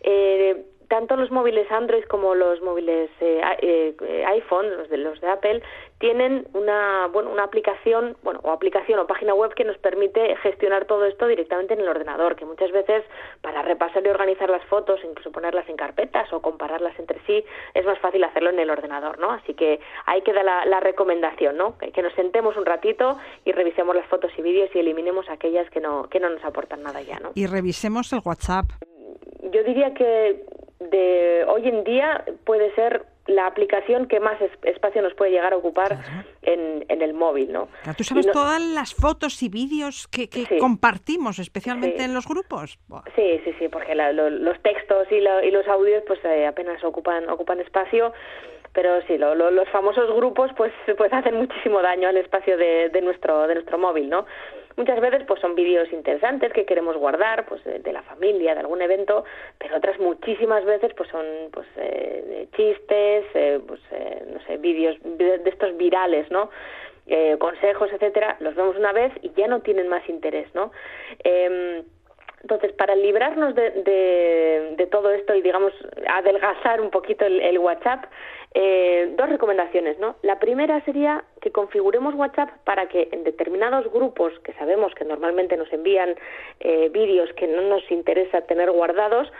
Eh, 0.00 0.64
tanto 0.92 1.16
los 1.16 1.30
móviles 1.30 1.72
Android 1.72 2.04
como 2.04 2.34
los 2.34 2.60
móviles 2.60 3.08
eh, 3.20 3.40
eh, 3.62 4.24
iPhone, 4.26 4.76
los 4.76 4.90
de, 4.90 4.98
los 4.98 5.18
de 5.22 5.26
Apple, 5.26 5.62
tienen 5.96 6.46
una, 6.52 7.06
bueno, 7.06 7.30
una 7.30 7.44
aplicación, 7.44 8.14
bueno, 8.22 8.40
o 8.42 8.50
aplicación 8.50 8.98
o 8.98 9.06
página 9.06 9.32
web 9.32 9.54
que 9.54 9.64
nos 9.64 9.78
permite 9.78 10.36
gestionar 10.42 10.84
todo 10.84 11.06
esto 11.06 11.26
directamente 11.28 11.72
en 11.72 11.80
el 11.80 11.88
ordenador, 11.88 12.36
que 12.36 12.44
muchas 12.44 12.72
veces 12.72 13.04
para 13.40 13.62
repasar 13.62 14.04
y 14.04 14.10
organizar 14.10 14.50
las 14.50 14.62
fotos, 14.66 15.00
incluso 15.02 15.32
ponerlas 15.32 15.66
en 15.70 15.76
carpetas 15.76 16.30
o 16.30 16.42
compararlas 16.42 16.98
entre 16.98 17.18
sí, 17.26 17.42
es 17.72 17.86
más 17.86 17.98
fácil 17.98 18.22
hacerlo 18.24 18.50
en 18.50 18.58
el 18.58 18.68
ordenador, 18.68 19.18
¿no? 19.18 19.30
Así 19.30 19.54
que 19.54 19.80
ahí 20.04 20.20
queda 20.20 20.42
la, 20.42 20.66
la 20.66 20.80
recomendación, 20.80 21.56
¿no? 21.56 21.78
Que, 21.78 21.90
que, 21.90 22.02
nos 22.02 22.12
sentemos 22.12 22.54
un 22.58 22.66
ratito 22.66 23.16
y 23.46 23.52
revisemos 23.52 23.96
las 23.96 24.04
fotos 24.08 24.30
y 24.36 24.42
vídeos 24.42 24.68
y 24.74 24.78
eliminemos 24.78 25.30
aquellas 25.30 25.70
que 25.70 25.80
no, 25.80 26.02
que 26.10 26.20
no 26.20 26.28
nos 26.28 26.44
aportan 26.44 26.82
nada 26.82 27.00
ya, 27.00 27.18
¿no? 27.18 27.30
Y 27.34 27.46
revisemos 27.46 28.12
el 28.12 28.20
WhatsApp. 28.22 28.66
Yo 29.50 29.64
diría 29.64 29.92
que 29.94 30.44
de 30.90 31.44
hoy 31.48 31.68
en 31.68 31.84
día 31.84 32.24
puede 32.44 32.74
ser 32.74 33.04
la 33.26 33.46
aplicación 33.46 34.06
que 34.06 34.18
más 34.18 34.36
espacio 34.62 35.00
nos 35.00 35.14
puede 35.14 35.30
llegar 35.30 35.52
a 35.52 35.56
ocupar 35.56 35.96
en, 36.42 36.84
en, 36.88 37.02
el 37.02 37.14
móvil, 37.14 37.52
¿no? 37.52 37.68
tú 37.96 38.02
sabes 38.02 38.30
todas 38.32 38.60
las 38.60 38.94
fotos 38.94 39.42
y 39.42 39.48
vídeos 39.48 40.08
que, 40.08 40.28
que 40.28 40.58
compartimos, 40.58 41.38
especialmente 41.38 42.02
en 42.02 42.14
los 42.14 42.26
grupos. 42.26 42.78
Sí, 43.14 43.40
sí, 43.44 43.54
sí, 43.58 43.68
porque 43.68 43.94
la, 43.94 44.12
lo, 44.12 44.28
los 44.28 44.60
textos 44.62 45.06
y, 45.10 45.16
y, 45.16 45.50
los 45.50 45.68
audios 45.68 46.02
pues 46.06 46.18
eh, 46.24 46.46
apenas 46.46 46.82
ocupan 46.82 47.28
ocupan 47.28 47.60
espacio, 47.60 48.12
pero 48.72 49.00
sí, 49.02 49.18
lo, 49.18 49.34
los 49.34 49.68
famosos 49.68 50.12
grupos 50.16 50.50
pues 50.56 50.72
pues 50.96 51.12
hacen 51.12 51.36
muchísimo 51.36 51.80
daño 51.80 52.08
al 52.08 52.16
espacio 52.16 52.56
de, 52.56 52.88
de 52.88 53.00
nuestro 53.02 53.46
de 53.46 53.54
nuestro 53.54 53.78
móvil, 53.78 54.10
¿no? 54.10 54.26
Muchas 54.76 55.00
veces 55.00 55.22
pues 55.26 55.40
son 55.40 55.54
vídeos 55.54 55.92
interesantes 55.92 56.52
que 56.52 56.64
queremos 56.64 56.96
guardar 56.96 57.46
pues 57.46 57.62
de, 57.64 57.92
la 57.92 58.02
familia, 58.02 58.54
de 58.54 58.60
algún 58.60 58.82
evento, 58.82 59.24
pero 59.58 59.76
otras 59.76 59.98
muchísimas 59.98 60.64
veces 60.64 60.92
pues 60.94 61.08
son 61.10 61.24
pues 61.52 61.66
eh, 61.76 62.48
chistes, 62.56 63.24
eh, 63.34 63.60
pues 63.66 63.80
eh, 63.90 64.24
no 64.32 64.40
sé, 64.46 64.56
vídeos 64.56 64.96
de, 65.02 65.40
estos 65.44 65.76
virales, 65.76 66.30
¿no? 66.30 66.50
Eh, 67.06 67.36
consejos, 67.38 67.90
etcétera, 67.92 68.36
los 68.40 68.54
vemos 68.54 68.76
una 68.76 68.92
vez 68.92 69.12
y 69.22 69.32
ya 69.32 69.48
no 69.48 69.60
tienen 69.60 69.88
más 69.88 70.08
interés, 70.08 70.46
¿no? 70.54 70.70
Eh, 71.24 71.82
entonces, 72.42 72.72
para 72.72 72.96
librarnos 72.96 73.54
de, 73.54 73.70
de, 73.70 74.74
de, 74.76 74.86
todo 74.88 75.10
esto 75.10 75.34
y, 75.34 75.42
digamos, 75.42 75.72
adelgazar 76.08 76.80
un 76.80 76.90
poquito 76.90 77.24
el, 77.24 77.40
el 77.40 77.58
WhatsApp, 77.58 78.06
eh, 78.54 79.14
dos 79.16 79.28
recomendaciones, 79.28 79.98
¿no? 79.98 80.16
La 80.22 80.38
primera 80.38 80.84
sería 80.84 81.24
que 81.42 81.50
configuremos 81.50 82.14
WhatsApp 82.14 82.50
para 82.64 82.88
que 82.88 83.08
en 83.12 83.24
determinados 83.24 83.92
grupos 83.92 84.32
que 84.44 84.54
sabemos 84.54 84.94
que 84.94 85.04
normalmente 85.04 85.56
nos 85.56 85.70
envían 85.72 86.14
eh, 86.60 86.88
vídeos 86.88 87.30
que 87.34 87.48
no 87.48 87.60
nos 87.62 87.90
interesa 87.90 88.42
tener 88.42 88.70
guardados, 88.70 89.30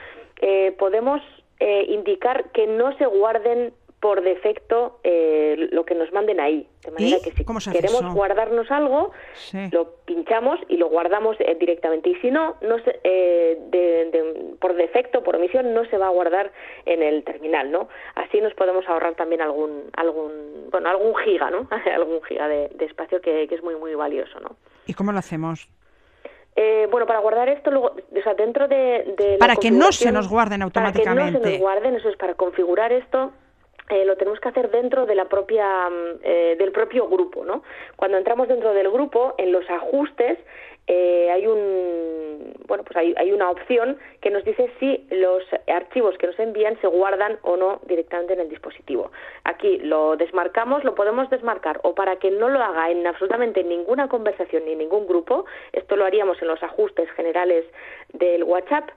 eh, 0.41 0.75
podemos 0.79 1.23
eh, 1.61 1.87
indicar 1.89 2.51
que 2.51 2.67
no 2.67 2.97
se 2.99 3.07
guarden 3.07 3.73
por 4.01 4.23
defecto 4.23 4.99
eh, 5.05 5.69
lo 5.71 5.85
que 5.87 5.95
nos 5.95 6.13
manden 6.13 6.41
ahí. 6.41 6.67
De 6.85 6.91
manera 6.91 7.19
que 7.23 7.31
si 7.31 7.71
queremos 7.71 8.13
guardarnos 8.13 8.69
algo, 8.73 9.13
sí. 9.35 9.69
lo 9.71 9.95
pinchamos 10.05 10.59
y 10.69 10.77
lo 10.79 10.89
guardamos 10.89 11.37
eh, 11.39 11.57
directamente. 11.59 12.11
Y 12.11 12.17
si 12.17 12.31
no, 12.33 12.57
no 12.61 12.79
se, 12.81 12.99
eh, 13.05 13.57
de, 13.71 14.11
de, 14.11 14.55
por 14.59 14.75
defecto, 14.75 15.23
por 15.23 15.37
omisión, 15.37 15.75
no 15.75 15.85
se 15.85 15.97
va 15.97 16.09
a 16.09 16.11
guardar 16.11 16.51
en 16.85 17.03
el 17.03 17.23
terminal, 17.23 17.71
¿no? 17.71 17.89
Así 18.17 18.41
nos 18.41 18.53
podemos 18.55 18.85
ahorrar 18.89 19.15
también 19.15 19.43
algún, 19.43 19.91
algún, 19.97 20.71
bueno, 20.73 20.89
algún 20.89 21.15
giga, 21.17 21.51
¿no? 21.51 21.69
algún 21.95 22.21
giga 22.25 22.49
de, 22.49 22.69
de 22.75 22.85
espacio 22.85 23.21
que, 23.21 23.47
que, 23.47 23.55
es 23.55 23.63
muy, 23.63 23.77
muy 23.77 23.95
valioso, 23.95 24.41
¿no? 24.41 24.57
¿Y 24.87 24.95
cómo 24.95 25.13
lo 25.13 25.21
hacemos? 25.21 25.69
Eh, 26.57 26.89
bueno, 26.91 27.07
para 27.07 27.21
guardar 27.21 27.49
esto, 27.49 27.71
luego, 27.71 27.93
o 27.95 28.23
sea, 28.23 28.35
dentro 28.35 28.67
de, 28.67 29.15
de 29.17 29.37
para 29.39 29.55
que 29.55 29.71
no 29.71 29.93
se 29.93 30.11
nos 30.11 30.29
guarden 30.29 30.63
automáticamente. 30.63 31.15
Para 31.15 31.31
que 31.31 31.39
no 31.39 31.45
se 31.45 31.51
nos 31.53 31.61
guarden, 31.61 31.95
eso 31.95 32.09
es 32.09 32.17
para 32.17 32.35
configurar 32.35 32.93
esto 32.93 33.33
eh, 33.91 34.05
lo 34.05 34.17
tenemos 34.17 34.41
que 34.41 34.49
hacer 34.49 34.71
dentro 34.71 35.07
de 35.07 35.15
la 35.15 35.27
propia 35.27 35.91
mm, 35.91 36.21
eh, 36.23 36.57
del 36.59 36.73
propio 36.73 37.09
grupo, 37.09 37.45
¿no? 37.45 37.63
Cuando 37.97 38.17
entramos 38.17 38.49
dentro 38.49 38.73
del 38.75 38.91
grupo, 38.91 39.35
en 39.39 39.53
los 39.53 39.69
ajustes 39.69 40.39
eh, 40.89 41.31
hay 41.31 41.47
un 41.47 42.55
bueno 42.67 42.83
pues 42.83 42.97
hay, 42.97 43.15
hay, 43.17 43.31
una 43.31 43.51
opción 43.51 43.99
que 44.21 44.31
nos 44.31 44.45
dice 44.45 44.69
si 44.81 45.07
los 45.11 45.45
archivos 45.69 46.19
que 46.19 46.27
nos 46.27 46.39
envían 46.41 46.81
se 46.81 46.89
guardan 46.89 47.39
o 47.43 47.57
no 47.57 47.81
directamente 47.87 48.33
en 48.33 48.41
el 48.41 48.49
dispositivo. 48.49 49.13
Aquí 49.45 49.79
lo 49.79 50.17
desmarcamos, 50.17 50.83
lo 50.83 50.95
podemos 50.95 51.31
desmarcar 51.31 51.81
o 51.85 51.95
para 51.95 52.17
que 52.17 52.31
no 52.31 52.49
lo 52.49 52.61
haga 52.61 52.91
en 52.91 53.07
absolutamente 53.07 53.63
ninguna 53.63 54.09
conversación 54.09 54.65
ni 54.65 54.75
ningún 54.75 55.07
grupo, 55.07 55.45
esto 55.73 55.95
lo 55.97 56.05
haríamos 56.05 56.41
en 56.43 56.49
los 56.49 56.63
ajustes 56.63 57.09
generales 57.13 57.65
del 58.13 58.43
WhatsApp 58.43 58.91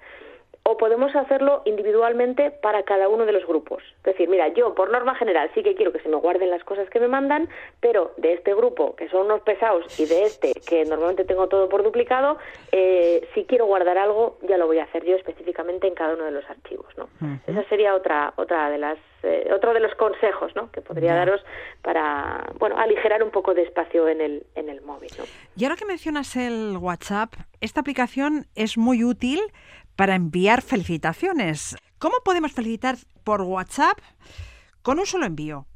o 0.68 0.78
podemos 0.78 1.16
hacerlo 1.16 1.62
individualmente 1.66 2.50
para 2.50 2.82
cada 2.84 3.08
uno 3.08 3.28
de 3.28 3.32
los 3.32 3.46
grupos. 3.46 3.84
Es 3.98 4.04
decir, 4.04 4.28
mira, 4.28 4.48
yo 4.48 4.74
por 4.74 4.90
norma 4.90 5.14
general 5.14 5.52
sí 5.54 5.62
que 5.62 5.76
quiero 5.76 5.92
que 5.92 6.00
se 6.00 6.10
me 6.10 6.16
guarden 6.16 6.50
las 6.50 6.64
cosas 6.64 6.90
que 6.90 7.00
me 7.00 7.08
mandan, 7.08 7.48
pero 7.80 8.14
de 8.18 8.34
este 8.34 8.56
grupo, 8.56 8.96
que 8.96 9.08
son 9.10 9.28
unos 9.28 9.42
pesados, 9.42 10.00
y 10.00 10.08
de 10.08 10.24
este, 10.24 10.54
que 10.68 10.84
normalmente 10.86 11.24
tengo 11.24 11.48
todo 11.48 11.70
por 11.70 11.84
duplicado, 11.84 12.40
eh, 12.72 13.28
si 13.36 13.46
quiero 13.46 13.68
guardar 13.68 14.00
algo, 14.00 14.40
ya 14.50 14.58
lo 14.58 14.66
voy 14.66 14.80
a 14.80 14.86
hacer 14.86 15.06
yo 15.06 15.16
específicamente 15.16 15.88
en 15.88 15.94
cada 15.94 16.16
uno 16.16 16.24
de 16.26 16.32
los 16.32 16.50
archivos. 16.50 16.88
¿no? 16.98 17.04
Uh 17.22 17.26
-huh. 17.26 17.40
Esa 17.46 17.64
sería 17.70 17.94
otra, 17.94 18.34
otra 18.36 18.72
de 18.72 18.80
las, 18.80 18.98
eh, 19.22 19.52
otro 19.54 19.72
de 19.72 19.82
los 19.82 19.94
consejos 19.94 20.56
¿no? 20.56 20.72
que 20.72 20.82
podría 20.82 21.12
yeah. 21.12 21.18
daros 21.18 21.46
para 21.84 22.44
bueno, 22.58 22.76
aligerar 22.80 23.22
un 23.22 23.30
poco 23.30 23.54
de 23.54 23.62
espacio 23.62 24.08
en 24.10 24.20
el, 24.20 24.48
en 24.56 24.70
el 24.70 24.82
móvil. 24.82 25.12
¿no? 25.16 25.26
Y 25.56 25.64
ahora 25.66 25.76
que 25.76 25.86
mencionas 25.86 26.36
el 26.36 26.78
WhatsApp, 26.78 27.34
esta 27.62 27.82
aplicación 27.82 28.48
es 28.56 28.80
muy 28.80 29.04
útil 29.04 29.42
para 29.96 30.16
enviar 30.16 30.62
felicitaciones. 30.62 31.76
¿Cómo 31.98 32.16
podemos 32.24 32.52
felicitar 32.52 32.98
por 33.24 33.42
WhatsApp 33.42 33.98
con 34.82 35.00
un 35.00 35.06
solo 35.06 35.26
envío? 35.26 35.68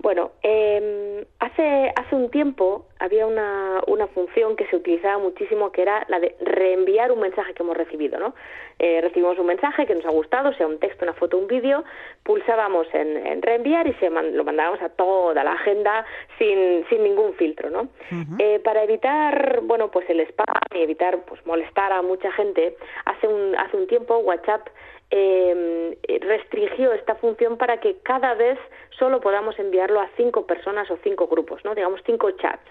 Bueno, 0.00 0.30
eh, 0.44 1.26
hace, 1.40 1.92
hace 1.96 2.14
un 2.14 2.30
tiempo 2.30 2.86
había 3.00 3.26
una, 3.26 3.82
una 3.88 4.06
función 4.06 4.54
que 4.54 4.66
se 4.68 4.76
utilizaba 4.76 5.18
muchísimo 5.18 5.72
que 5.72 5.82
era 5.82 6.04
la 6.08 6.20
de 6.20 6.36
reenviar 6.40 7.10
un 7.10 7.18
mensaje 7.20 7.52
que 7.52 7.64
hemos 7.64 7.76
recibido, 7.76 8.18
¿no? 8.20 8.34
Eh, 8.78 9.00
recibimos 9.00 9.36
un 9.40 9.46
mensaje 9.46 9.86
que 9.86 9.94
nos 9.96 10.06
ha 10.06 10.10
gustado, 10.10 10.52
sea 10.54 10.68
un 10.68 10.78
texto, 10.78 11.04
una 11.04 11.14
foto, 11.14 11.36
un 11.36 11.48
vídeo, 11.48 11.82
pulsábamos 12.22 12.86
en, 12.94 13.26
en 13.26 13.42
reenviar 13.42 13.88
y 13.88 13.94
se 13.94 14.08
man, 14.08 14.36
lo 14.36 14.44
mandábamos 14.44 14.80
a 14.82 14.88
toda 14.88 15.42
la 15.42 15.52
agenda 15.52 16.06
sin, 16.38 16.86
sin 16.88 17.02
ningún 17.02 17.34
filtro, 17.34 17.68
¿no? 17.68 17.80
Uh 17.80 18.14
-huh. 18.14 18.36
eh, 18.38 18.60
para 18.60 18.84
evitar, 18.84 19.60
bueno, 19.64 19.90
pues 19.90 20.08
el 20.10 20.20
spam 20.20 20.46
y 20.76 20.82
evitar 20.82 21.18
pues 21.24 21.44
molestar 21.44 21.92
a 21.92 22.02
mucha 22.02 22.30
gente, 22.32 22.76
hace 23.04 23.26
un, 23.26 23.56
hace 23.56 23.76
un 23.76 23.88
tiempo 23.88 24.18
WhatsApp 24.18 24.68
em, 25.10 25.94
restringió 26.20 26.92
esta 26.92 27.14
función 27.16 27.56
para 27.56 27.80
que 27.80 27.96
cada 28.02 28.34
vez 28.34 28.58
solo 28.98 29.20
podamos 29.20 29.58
enviarlo 29.58 30.00
a 30.00 30.08
cinco 30.16 30.46
personas 30.46 30.90
o 30.90 30.98
cinco 31.02 31.28
grupos, 31.28 31.64
¿no? 31.64 31.74
digamos 31.74 32.00
cinco 32.04 32.30
chats. 32.32 32.68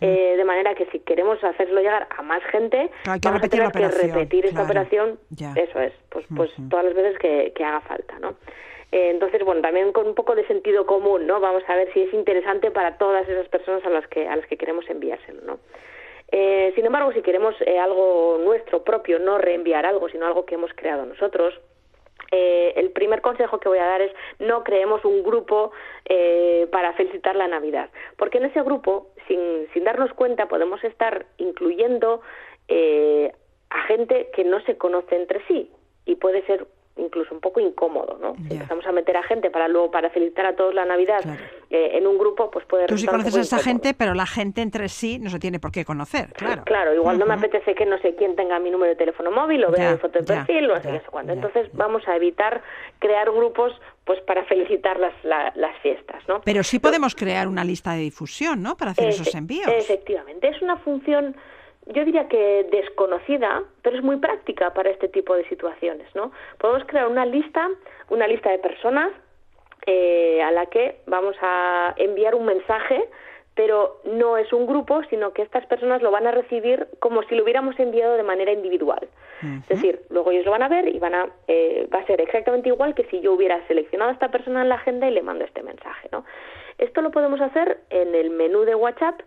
Eh, 0.00 0.34
de 0.36 0.44
manera 0.44 0.74
que 0.74 0.86
si 0.86 0.98
queremos 1.00 1.42
hacerlo 1.44 1.80
llegar 1.80 2.08
a 2.16 2.22
más 2.22 2.42
gente, 2.50 2.90
hay 3.06 3.20
que 3.20 3.30
repetir 3.30 3.62
a 3.62 3.70
tener 3.70 3.90
que 3.90 4.06
repetir 4.08 4.46
esta 4.46 4.64
operación, 4.64 5.18
eso 5.54 5.80
es, 5.80 5.92
pues, 6.10 6.26
pues 6.34 6.50
todas 6.68 6.84
las 6.84 6.94
veces 6.94 7.18
que, 7.18 7.64
haga 7.64 7.80
falta, 7.82 8.18
¿no? 8.18 8.30
Eh, 8.90 9.10
entonces, 9.10 9.44
bueno, 9.44 9.60
también 9.60 9.92
con 9.92 10.06
un 10.08 10.14
poco 10.14 10.34
de 10.34 10.46
sentido 10.46 10.86
común, 10.86 11.26
¿no? 11.26 11.40
Vamos 11.40 11.62
a 11.68 11.76
ver 11.76 11.92
si 11.92 12.00
es 12.00 12.12
interesante 12.12 12.70
para 12.70 12.96
todas 12.96 13.28
esas 13.28 13.46
personas 13.48 13.84
a 13.84 13.90
las 13.90 14.06
que 14.08 14.26
a 14.26 14.34
las 14.34 14.46
que 14.46 14.56
queremos 14.56 14.88
enviárselo, 14.88 15.42
¿no? 15.42 15.58
Eh, 16.30 16.72
sin 16.74 16.84
embargo, 16.84 17.12
si 17.12 17.22
queremos 17.22 17.54
algo 17.80 18.38
nuestro 18.44 18.84
propio, 18.84 19.18
no 19.18 19.38
reenviar 19.38 19.86
algo, 19.86 20.08
sino 20.08 20.26
algo 20.26 20.44
que 20.44 20.56
hemos 20.56 20.72
creado 20.74 21.06
nosotros, 21.06 21.58
eh, 22.30 22.74
el 22.76 22.90
primer 22.90 23.22
consejo 23.22 23.58
que 23.58 23.68
voy 23.68 23.78
a 23.78 23.86
dar 23.86 24.02
es 24.02 24.12
no 24.38 24.62
creemos 24.62 25.04
un 25.04 25.22
grupo 25.22 25.72
eh, 26.04 26.68
para 26.70 26.92
felicitar 26.92 27.34
la 27.36 27.48
Navidad, 27.48 27.88
porque 28.16 28.38
en 28.38 28.44
ese 28.44 28.62
grupo, 28.62 29.08
sin, 29.26 29.66
sin 29.72 29.84
darnos 29.84 30.12
cuenta, 30.12 30.46
podemos 30.46 30.82
estar 30.84 31.26
incluyendo 31.38 32.20
eh, 32.68 33.32
a 33.70 33.82
gente 33.84 34.28
que 34.34 34.44
no 34.44 34.60
se 34.62 34.76
conoce 34.76 35.16
entre 35.16 35.44
sí. 35.46 35.70
Y 36.04 36.16
puede 36.16 36.44
ser 36.46 36.66
incluso 36.98 37.34
un 37.34 37.40
poco 37.40 37.60
incómodo, 37.60 38.18
¿no? 38.20 38.34
Si 38.48 38.54
empezamos 38.54 38.86
a 38.86 38.92
meter 38.92 39.16
a 39.16 39.22
gente 39.22 39.50
para 39.50 39.68
luego 39.68 39.90
para 39.90 40.10
felicitar 40.10 40.46
a 40.46 40.56
todos 40.56 40.74
la 40.74 40.84
Navidad 40.84 41.20
eh, 41.70 41.90
en 41.94 42.06
un 42.06 42.18
grupo, 42.18 42.50
pues 42.50 42.64
puede 42.66 42.86
Tú 42.86 42.98
sí 42.98 43.06
conoces 43.06 43.36
a 43.36 43.40
esa 43.40 43.58
gente, 43.58 43.94
pero 43.94 44.14
la 44.14 44.26
gente 44.26 44.62
entre 44.62 44.88
sí 44.88 45.18
no 45.18 45.30
se 45.30 45.38
tiene 45.38 45.58
por 45.58 45.72
qué 45.72 45.84
conocer, 45.84 46.32
claro. 46.34 46.62
Claro, 46.64 46.94
igual 46.94 47.18
no 47.18 47.26
me 47.26 47.34
apetece 47.34 47.74
que 47.74 47.86
no 47.86 47.98
sé 47.98 48.14
quién 48.14 48.36
tenga 48.36 48.58
mi 48.58 48.70
número 48.70 48.90
de 48.90 48.96
teléfono 48.96 49.30
móvil 49.30 49.64
o 49.64 49.70
vea 49.70 49.92
mi 49.92 49.98
foto 49.98 50.18
de 50.18 50.24
perfil 50.24 50.70
o 50.70 50.74
no 50.74 50.82
sé 50.82 50.90
qué 50.90 51.00
sé 51.00 51.06
cuándo. 51.10 51.32
Entonces 51.32 51.68
vamos 51.72 52.06
a 52.08 52.16
evitar 52.16 52.62
crear 52.98 53.30
grupos 53.30 53.72
pues 54.04 54.20
para 54.22 54.44
felicitar 54.46 54.98
las, 54.98 55.14
las 55.24 55.76
fiestas, 55.82 56.22
¿no? 56.28 56.40
Pero 56.42 56.62
sí 56.62 56.78
podemos 56.78 57.14
crear 57.14 57.48
una 57.48 57.64
lista 57.64 57.92
de 57.92 58.00
difusión, 58.00 58.62
¿no? 58.62 58.76
Para 58.76 58.92
hacer 58.92 59.08
esos 59.08 59.34
envíos. 59.34 59.68
Efectivamente, 59.68 60.48
es 60.48 60.60
una 60.62 60.76
función 60.78 61.36
yo 61.88 62.04
diría 62.04 62.28
que 62.28 62.66
desconocida, 62.70 63.62
pero 63.82 63.96
es 63.96 64.02
muy 64.02 64.16
práctica 64.16 64.72
para 64.74 64.90
este 64.90 65.08
tipo 65.08 65.34
de 65.34 65.48
situaciones, 65.48 66.06
¿no? 66.14 66.32
Podemos 66.58 66.84
crear 66.86 67.08
una 67.08 67.24
lista, 67.24 67.68
una 68.10 68.26
lista 68.26 68.50
de 68.50 68.58
personas 68.58 69.10
eh, 69.86 70.42
a 70.42 70.50
la 70.50 70.66
que 70.66 71.00
vamos 71.06 71.36
a 71.40 71.94
enviar 71.96 72.34
un 72.34 72.44
mensaje, 72.44 73.08
pero 73.54 74.00
no 74.04 74.36
es 74.36 74.52
un 74.52 74.66
grupo, 74.66 75.02
sino 75.10 75.32
que 75.32 75.42
estas 75.42 75.66
personas 75.66 76.02
lo 76.02 76.10
van 76.10 76.26
a 76.26 76.30
recibir 76.30 76.86
como 77.00 77.22
si 77.24 77.34
lo 77.34 77.42
hubiéramos 77.42 77.78
enviado 77.80 78.16
de 78.16 78.22
manera 78.22 78.52
individual. 78.52 79.08
Es 79.42 79.68
decir, 79.68 80.00
luego 80.10 80.32
ellos 80.32 80.44
lo 80.44 80.50
van 80.50 80.62
a 80.62 80.68
ver 80.68 80.88
y 80.88 80.98
van 80.98 81.14
a, 81.14 81.28
eh, 81.46 81.88
va 81.94 82.00
a 82.00 82.06
ser 82.06 82.20
exactamente 82.20 82.68
igual 82.68 82.94
que 82.94 83.04
si 83.04 83.20
yo 83.20 83.32
hubiera 83.32 83.64
seleccionado 83.68 84.10
a 84.10 84.12
esta 84.12 84.30
persona 84.30 84.62
en 84.62 84.68
la 84.68 84.74
agenda 84.74 85.08
y 85.08 85.12
le 85.12 85.22
mando 85.22 85.44
este 85.44 85.62
mensaje, 85.62 86.08
¿no? 86.10 86.24
Esto 86.78 87.02
lo 87.02 87.10
podemos 87.10 87.40
hacer 87.40 87.78
en 87.90 88.14
el 88.14 88.30
menú 88.30 88.62
de 88.62 88.74
WhatsApp 88.74 89.20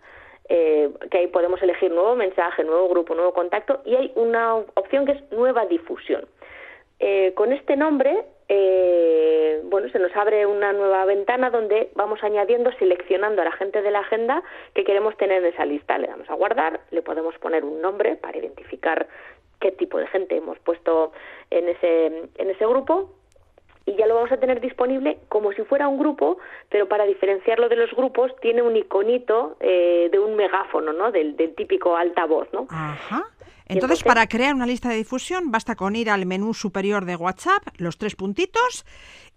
eh, 0.48 0.90
que 1.10 1.18
ahí 1.18 1.26
podemos 1.28 1.62
elegir 1.62 1.90
nuevo 1.90 2.16
mensaje, 2.16 2.64
nuevo 2.64 2.88
grupo, 2.88 3.14
nuevo 3.14 3.32
contacto 3.32 3.80
y 3.84 3.94
hay 3.94 4.12
una 4.16 4.56
opción 4.56 5.06
que 5.06 5.12
es 5.12 5.32
nueva 5.32 5.66
difusión. 5.66 6.26
Eh, 6.98 7.32
con 7.34 7.52
este 7.52 7.76
nombre, 7.76 8.24
eh, 8.48 9.60
bueno, 9.64 9.88
se 9.88 9.98
nos 9.98 10.14
abre 10.14 10.46
una 10.46 10.72
nueva 10.72 11.04
ventana 11.04 11.50
donde 11.50 11.90
vamos 11.94 12.22
añadiendo, 12.22 12.70
seleccionando 12.78 13.42
a 13.42 13.46
la 13.46 13.52
gente 13.52 13.82
de 13.82 13.90
la 13.90 14.00
agenda 14.00 14.42
que 14.74 14.84
queremos 14.84 15.16
tener 15.16 15.42
en 15.42 15.52
esa 15.52 15.64
lista. 15.64 15.98
Le 15.98 16.08
damos 16.08 16.28
a 16.30 16.34
guardar, 16.34 16.80
le 16.90 17.02
podemos 17.02 17.36
poner 17.38 17.64
un 17.64 17.80
nombre 17.80 18.16
para 18.16 18.38
identificar 18.38 19.06
qué 19.60 19.72
tipo 19.72 19.98
de 19.98 20.06
gente 20.08 20.36
hemos 20.36 20.58
puesto 20.58 21.12
en 21.50 21.68
ese, 21.68 22.06
en 22.06 22.50
ese 22.50 22.66
grupo 22.66 23.10
y 23.86 23.96
ya 23.96 24.06
lo 24.06 24.14
vamos 24.14 24.32
a 24.32 24.36
tener 24.36 24.60
disponible 24.60 25.18
como 25.28 25.52
si 25.52 25.62
fuera 25.62 25.88
un 25.88 25.98
grupo, 25.98 26.38
pero 26.68 26.88
para 26.88 27.04
diferenciarlo 27.04 27.68
de 27.68 27.76
los 27.76 27.90
grupos 27.92 28.32
tiene 28.40 28.62
un 28.62 28.76
iconito 28.76 29.56
eh, 29.60 30.08
de 30.10 30.18
un 30.18 30.36
megáfono, 30.36 30.92
¿no? 30.92 31.10
Del, 31.10 31.36
típico 31.56 31.96
altavoz, 31.96 32.48
¿no? 32.52 32.66
Ajá. 32.70 33.24
Entonces, 33.66 34.02
para 34.02 34.26
crear 34.26 34.54
una 34.54 34.66
lista 34.66 34.90
de 34.90 34.96
difusión 34.96 35.50
basta 35.50 35.76
con 35.76 35.96
ir 35.96 36.10
al 36.10 36.26
menú 36.26 36.52
superior 36.52 37.04
de 37.04 37.16
WhatsApp, 37.16 37.62
los 37.78 37.96
tres 37.96 38.16
puntitos, 38.16 38.84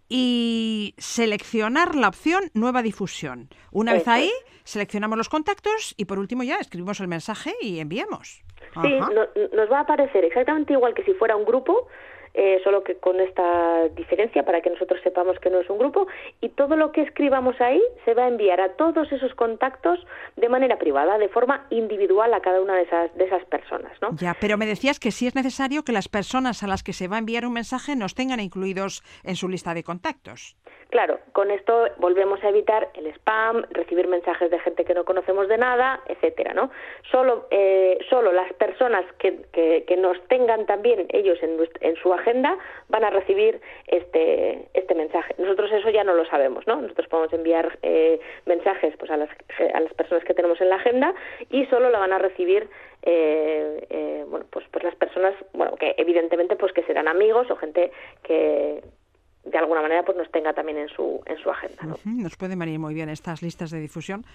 y 0.09 0.93
seleccionar 0.97 1.95
la 1.95 2.09
opción 2.09 2.51
Nueva 2.53 2.81
difusión. 2.81 3.49
Una 3.71 3.93
vez 3.93 4.07
ahí, 4.07 4.31
seleccionamos 4.63 5.17
los 5.17 5.29
contactos 5.29 5.95
y 5.97 6.05
por 6.05 6.19
último 6.19 6.43
ya 6.43 6.57
escribimos 6.57 6.99
el 6.99 7.07
mensaje 7.07 7.53
y 7.61 7.79
enviamos. 7.79 8.43
Sí, 8.81 8.99
nos 9.53 9.71
va 9.71 9.79
a 9.79 9.81
aparecer 9.81 10.25
exactamente 10.25 10.73
igual 10.73 10.93
que 10.93 11.03
si 11.03 11.13
fuera 11.13 11.35
un 11.35 11.45
grupo, 11.45 11.87
eh, 12.35 12.59
solo 12.63 12.83
que 12.83 12.95
con 12.95 13.19
esta 13.19 13.87
diferencia 13.89 14.43
para 14.43 14.61
que 14.61 14.69
nosotros 14.69 14.99
sepamos 15.03 15.39
que 15.39 15.49
no 15.49 15.59
es 15.59 15.69
un 15.69 15.77
grupo 15.77 16.07
y 16.41 16.49
todo 16.49 16.75
lo 16.75 16.91
que 16.91 17.01
escribamos 17.01 17.59
ahí 17.61 17.81
se 18.03 18.13
va 18.13 18.25
a 18.25 18.27
enviar 18.27 18.59
a 18.59 18.73
todos 18.73 19.11
esos 19.11 19.33
contactos 19.35 20.05
de 20.35 20.49
manera 20.49 20.77
privada, 20.77 21.17
de 21.17 21.29
forma 21.29 21.65
individual 21.69 22.33
a 22.33 22.41
cada 22.41 22.61
una 22.61 22.75
de 22.75 22.83
esas, 22.83 23.15
de 23.15 23.25
esas 23.25 23.45
personas. 23.45 23.91
¿no? 24.01 24.09
Ya, 24.17 24.35
pero 24.39 24.57
me 24.57 24.65
decías 24.65 24.99
que 24.99 25.11
sí 25.11 25.27
es 25.27 25.35
necesario 25.35 25.83
que 25.83 25.91
las 25.91 26.09
personas 26.09 26.61
a 26.63 26.67
las 26.67 26.83
que 26.83 26.93
se 26.93 27.07
va 27.07 27.15
a 27.15 27.19
enviar 27.19 27.45
un 27.45 27.53
mensaje 27.53 27.95
nos 27.95 28.15
tengan 28.15 28.39
incluidos 28.39 29.01
en 29.23 29.35
su 29.35 29.47
lista 29.47 29.73
de 29.73 29.83
contactos. 29.83 30.57
Claro, 30.89 31.19
con 31.33 31.51
esto 31.51 31.87
volvemos 31.97 32.43
a 32.43 32.49
evitar 32.49 32.89
el 32.93 33.07
spam, 33.07 33.65
recibir 33.71 34.07
mensajes 34.07 34.51
de 34.51 34.59
gente 34.59 34.85
que 34.85 34.93
no 34.93 35.03
conocemos 35.03 35.47
de 35.47 35.57
nada, 35.57 35.99
etcétera, 36.07 36.53
¿no? 36.53 36.69
Solo, 37.11 37.47
eh, 37.51 37.97
solo 38.09 38.31
las 38.31 38.53
personas 38.53 39.03
que, 39.17 39.41
que, 39.51 39.97
nos 39.97 40.21
tengan 40.27 40.65
también 40.65 41.07
ellos 41.09 41.37
en, 41.41 41.57
en 41.81 41.95
su 41.95 42.13
agenda 42.13 42.24
van 42.89 43.03
a 43.03 43.09
recibir 43.09 43.61
este, 43.87 44.67
este 44.73 44.95
mensaje. 44.95 45.35
Nosotros 45.37 45.71
eso 45.71 45.89
ya 45.89 46.03
no 46.03 46.13
lo 46.13 46.25
sabemos, 46.25 46.65
¿no? 46.67 46.81
Nosotros 46.81 47.07
podemos 47.07 47.33
enviar 47.33 47.77
eh, 47.81 48.19
mensajes 48.45 48.95
pues, 48.97 49.11
a, 49.11 49.17
las, 49.17 49.29
a 49.73 49.79
las 49.79 49.93
personas 49.93 50.23
que 50.23 50.33
tenemos 50.33 50.59
en 50.61 50.69
la 50.69 50.75
agenda 50.75 51.13
y 51.49 51.65
solo 51.67 51.89
lo 51.89 51.99
van 51.99 52.13
a 52.13 52.19
recibir 52.19 52.67
eh, 53.03 53.85
eh, 53.89 54.25
bueno, 54.27 54.45
pues, 54.49 54.65
pues 54.71 54.83
las 54.83 54.95
personas, 54.95 55.33
bueno, 55.53 55.75
que 55.75 55.93
evidentemente 55.97 56.55
pues 56.55 56.73
que 56.73 56.83
serán 56.83 57.07
amigos 57.07 57.49
o 57.51 57.55
gente 57.55 57.91
que, 58.23 58.81
de 59.45 59.57
alguna 59.57 59.81
manera 59.81 60.03
pues 60.03 60.17
nos 60.17 60.29
tenga 60.31 60.53
también 60.53 60.77
en 60.77 60.89
su 60.89 61.21
en 61.25 61.37
su 61.37 61.49
agenda. 61.49 61.95
Nos 62.03 62.35
pueden 62.35 62.59
venir 62.59 62.79
muy 62.79 62.93
bien 62.93 63.09
estas 63.09 63.41
listas 63.41 63.71
de 63.71 63.79
difusión. 63.79 64.25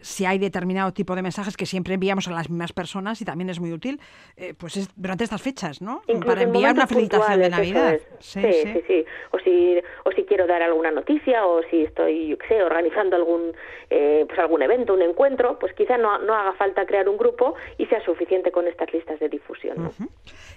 Si 0.00 0.24
hay 0.24 0.38
determinado 0.38 0.92
tipo 0.92 1.16
de 1.16 1.22
mensajes 1.22 1.56
que 1.56 1.66
siempre 1.66 1.94
enviamos 1.94 2.28
a 2.28 2.30
las 2.30 2.48
mismas 2.48 2.72
personas 2.72 3.20
y 3.20 3.24
también 3.24 3.50
es 3.50 3.58
muy 3.58 3.72
útil, 3.72 4.00
eh, 4.36 4.54
pues 4.56 4.76
es 4.76 4.88
durante 4.94 5.24
estas 5.24 5.42
fechas, 5.42 5.82
¿no? 5.82 6.02
Para 6.24 6.42
enviar 6.42 6.74
una 6.74 6.86
felicitación 6.86 7.40
de 7.40 7.50
Navidad. 7.50 7.98
Sí 8.20 8.40
sí, 8.40 8.82
sí 8.86 9.04
O 9.32 9.38
si 9.38 9.78
o 10.04 10.12
si 10.12 10.24
quiero 10.24 10.46
dar 10.46 10.62
alguna 10.62 10.90
noticia 10.90 11.46
o 11.46 11.62
si 11.70 11.84
estoy, 11.84 12.28
yo 12.28 12.36
sé, 12.48 12.62
organizando 12.62 13.16
algún 13.16 13.52
eh, 13.90 14.24
pues 14.26 14.38
algún 14.38 14.62
evento, 14.62 14.94
un 14.94 15.02
encuentro, 15.02 15.58
pues 15.58 15.72
quizá 15.74 15.96
no, 15.96 16.18
no 16.18 16.34
haga 16.34 16.52
falta 16.54 16.84
crear 16.86 17.08
un 17.08 17.16
grupo 17.16 17.54
y 17.78 17.86
sea 17.86 18.04
suficiente 18.04 18.50
con 18.52 18.66
estas 18.66 18.92
listas 18.92 19.18
de 19.18 19.28
difusión. 19.28 19.76
¿no? 19.78 19.92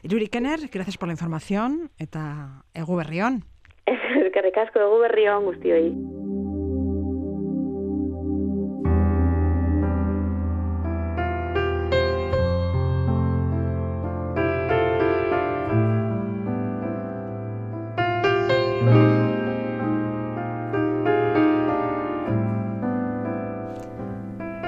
Yuri 0.04 0.28
Kenner, 0.28 0.60
gracias 0.72 0.98
por 0.98 1.08
la 1.08 1.14
información. 1.14 1.92
Eta 1.98 2.64
egu 2.74 2.96
berrión. 2.96 3.46
Eskerrik 4.26 4.58
asko 4.58 4.80
dugu 4.80 5.00
berri 5.04 5.28
hon 5.28 5.46
guztioi. 5.50 5.88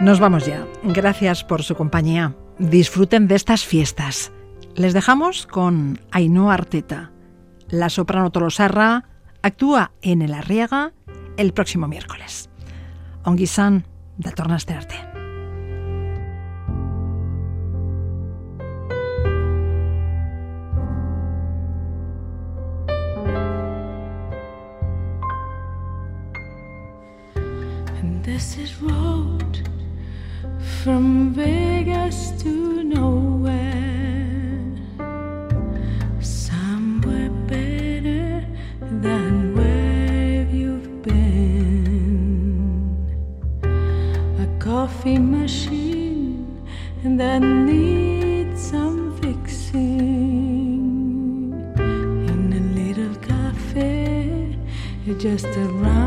Nos 0.03 0.19
vamos 0.19 0.45
ya. 0.45 0.65
Gracias 0.83 1.45
por 1.45 1.63
su 1.63 1.75
compañía. 1.75 2.35
Disfruten 2.59 3.29
de 3.29 3.35
estas 3.35 3.65
fiestas. 3.65 4.33
Les 4.75 4.93
dejamos 4.93 5.47
con 5.47 5.97
Ainhoa 6.11 6.55
Arteta. 6.55 7.11
La 7.69 7.87
soprano 7.87 8.29
tolosarra 8.29 9.12
actúa 9.43 9.91
en 10.01 10.21
el 10.23 10.33
Arriaga 10.33 10.93
el 11.37 11.53
próximo 11.53 11.87
miércoles. 11.87 12.49
Onguisan 13.23 13.85
de 14.17 14.31
tornaste 14.31 14.73
arte. 14.73 14.95
this 28.23 28.57
is 28.57 28.81
road 28.81 29.67
from 30.81 31.33
Vegas 31.33 32.31
to 32.41 32.81
nowhere. 32.83 33.22
coffee 45.03 45.19
machine 45.19 46.65
and 47.03 47.19
needs 47.19 47.41
need 47.65 48.57
some 48.57 49.11
fixing. 49.19 49.83
In 51.77 52.53
a 52.53 52.61
little 52.79 53.15
cafe, 53.15 54.57
you 55.05 55.13
just 55.15 55.45
around. 55.57 56.02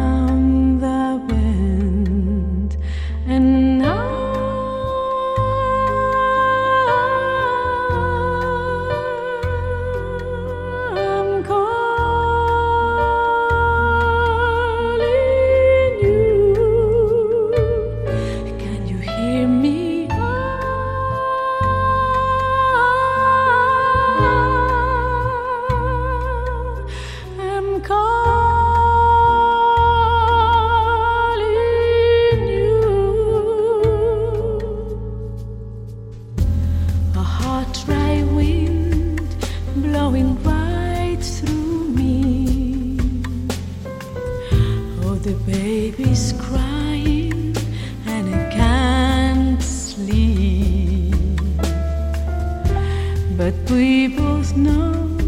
But 53.37 53.55
we 53.71 54.09
both 54.09 54.57
know 54.57 55.19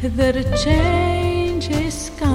that 0.00 0.36
a 0.36 0.44
change 0.56 1.68
is 1.68 2.10
coming. 2.16 2.25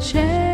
chair. 0.00 0.51